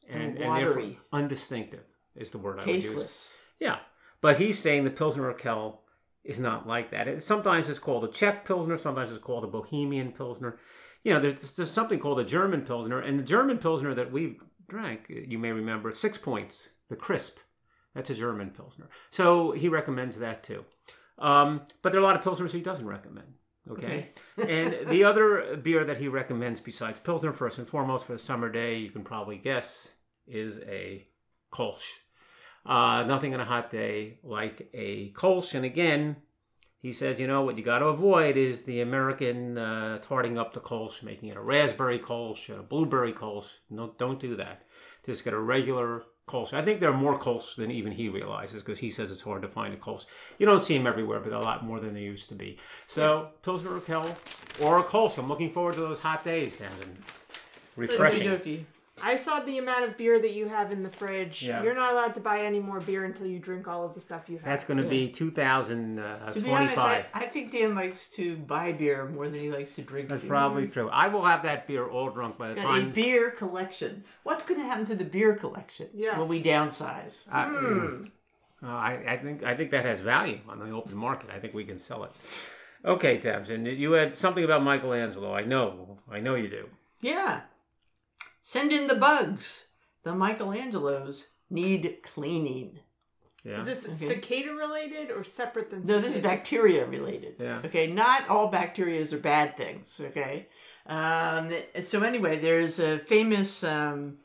and, 0.09 0.21
And 0.23 0.37
and 0.37 0.55
therefore 0.55 0.75
watery. 0.75 0.99
undistinctive 1.13 1.83
is 2.15 2.31
the 2.31 2.37
word 2.37 2.59
I 2.61 2.65
would 2.65 2.75
use. 2.75 2.83
Tasteless. 2.85 3.29
Yeah, 3.59 3.79
but 4.19 4.37
he's 4.37 4.59
saying 4.59 4.83
the 4.83 4.89
Pilsner 4.89 5.33
Urquell 5.33 5.77
is 6.25 6.39
not 6.41 6.67
like 6.67 6.91
that. 6.91 7.07
It, 7.07 7.21
sometimes 7.23 7.69
it's 7.69 7.79
called 7.79 8.03
a 8.03 8.09
Czech 8.09 8.45
Pilsner, 8.45 8.75
sometimes 8.77 9.11
it's 9.11 9.19
called 9.23 9.45
a 9.45 9.47
Bohemian 9.47 10.11
Pilsner. 10.11 10.57
You 11.03 11.13
know, 11.13 11.19
there's, 11.19 11.51
there's 11.53 11.71
something 11.71 11.99
called 11.99 12.19
a 12.19 12.25
German 12.25 12.61
Pilsner, 12.61 12.99
and 12.99 13.19
the 13.19 13.23
German 13.23 13.57
Pilsner 13.57 13.93
that 13.93 14.11
we 14.11 14.37
drank, 14.67 15.05
you 15.09 15.39
may 15.39 15.51
remember, 15.51 15.91
Six 15.91 16.17
Points, 16.17 16.69
the 16.89 16.95
crisp. 16.95 17.37
That's 17.93 18.09
a 18.09 18.15
German 18.15 18.51
Pilsner. 18.51 18.89
So 19.09 19.51
he 19.51 19.67
recommends 19.67 20.19
that 20.19 20.43
too. 20.43 20.63
Um, 21.17 21.61
but 21.81 21.91
there 21.91 21.99
are 21.99 22.03
a 22.03 22.07
lot 22.07 22.15
of 22.15 22.23
Pilsners 22.23 22.51
he 22.51 22.61
doesn't 22.61 22.87
recommend. 22.87 23.33
Okay. 23.69 24.09
and 24.47 24.89
the 24.89 25.03
other 25.03 25.57
beer 25.57 25.83
that 25.83 25.97
he 25.97 26.07
recommends 26.07 26.59
besides 26.59 26.99
Pilsner, 26.99 27.33
first 27.33 27.57
and 27.57 27.67
foremost, 27.67 28.05
for 28.05 28.13
the 28.13 28.19
summer 28.19 28.49
day, 28.49 28.77
you 28.77 28.89
can 28.89 29.03
probably 29.03 29.37
guess, 29.37 29.93
is 30.25 30.59
a 30.59 31.05
Kolsch. 31.51 31.83
Uh, 32.65 33.03
nothing 33.03 33.33
on 33.33 33.39
a 33.39 33.45
hot 33.45 33.71
day 33.71 34.19
like 34.23 34.69
a 34.73 35.11
Kolsch. 35.11 35.53
And 35.53 35.65
again, 35.65 36.17
he 36.81 36.91
says, 36.91 37.19
you 37.19 37.27
know, 37.27 37.43
what 37.43 37.57
you 37.57 37.63
got 37.63 37.79
to 37.79 37.85
avoid 37.85 38.37
is 38.37 38.63
the 38.63 38.81
American 38.81 39.55
uh, 39.57 39.99
tarting 39.99 40.39
up 40.39 40.53
the 40.53 40.59
Kolsch, 40.59 41.03
making 41.03 41.29
it 41.29 41.37
a 41.37 41.41
raspberry 41.41 41.99
Kolsch, 41.99 42.49
a 42.49 42.63
blueberry 42.63 43.13
Kolsch. 43.13 43.57
No, 43.69 43.93
don't 43.99 44.19
do 44.19 44.35
that. 44.37 44.63
Just 45.05 45.23
get 45.23 45.33
a 45.33 45.39
regular 45.39 46.03
Kolsch. 46.27 46.53
I 46.53 46.63
think 46.63 46.79
there 46.79 46.89
are 46.89 46.97
more 46.97 47.19
Kolsch 47.19 47.55
than 47.55 47.69
even 47.69 47.91
he 47.91 48.09
realizes 48.09 48.63
because 48.63 48.79
he 48.79 48.89
says 48.89 49.11
it's 49.11 49.21
hard 49.21 49.43
to 49.43 49.47
find 49.47 49.75
a 49.75 49.77
Kolsch. 49.77 50.07
You 50.39 50.47
don't 50.47 50.63
see 50.63 50.75
them 50.75 50.87
everywhere, 50.87 51.19
but 51.19 51.33
a 51.33 51.39
lot 51.39 51.63
more 51.63 51.79
than 51.79 51.93
they 51.93 52.01
used 52.01 52.29
to 52.29 52.35
be. 52.35 52.57
So, 52.87 53.29
Pilsner 53.43 53.79
Urquell 53.79 54.15
or 54.63 54.79
a 54.79 54.83
Kolsch. 54.83 55.19
I'm 55.19 55.29
looking 55.29 55.51
forward 55.51 55.75
to 55.75 55.81
those 55.81 55.99
hot 55.99 56.23
days, 56.23 56.57
Tamsin. 56.57 56.97
Refreshing. 57.75 58.71
Okie 59.01 59.03
dokie. 59.03 59.11
I 59.11 59.15
saw 59.15 59.39
the 59.41 59.57
amount 59.57 59.85
of 59.85 59.97
beer 59.97 60.19
that 60.19 60.31
you 60.31 60.47
have 60.47 60.71
in 60.71 60.83
the 60.83 60.89
fridge. 60.89 61.41
Yeah. 61.41 61.63
You're 61.63 61.75
not 61.75 61.91
allowed 61.91 62.13
to 62.15 62.19
buy 62.19 62.39
any 62.39 62.59
more 62.59 62.79
beer 62.79 63.05
until 63.05 63.27
you 63.27 63.39
drink 63.39 63.67
all 63.67 63.85
of 63.85 63.93
the 63.93 63.99
stuff 63.99 64.29
you 64.29 64.37
have. 64.37 64.45
That's 64.45 64.63
going 64.63 64.77
to 64.81 64.87
be 64.87 65.09
uh, 65.09 65.13
2025. 65.13 66.33
To 66.33 66.41
be 66.41 66.49
honest, 66.51 66.77
I, 66.77 67.05
I 67.13 67.25
think 67.27 67.51
Dan 67.51 67.75
likes 67.75 68.07
to 68.11 68.37
buy 68.37 68.71
beer 68.71 69.07
more 69.07 69.27
than 69.27 69.39
he 69.39 69.51
likes 69.51 69.73
to 69.75 69.81
drink. 69.81 70.07
Beer. 70.07 70.17
That's 70.17 70.25
it. 70.25 70.29
probably 70.29 70.67
true. 70.67 70.89
I 70.89 71.07
will 71.07 71.25
have 71.25 71.43
that 71.43 71.67
beer 71.67 71.87
all 71.87 72.09
drunk 72.09 72.37
by 72.37 72.49
the 72.49 72.55
time. 72.55 72.65
Got 72.65 72.89
a 72.89 72.91
beer 72.91 73.31
collection. 73.31 74.03
What's 74.23 74.45
going 74.45 74.59
to 74.59 74.65
happen 74.65 74.85
to 74.85 74.95
the 74.95 75.05
beer 75.05 75.35
collection 75.35 75.87
Yes. 75.93 76.17
when 76.17 76.27
we 76.27 76.41
downsize? 76.43 77.27
I, 77.31 78.07
Uh, 78.63 78.67
I, 78.67 79.03
I 79.07 79.17
think 79.17 79.41
I 79.41 79.55
think 79.55 79.71
that 79.71 79.85
has 79.85 80.01
value 80.01 80.39
on 80.47 80.59
the 80.59 80.69
open 80.69 80.95
market. 80.95 81.31
I 81.31 81.39
think 81.39 81.55
we 81.55 81.63
can 81.65 81.79
sell 81.79 82.03
it. 82.03 82.11
Okay, 82.85 83.17
Tabs, 83.17 83.49
and 83.49 83.65
you 83.67 83.93
had 83.93 84.13
something 84.13 84.43
about 84.43 84.61
Michelangelo. 84.63 85.33
I 85.33 85.43
know, 85.43 85.97
I 86.09 86.19
know 86.19 86.35
you 86.35 86.47
do. 86.47 86.69
Yeah. 87.01 87.41
Send 88.41 88.71
in 88.71 88.87
the 88.87 88.95
bugs. 88.95 89.65
The 90.03 90.11
Michelangelos 90.11 91.27
need 91.49 91.99
cleaning. 92.03 92.79
Yeah. 93.43 93.61
Is 93.61 93.65
this 93.65 93.85
Okay. 93.85 94.07
cicada 94.07 94.53
related 94.53 95.09
or 95.09 95.23
separate 95.23 95.71
than 95.71 95.85
No, 95.85 95.99
this 95.99 96.15
is 96.15 96.21
bacteria 96.21 96.85
related. 96.85 97.35
Yeah. 97.39 97.61
Okay, 97.65 97.87
not 97.87 98.29
all 98.29 98.47
bacteria 98.47 99.01
are 99.01 99.17
bad 99.17 99.57
things. 99.57 99.99
Okay. 99.99 100.47
Um, 100.85 101.51
so 101.81 102.01
anyway, 102.03 102.37
there's 102.39 102.79
a 102.79 102.99
famous 102.99 103.63
um, 103.63 104.19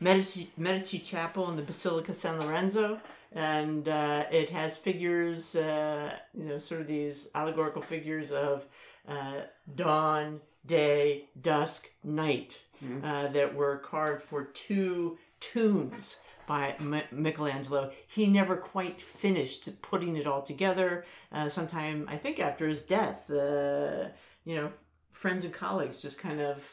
Medici, 0.00 0.50
Medici 0.56 0.98
chapel 0.98 1.48
in 1.50 1.56
the 1.56 1.62
Basilica 1.62 2.12
San 2.12 2.40
Lorenzo, 2.40 3.00
and 3.32 3.88
uh, 3.88 4.24
it 4.30 4.50
has 4.50 4.76
figures, 4.76 5.56
uh, 5.56 6.14
you 6.34 6.44
know, 6.44 6.58
sort 6.58 6.80
of 6.82 6.86
these 6.86 7.28
allegorical 7.34 7.82
figures 7.82 8.32
of 8.32 8.66
uh, 9.08 9.40
dawn, 9.74 10.40
day, 10.68 11.24
dusk, 11.40 11.90
night, 12.04 12.62
uh, 13.02 13.26
that 13.28 13.54
were 13.54 13.78
carved 13.78 14.22
for 14.22 14.44
two 14.44 15.18
tombs 15.40 16.20
by 16.46 16.76
M- 16.78 17.02
Michelangelo. 17.10 17.90
He 18.06 18.26
never 18.26 18.56
quite 18.56 19.00
finished 19.00 19.82
putting 19.82 20.16
it 20.16 20.26
all 20.26 20.42
together. 20.42 21.04
Uh, 21.32 21.48
sometime, 21.48 22.06
I 22.08 22.16
think, 22.16 22.38
after 22.38 22.68
his 22.68 22.84
death, 22.84 23.28
uh, 23.30 24.08
you 24.44 24.54
know, 24.56 24.70
friends 25.10 25.44
and 25.44 25.52
colleagues 25.52 26.00
just 26.00 26.18
kind 26.20 26.40
of 26.40 26.64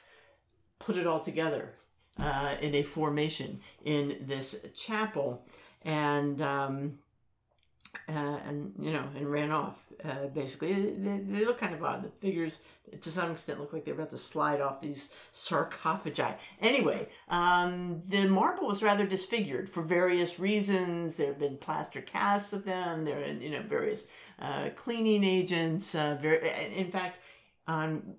put 0.79 0.97
it 0.97 1.07
all 1.07 1.19
together 1.19 1.73
uh, 2.19 2.55
in 2.61 2.75
a 2.75 2.83
formation 2.83 3.59
in 3.83 4.17
this 4.21 4.55
chapel, 4.75 5.45
and 5.81 6.41
um, 6.41 6.99
uh, 8.09 8.39
and 8.47 8.73
you 8.79 8.93
know, 8.93 9.03
and 9.15 9.27
ran 9.27 9.51
off. 9.51 9.77
Uh, 10.03 10.27
basically, 10.33 10.73
they, 10.91 11.17
they 11.19 11.45
look 11.45 11.57
kind 11.57 11.73
of 11.73 11.83
odd. 11.83 12.03
The 12.03 12.09
figures, 12.09 12.61
to 12.99 13.09
some 13.09 13.31
extent, 13.31 13.59
look 13.59 13.73
like 13.73 13.85
they're 13.85 13.93
about 13.93 14.09
to 14.11 14.17
slide 14.17 14.61
off 14.61 14.81
these 14.81 15.11
sarcophagi. 15.31 16.35
Anyway, 16.61 17.07
um, 17.29 18.03
the 18.07 18.27
marble 18.27 18.67
was 18.67 18.83
rather 18.83 19.05
disfigured 19.05 19.69
for 19.69 19.81
various 19.81 20.39
reasons. 20.39 21.17
There 21.17 21.27
have 21.27 21.39
been 21.39 21.57
plaster 21.57 22.01
casts 22.01 22.53
of 22.53 22.65
them. 22.65 23.05
There 23.05 23.23
are 23.23 23.27
you 23.27 23.51
know 23.51 23.61
various 23.61 24.07
uh, 24.39 24.69
cleaning 24.75 25.23
agents. 25.23 25.95
Uh, 25.95 26.17
very, 26.21 26.47
in 26.75 26.91
fact, 26.91 27.19
on 27.67 28.15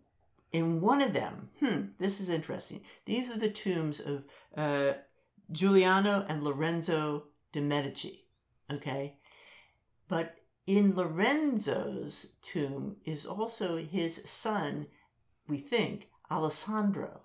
in 0.52 0.80
one 0.80 1.02
of 1.02 1.12
them, 1.12 1.50
hmm, 1.60 1.80
this 1.98 2.20
is 2.20 2.30
interesting. 2.30 2.80
These 3.04 3.30
are 3.30 3.38
the 3.38 3.50
tombs 3.50 4.00
of 4.00 4.24
uh, 4.56 4.94
Giuliano 5.52 6.24
and 6.28 6.42
Lorenzo 6.42 7.24
de 7.52 7.60
Medici. 7.60 8.24
Okay, 8.72 9.16
but 10.08 10.36
in 10.66 10.94
Lorenzo's 10.94 12.34
tomb 12.42 12.96
is 13.04 13.24
also 13.24 13.76
his 13.76 14.20
son, 14.24 14.86
we 15.48 15.58
think, 15.58 16.08
Alessandro. 16.30 17.22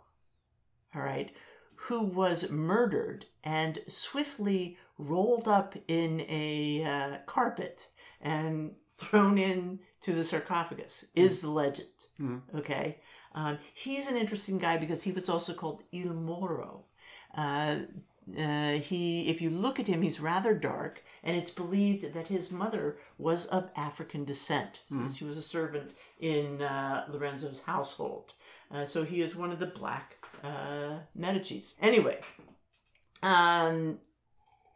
All 0.93 1.01
right, 1.01 1.31
who 1.75 2.03
was 2.03 2.49
murdered 2.49 3.25
and 3.43 3.79
swiftly 3.87 4.77
rolled 4.97 5.47
up 5.47 5.75
in 5.87 6.21
a 6.29 6.83
uh, 6.83 7.17
carpet 7.25 7.87
and 8.19 8.75
thrown 8.93 9.37
into 9.37 10.13
the 10.13 10.23
sarcophagus, 10.23 11.05
is 11.15 11.41
the 11.41 11.49
legend. 11.49 11.87
Okay. 12.55 12.99
Um, 13.33 13.57
he's 13.73 14.07
an 14.07 14.17
interesting 14.17 14.57
guy 14.57 14.77
because 14.77 15.03
he 15.03 15.11
was 15.11 15.29
also 15.29 15.53
called 15.53 15.83
Il 15.91 16.13
Moro. 16.13 16.85
Uh, 17.35 17.77
uh, 18.37 18.73
he, 18.73 19.29
if 19.29 19.41
you 19.41 19.49
look 19.49 19.79
at 19.79 19.87
him, 19.87 20.01
he's 20.01 20.19
rather 20.19 20.53
dark, 20.53 21.03
and 21.23 21.37
it's 21.37 21.49
believed 21.51 22.13
that 22.13 22.27
his 22.27 22.51
mother 22.51 22.97
was 23.17 23.45
of 23.47 23.69
African 23.75 24.25
descent. 24.25 24.81
So 24.89 25.13
She 25.13 25.23
was 25.25 25.37
a 25.37 25.41
servant 25.41 25.91
in 26.19 26.61
uh, 26.61 27.05
Lorenzo's 27.09 27.61
household. 27.61 28.33
Uh, 28.71 28.85
so 28.85 29.03
he 29.03 29.21
is 29.21 29.35
one 29.35 29.51
of 29.51 29.59
the 29.59 29.67
black 29.67 30.15
uh, 30.43 30.99
Medicis. 31.17 31.75
Anyway, 31.81 32.19
um, 33.23 33.99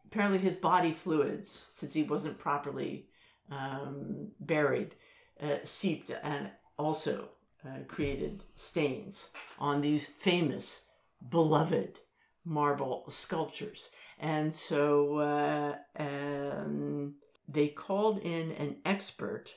apparently 0.06 0.40
his 0.40 0.56
body 0.56 0.92
fluids, 0.92 1.68
since 1.72 1.94
he 1.94 2.04
wasn't 2.04 2.38
properly 2.38 3.08
um, 3.52 4.32
buried, 4.40 4.96
uh, 5.42 5.58
seeped 5.64 6.12
and 6.24 6.50
also 6.78 7.30
uh, 7.66 7.80
created 7.88 8.40
stains 8.56 9.30
on 9.60 9.82
these 9.82 10.06
famous, 10.06 10.84
beloved 11.30 12.00
marble 12.44 13.04
sculptures. 13.10 13.90
And 14.20 14.54
so 14.54 15.18
uh, 15.18 15.76
um, 16.00 17.16
they 17.48 17.68
called 17.68 18.20
in 18.20 18.52
an 18.54 18.78
expert, 18.86 19.56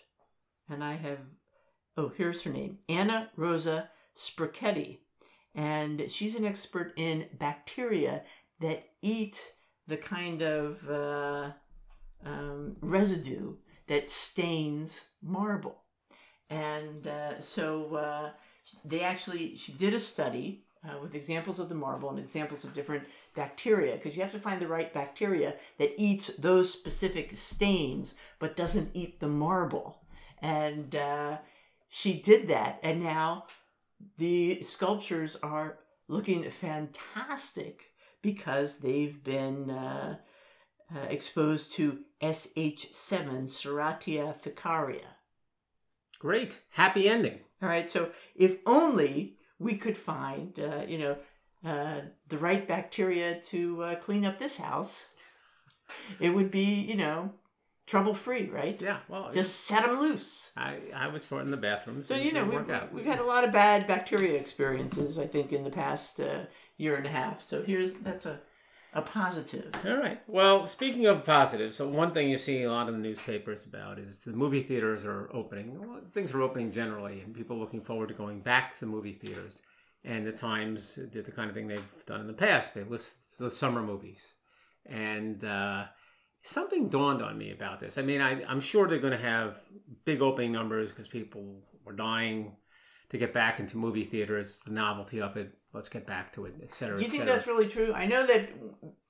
and 0.68 0.82
I 0.82 0.94
have, 0.94 1.20
oh, 1.96 2.12
here's 2.16 2.42
her 2.44 2.52
name 2.52 2.78
Anna 2.88 3.30
Rosa 3.36 3.90
Sprocati. 4.16 4.98
And 5.54 6.10
she's 6.10 6.36
an 6.36 6.44
expert 6.44 6.92
in 6.96 7.26
bacteria 7.38 8.22
that 8.60 8.84
eat 9.02 9.54
the 9.86 9.96
kind 9.96 10.42
of 10.42 10.88
uh, 10.88 11.52
um, 12.24 12.76
residue 12.80 13.54
that 13.86 14.10
stains 14.10 15.06
marble. 15.22 15.82
And 16.50 17.06
uh, 17.06 17.40
so 17.40 17.94
uh, 17.94 18.30
they 18.84 19.00
actually, 19.00 19.56
she 19.56 19.72
did 19.72 19.94
a 19.94 20.00
study 20.00 20.64
uh, 20.88 20.98
with 21.00 21.14
examples 21.14 21.58
of 21.58 21.68
the 21.68 21.74
marble 21.74 22.10
and 22.10 22.18
examples 22.18 22.64
of 22.64 22.74
different 22.74 23.04
bacteria, 23.36 23.96
because 23.96 24.16
you 24.16 24.22
have 24.22 24.32
to 24.32 24.38
find 24.38 24.60
the 24.60 24.66
right 24.66 24.92
bacteria 24.92 25.54
that 25.78 25.92
eats 25.96 26.28
those 26.36 26.72
specific 26.72 27.36
stains 27.36 28.14
but 28.38 28.56
doesn't 28.56 28.90
eat 28.94 29.20
the 29.20 29.28
marble. 29.28 29.98
And 30.40 30.94
uh, 30.94 31.38
she 31.88 32.20
did 32.20 32.48
that, 32.48 32.78
and 32.82 33.02
now 33.02 33.46
the 34.16 34.62
sculptures 34.62 35.36
are 35.42 35.78
looking 36.06 36.48
fantastic 36.50 37.92
because 38.22 38.78
they've 38.78 39.22
been 39.22 39.70
uh, 39.70 40.16
uh, 40.94 41.00
exposed 41.08 41.72
to 41.72 42.00
SH7 42.22 43.44
Serratia 43.44 44.40
ficaria. 44.40 45.04
Great, 46.18 46.60
happy 46.70 47.08
ending. 47.08 47.40
All 47.62 47.68
right, 47.68 47.88
so 47.88 48.10
if 48.34 48.58
only 48.66 49.37
we 49.58 49.76
could 49.76 49.96
find, 49.96 50.58
uh, 50.58 50.82
you 50.86 50.98
know, 50.98 51.16
uh, 51.64 52.02
the 52.28 52.38
right 52.38 52.66
bacteria 52.66 53.40
to 53.40 53.82
uh, 53.82 53.94
clean 53.96 54.24
up 54.24 54.38
this 54.38 54.58
house, 54.58 55.12
it 56.20 56.30
would 56.30 56.50
be, 56.50 56.74
you 56.74 56.96
know, 56.96 57.32
trouble 57.86 58.14
free, 58.14 58.48
right? 58.48 58.80
Yeah, 58.80 58.98
well, 59.08 59.30
Just 59.32 59.62
set 59.62 59.84
them 59.84 59.98
loose. 59.98 60.52
I, 60.56 60.78
I 60.94 61.08
would 61.08 61.22
start 61.22 61.44
in 61.44 61.50
the 61.50 61.56
bathrooms. 61.56 62.06
So 62.06 62.14
you 62.14 62.32
know 62.32 62.44
we've, 62.44 62.54
work 62.54 62.70
out. 62.70 62.92
we've 62.92 63.06
had 63.06 63.18
a 63.18 63.24
lot 63.24 63.44
of 63.44 63.52
bad 63.52 63.86
bacteria 63.86 64.38
experiences, 64.38 65.18
I 65.18 65.26
think, 65.26 65.52
in 65.52 65.64
the 65.64 65.70
past 65.70 66.20
uh, 66.20 66.44
year 66.76 66.96
and 66.96 67.06
a 67.06 67.10
half. 67.10 67.42
So 67.42 67.62
here's 67.62 67.94
that's 67.94 68.26
a 68.26 68.40
a 68.92 69.02
positive. 69.02 69.72
All 69.84 69.96
right. 69.96 70.20
Well, 70.26 70.66
speaking 70.66 71.06
of 71.06 71.24
positive, 71.24 71.74
so 71.74 71.86
one 71.88 72.12
thing 72.12 72.30
you 72.30 72.38
see 72.38 72.62
a 72.62 72.72
lot 72.72 72.88
in 72.88 72.94
the 72.94 73.00
newspapers 73.00 73.66
about 73.66 73.98
is 73.98 74.24
the 74.24 74.32
movie 74.32 74.62
theaters 74.62 75.04
are 75.04 75.28
opening. 75.32 75.78
Well, 75.78 76.00
things 76.12 76.32
are 76.32 76.42
opening 76.42 76.72
generally, 76.72 77.20
and 77.20 77.34
people 77.34 77.58
looking 77.58 77.82
forward 77.82 78.08
to 78.08 78.14
going 78.14 78.40
back 78.40 78.74
to 78.74 78.80
the 78.80 78.86
movie 78.86 79.12
theaters. 79.12 79.62
And 80.04 80.26
the 80.26 80.32
Times 80.32 80.98
did 81.12 81.26
the 81.26 81.32
kind 81.32 81.50
of 81.50 81.56
thing 81.56 81.68
they've 81.68 82.06
done 82.06 82.20
in 82.20 82.26
the 82.26 82.32
past. 82.32 82.74
They 82.74 82.84
list 82.84 83.38
the 83.38 83.50
summer 83.50 83.82
movies, 83.82 84.24
and 84.86 85.44
uh, 85.44 85.84
something 86.42 86.88
dawned 86.88 87.20
on 87.20 87.36
me 87.36 87.50
about 87.50 87.80
this. 87.80 87.98
I 87.98 88.02
mean, 88.02 88.20
I, 88.20 88.42
I'm 88.44 88.60
sure 88.60 88.86
they're 88.86 88.98
going 88.98 89.12
to 89.12 89.18
have 89.18 89.58
big 90.04 90.22
opening 90.22 90.52
numbers 90.52 90.90
because 90.90 91.08
people 91.08 91.62
are 91.86 91.92
dying 91.92 92.56
to 93.10 93.18
get 93.18 93.34
back 93.34 93.60
into 93.60 93.76
movie 93.76 94.04
theaters. 94.04 94.60
The 94.64 94.72
novelty 94.72 95.20
of 95.20 95.36
it. 95.36 95.52
Let's 95.72 95.88
get 95.88 96.06
back 96.06 96.32
to 96.34 96.46
it, 96.46 96.54
et 96.62 96.70
cetera. 96.70 96.96
Do 96.96 97.02
you 97.02 97.08
et 97.08 97.10
think 97.10 97.24
that's 97.26 97.46
really 97.46 97.68
true? 97.68 97.92
I 97.94 98.06
know 98.06 98.26
that 98.26 98.48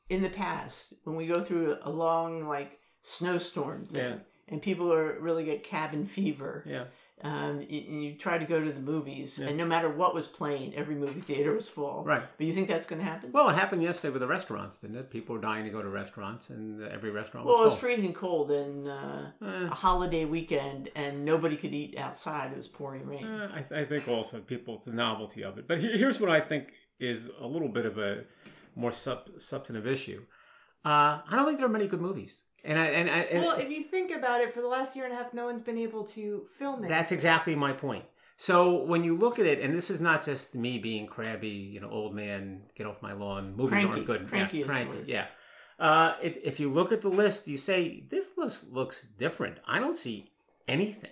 in 0.09 0.23
the 0.23 0.31
past, 0.31 0.95
when 1.05 1.17
we 1.17 1.27
go 1.27 1.41
through 1.41 1.77
a 1.83 1.91
long 1.91 2.47
like 2.49 2.79
snowstorm 3.01 3.87
thing, 3.87 4.01
Yeah. 4.13 4.19
and 4.49 4.61
people 4.61 4.93
are 4.93 5.19
really 5.21 5.45
get 5.45 5.63
cabin 5.63 6.05
fever, 6.07 6.65
Yeah. 6.67 6.85
Um, 7.23 7.59
y- 7.59 7.85
and 7.89 8.03
you 8.03 8.15
try 8.15 8.39
to 8.39 8.45
go 8.45 8.63
to 8.63 8.71
the 8.73 8.81
movies, 8.81 9.39
and 9.39 9.57
no 9.57 9.65
matter 9.67 9.89
what 9.89 10.15
was 10.15 10.27
playing, 10.27 10.75
every 10.75 10.95
movie 10.95 11.21
theater 11.21 11.53
was 11.53 11.69
full. 11.69 12.05
Right. 12.05 12.23
But 12.37 12.47
you 12.47 12.53
think 12.53 12.69
that's 12.69 12.87
going 12.87 13.01
to 13.01 13.05
happen? 13.05 13.33
Well, 13.33 13.49
it 13.51 13.55
happened 13.57 13.83
yesterday 13.83 14.13
with 14.13 14.21
the 14.21 14.29
restaurants, 14.29 14.79
didn't 14.79 14.97
it? 14.97 15.11
People 15.11 15.35
were 15.35 15.41
dying 15.41 15.65
to 15.65 15.71
go 15.71 15.83
to 15.83 15.89
restaurants, 15.89 16.51
and 16.51 16.83
every 16.83 17.11
restaurant 17.11 17.47
was 17.47 17.53
full. 17.55 17.61
Well, 17.61 17.69
it 17.69 17.71
was 17.73 17.79
freezing 17.81 18.13
cold 18.13 18.51
and 18.51 18.87
uh, 18.89 19.21
Eh. 19.43 19.65
a 19.67 19.75
holiday 19.75 20.25
weekend, 20.25 20.89
and 20.95 21.25
nobody 21.25 21.57
could 21.57 21.75
eat 21.75 21.97
outside. 21.99 22.53
It 22.53 22.57
was 22.57 22.69
pouring 22.69 23.07
rain. 23.07 23.25
Uh, 23.27 23.51
I, 23.55 23.61
th- 23.63 23.73
I 23.81 23.85
think 23.85 24.07
also 24.09 24.41
people, 24.41 24.77
it's 24.77 24.85
the 24.87 24.93
novelty 24.93 25.43
of 25.45 25.59
it. 25.59 25.67
But 25.67 25.81
here, 25.81 25.97
here's 25.97 26.21
what 26.21 26.31
I 26.31 26.41
think 26.41 26.73
is 27.01 27.31
a 27.41 27.47
little 27.47 27.69
bit 27.69 27.87
of 27.87 27.99
a 27.99 28.25
more 28.77 28.91
sub, 28.93 29.29
substantive 29.39 29.87
issue. 29.87 30.23
Uh, 30.85 31.19
I 31.29 31.33
don't 31.37 31.45
think 31.47 31.59
there 31.59 31.67
are 31.67 31.71
many 31.71 31.89
good 31.89 32.01
movies, 32.01 32.45
and 32.65 32.79
I 32.79 32.87
and, 32.87 33.11
I, 33.11 33.19
and 33.21 33.45
Well, 33.45 33.59
if 33.59 33.71
you 33.71 33.85
think 33.85 34.11
about 34.11 34.41
it, 34.41 34.53
for 34.53 34.61
the 34.61 34.69
last 34.69 34.97
year 34.97 35.05
and 35.05 35.15
a 35.15 35.17
half, 35.17 35.33
no 35.33 35.47
one's 35.47 35.63
been 35.63 35.79
able 35.79 36.05
to 36.05 36.47
film 36.59 36.85
it. 36.85 36.89
that's 36.89 37.13
exactly 37.13 37.55
my 37.55 37.73
point. 37.73 38.05
So 38.37 38.85
when 38.85 39.03
you 39.03 39.17
look 39.17 39.41
at 39.41 39.47
it, 39.47 39.61
and 39.61 39.75
this 39.75 39.91
is 39.91 40.01
not 40.01 40.25
just 40.25 40.55
me 40.55 40.79
being 40.79 41.07
crabby, 41.07 41.49
you 41.49 41.81
know, 41.81 41.91
old 41.91 42.15
man, 42.15 42.63
get 42.77 42.87
off 42.87 43.03
my 43.03 43.13
lawn. 43.13 43.57
Movies 43.57 43.71
Cranky. 43.71 43.93
aren't 43.93 44.07
good. 44.07 44.29
Cranky 44.29 44.59
yeah, 44.59 44.65
is 44.65 44.71
cranky. 44.71 45.05
Yeah. 45.07 45.27
Uh, 45.79 46.15
it, 46.23 46.41
if 46.45 46.61
you 46.61 46.73
look 46.73 46.93
at 46.93 47.01
the 47.03 47.09
list, 47.09 47.49
you 47.49 47.57
say 47.57 48.05
this 48.11 48.37
list 48.37 48.73
looks 48.73 49.07
different. 49.19 49.59
I 49.67 49.81
don't 49.81 49.97
see 49.97 50.31
anything. 50.69 51.11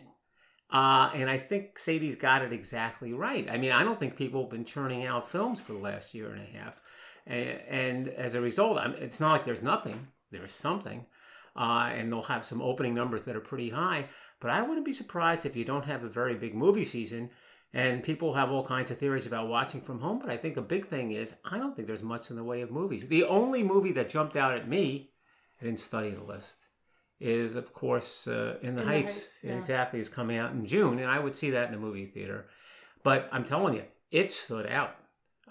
Uh, 0.70 1.10
and 1.14 1.30
I 1.30 1.38
think 1.38 1.78
Sadie's 1.78 2.16
got 2.16 2.42
it 2.42 2.52
exactly 2.52 3.12
right. 3.12 3.48
I 3.50 3.56
mean, 3.56 3.72
I 3.72 3.84
don't 3.84 3.98
think 3.98 4.16
people 4.16 4.42
have 4.42 4.50
been 4.50 4.64
churning 4.64 5.04
out 5.04 5.28
films 5.28 5.60
for 5.60 5.72
the 5.72 5.78
last 5.78 6.14
year 6.14 6.30
and 6.30 6.42
a 6.42 6.58
half. 6.58 6.80
And, 7.26 7.60
and 7.68 8.08
as 8.08 8.34
a 8.34 8.40
result, 8.40 8.78
I 8.78 8.88
mean, 8.88 9.02
it's 9.02 9.20
not 9.20 9.32
like 9.32 9.44
there's 9.44 9.62
nothing, 9.62 10.08
there's 10.30 10.52
something. 10.52 11.06
Uh, 11.56 11.90
and 11.92 12.12
they'll 12.12 12.22
have 12.22 12.44
some 12.44 12.60
opening 12.60 12.94
numbers 12.94 13.24
that 13.24 13.36
are 13.36 13.40
pretty 13.40 13.70
high. 13.70 14.06
But 14.40 14.50
I 14.50 14.62
wouldn't 14.62 14.84
be 14.84 14.92
surprised 14.92 15.46
if 15.46 15.56
you 15.56 15.64
don't 15.64 15.86
have 15.86 16.04
a 16.04 16.08
very 16.08 16.34
big 16.34 16.54
movie 16.54 16.84
season. 16.84 17.30
And 17.72 18.02
people 18.02 18.34
have 18.34 18.50
all 18.50 18.64
kinds 18.64 18.90
of 18.90 18.98
theories 18.98 19.26
about 19.26 19.48
watching 19.48 19.80
from 19.80 20.00
home. 20.00 20.18
But 20.18 20.30
I 20.30 20.36
think 20.36 20.56
a 20.56 20.62
big 20.62 20.88
thing 20.88 21.12
is 21.12 21.34
I 21.44 21.58
don't 21.58 21.74
think 21.74 21.88
there's 21.88 22.02
much 22.02 22.30
in 22.30 22.36
the 22.36 22.44
way 22.44 22.60
of 22.62 22.70
movies. 22.70 23.06
The 23.06 23.24
only 23.24 23.62
movie 23.62 23.92
that 23.92 24.08
jumped 24.08 24.36
out 24.36 24.54
at 24.54 24.68
me, 24.68 25.10
I 25.60 25.64
didn't 25.64 25.80
study 25.80 26.10
the 26.10 26.22
list, 26.22 26.66
is 27.18 27.56
of 27.56 27.72
course 27.72 28.28
uh, 28.28 28.56
In 28.62 28.76
the 28.76 28.82
In 28.82 28.86
the 28.86 28.92
Heights. 28.92 29.14
Heights, 29.14 29.28
yeah. 29.42 29.58
Exactly, 29.58 30.00
is 30.00 30.08
coming 30.08 30.36
out 30.36 30.52
in 30.52 30.66
June, 30.66 30.98
and 30.98 31.10
I 31.10 31.18
would 31.18 31.36
see 31.36 31.50
that 31.50 31.68
in 31.68 31.74
a 31.74 31.78
movie 31.78 32.06
theater. 32.06 32.46
But 33.02 33.28
I'm 33.32 33.44
telling 33.44 33.74
you, 33.74 33.84
it 34.10 34.32
stood 34.32 34.66
out. 34.66 34.96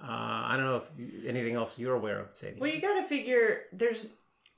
Uh, 0.02 0.08
I 0.08 0.54
don't 0.58 0.66
know 0.66 0.78
if 0.78 1.26
anything 1.26 1.56
else 1.56 1.80
you're 1.80 1.96
aware 1.96 2.20
of, 2.20 2.36
Sadie. 2.36 2.60
Well, 2.60 2.70
you 2.70 2.82
got 2.82 3.00
to 3.00 3.04
figure 3.04 3.62
there's. 3.72 4.06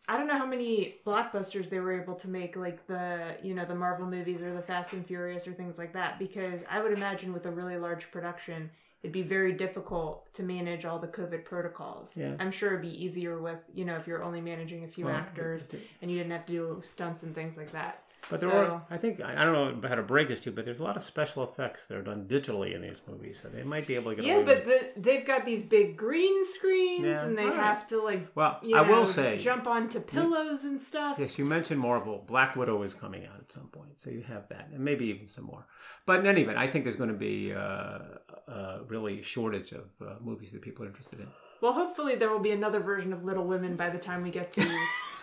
I 0.07 0.17
don't 0.17 0.27
know 0.27 0.37
how 0.37 0.45
many 0.45 0.95
blockbusters 1.05 1.69
they 1.69 1.79
were 1.79 1.99
able 2.01 2.15
to 2.15 2.29
make, 2.29 2.55
like 2.55 2.87
the 2.87 3.35
you 3.43 3.53
know 3.53 3.65
the 3.65 3.75
Marvel 3.75 4.05
movies 4.07 4.41
or 4.41 4.53
the 4.53 4.61
Fast 4.61 4.93
and 4.93 5.05
Furious 5.05 5.47
or 5.47 5.53
things 5.53 5.77
like 5.77 5.93
that. 5.93 6.17
Because 6.17 6.63
I 6.69 6.81
would 6.81 6.93
imagine 6.93 7.33
with 7.33 7.45
a 7.45 7.51
really 7.51 7.77
large 7.77 8.09
production, 8.11 8.69
it'd 9.03 9.11
be 9.11 9.21
very 9.21 9.51
difficult 9.53 10.31
to 10.33 10.43
manage 10.43 10.85
all 10.85 10.97
the 10.99 11.07
COVID 11.07 11.43
protocols. 11.43 12.15
Yeah. 12.15 12.35
I'm 12.39 12.51
sure 12.51 12.69
it'd 12.69 12.81
be 12.81 13.03
easier 13.03 13.37
with 13.37 13.59
you 13.73 13.83
know 13.83 13.95
if 13.97 14.07
you're 14.07 14.23
only 14.23 14.39
managing 14.41 14.85
a 14.85 14.87
few 14.87 15.05
Well, 15.05 15.15
actors 15.15 15.69
and 16.01 16.09
you 16.09 16.17
didn't 16.17 16.31
have 16.31 16.45
to 16.45 16.53
do 16.53 16.81
stunts 16.83 17.23
and 17.23 17.35
things 17.35 17.57
like 17.57 17.71
that. 17.71 18.03
But 18.29 18.41
there 18.41 18.49
So- 18.49 18.57
are, 18.57 18.85
I 18.89 18.97
think, 18.97 19.21
I 19.21 19.43
don't 19.45 19.81
know 19.81 19.87
how 19.87 19.95
to 19.95 20.03
break 20.03 20.27
this 20.27 20.41
to 20.41 20.49
you, 20.49 20.55
but 20.55 20.65
there's 20.65 20.79
a 20.79 20.83
lot 20.83 20.95
of 20.97 21.01
special 21.01 21.43
effects 21.43 21.85
that 21.85 21.97
are 21.97 22.01
done 22.01 22.25
digitally 22.27 22.73
in 22.75 22.81
these 22.81 23.01
movies, 23.07 23.39
so 23.41 23.47
they 23.47 23.63
might 23.63 23.87
be 23.87 23.95
able 23.95 24.11
to 24.11 24.15
get 24.17 24.25
Yeah, 24.25 24.41
but 24.43 24.65
the, 24.65 24.91
they've 24.97 25.25
got 25.25 25.45
these 25.45 25.61
big 25.63 25.95
green 25.95 26.45
screens, 26.45 27.05
Yeah, 27.05 27.25
and 27.25 27.37
they 27.37 27.43
alright. 27.43 27.57
have 27.59 27.87
to 27.87 28.01
like 28.01 28.27
Well, 28.35 28.59
you 28.61 28.75
I 28.75 28.85
know, 28.85 28.99
will 28.99 29.05
say, 29.05 29.37
jump 29.37 29.65
onto 29.65 29.99
pillows 30.01 30.65
and 30.65 30.79
stuff. 30.81 31.17
yes, 31.19 31.37
you 31.39 31.45
mentioned 31.45 31.79
Marvel. 31.79 32.23
Black 32.27 32.55
Widow 32.57 32.81
is 32.83 32.93
coming 32.93 33.25
out 33.25 33.37
at 33.39 33.51
some 33.51 33.67
point, 33.67 33.97
so 33.97 34.09
you 34.09 34.21
have 34.21 34.49
that, 34.49 34.69
and 34.73 34.83
maybe 34.83 35.05
even 35.05 35.27
some 35.27 35.45
more. 35.45 35.65
But 36.05 36.19
in 36.19 36.27
any 36.27 36.41
event, 36.41 36.57
I 36.57 36.67
think 36.67 36.83
there's 36.83 36.95
going 36.97 37.09
to 37.11 37.15
be 37.15 37.53
uh, 37.53 37.99
a 38.47 38.81
really 38.87 39.21
shortage 39.21 39.71
of 39.71 39.85
uh, 40.01 40.15
movies 40.21 40.51
that 40.51 40.61
people 40.61 40.83
are 40.83 40.87
interested 40.87 41.19
in. 41.19 41.27
Well, 41.61 41.73
hopefully 41.73 42.15
there 42.15 42.29
will 42.29 42.39
be 42.39 42.51
another 42.51 42.79
version 42.79 43.13
of 43.13 43.23
Little 43.25 43.45
Women 43.45 43.75
by 43.77 43.89
the 43.89 43.97
time 43.97 44.21
we 44.21 44.29
get 44.31 44.51
to 44.53 44.61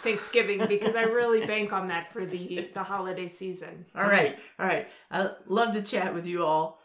Thanksgiving 0.04 0.64
because 0.68 0.94
I 0.94 1.02
really 1.02 1.44
bank 1.46 1.72
on 1.72 1.88
that 1.88 2.12
for 2.12 2.24
the 2.24 2.70
the 2.74 2.82
holiday 2.82 3.28
season. 3.28 3.86
All 3.96 4.04
right, 4.04 4.38
all 4.58 4.66
right. 4.66 4.88
I 5.10 5.30
love 5.46 5.74
to 5.74 5.82
chat 5.82 6.14
with 6.14 6.26
you 6.26 6.44
all 6.44 6.78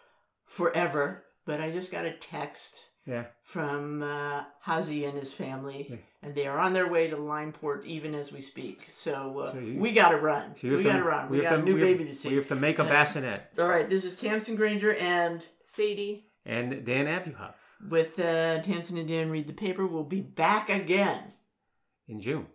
forever, 0.45 1.26
but 1.45 1.61
I 1.61 1.72
just 1.72 1.91
got 1.91 2.05
a 2.05 2.13
text 2.13 2.86
Yeah. 3.05 3.26
from 3.43 4.01
uh, 4.01 4.43
Hazi 4.61 5.05
and 5.05 5.17
his 5.17 5.34
family, 5.34 5.88
Yeah. 5.89 5.97
and 6.24 6.34
they 6.36 6.47
are 6.47 6.57
on 6.59 6.74
their 6.74 6.88
way 6.89 7.07
to 7.09 7.15
Limeport 7.17 7.86
even 7.86 8.15
as 8.15 8.32
we 8.32 8.41
speak. 8.41 8.86
So, 8.88 9.39
uh, 9.39 9.51
So 9.51 9.59
you- 9.59 9.80
we 9.80 9.91
got 9.91 10.09
to 10.09 10.17
run. 10.17 10.55
So 10.55 10.67
we 10.70 10.84
got 10.84 10.97
to 10.97 11.03
run. 11.03 11.30
We, 11.30 11.38
have 11.38 11.43
got 11.45 11.55
to- 11.57 11.61
a 11.61 11.65
new 11.65 11.76
we 11.76 11.82
have- 11.82 11.89
baby 11.89 12.05
to 12.05 12.13
see. 12.13 12.30
We 12.30 12.36
have 12.38 12.47
to 12.47 12.55
make 12.55 12.80
a 12.80 12.84
Yeah. 12.84 12.89
bassinet. 12.89 13.41
All 13.59 13.67
right, 13.67 13.88
this 13.89 14.03
is 14.05 14.20
Tamsin 14.20 14.55
Granger, 14.55 14.93
and 14.95 15.45
Sadie. 15.65 16.26
And 16.45 16.84
Dan 16.86 17.05
Abuhoff 17.05 17.53
with 17.89 18.20
uh, 18.20 18.61
Tamsin 18.61 18.97
and 18.97 19.07
Dan 19.07 19.30
read 19.30 19.47
the 19.47 19.53
paper. 19.53 19.86
We'll 19.86 20.03
be 20.03 20.22
back 20.22 20.70
again. 20.70 21.34
in 22.07 22.20
June. 22.22 22.47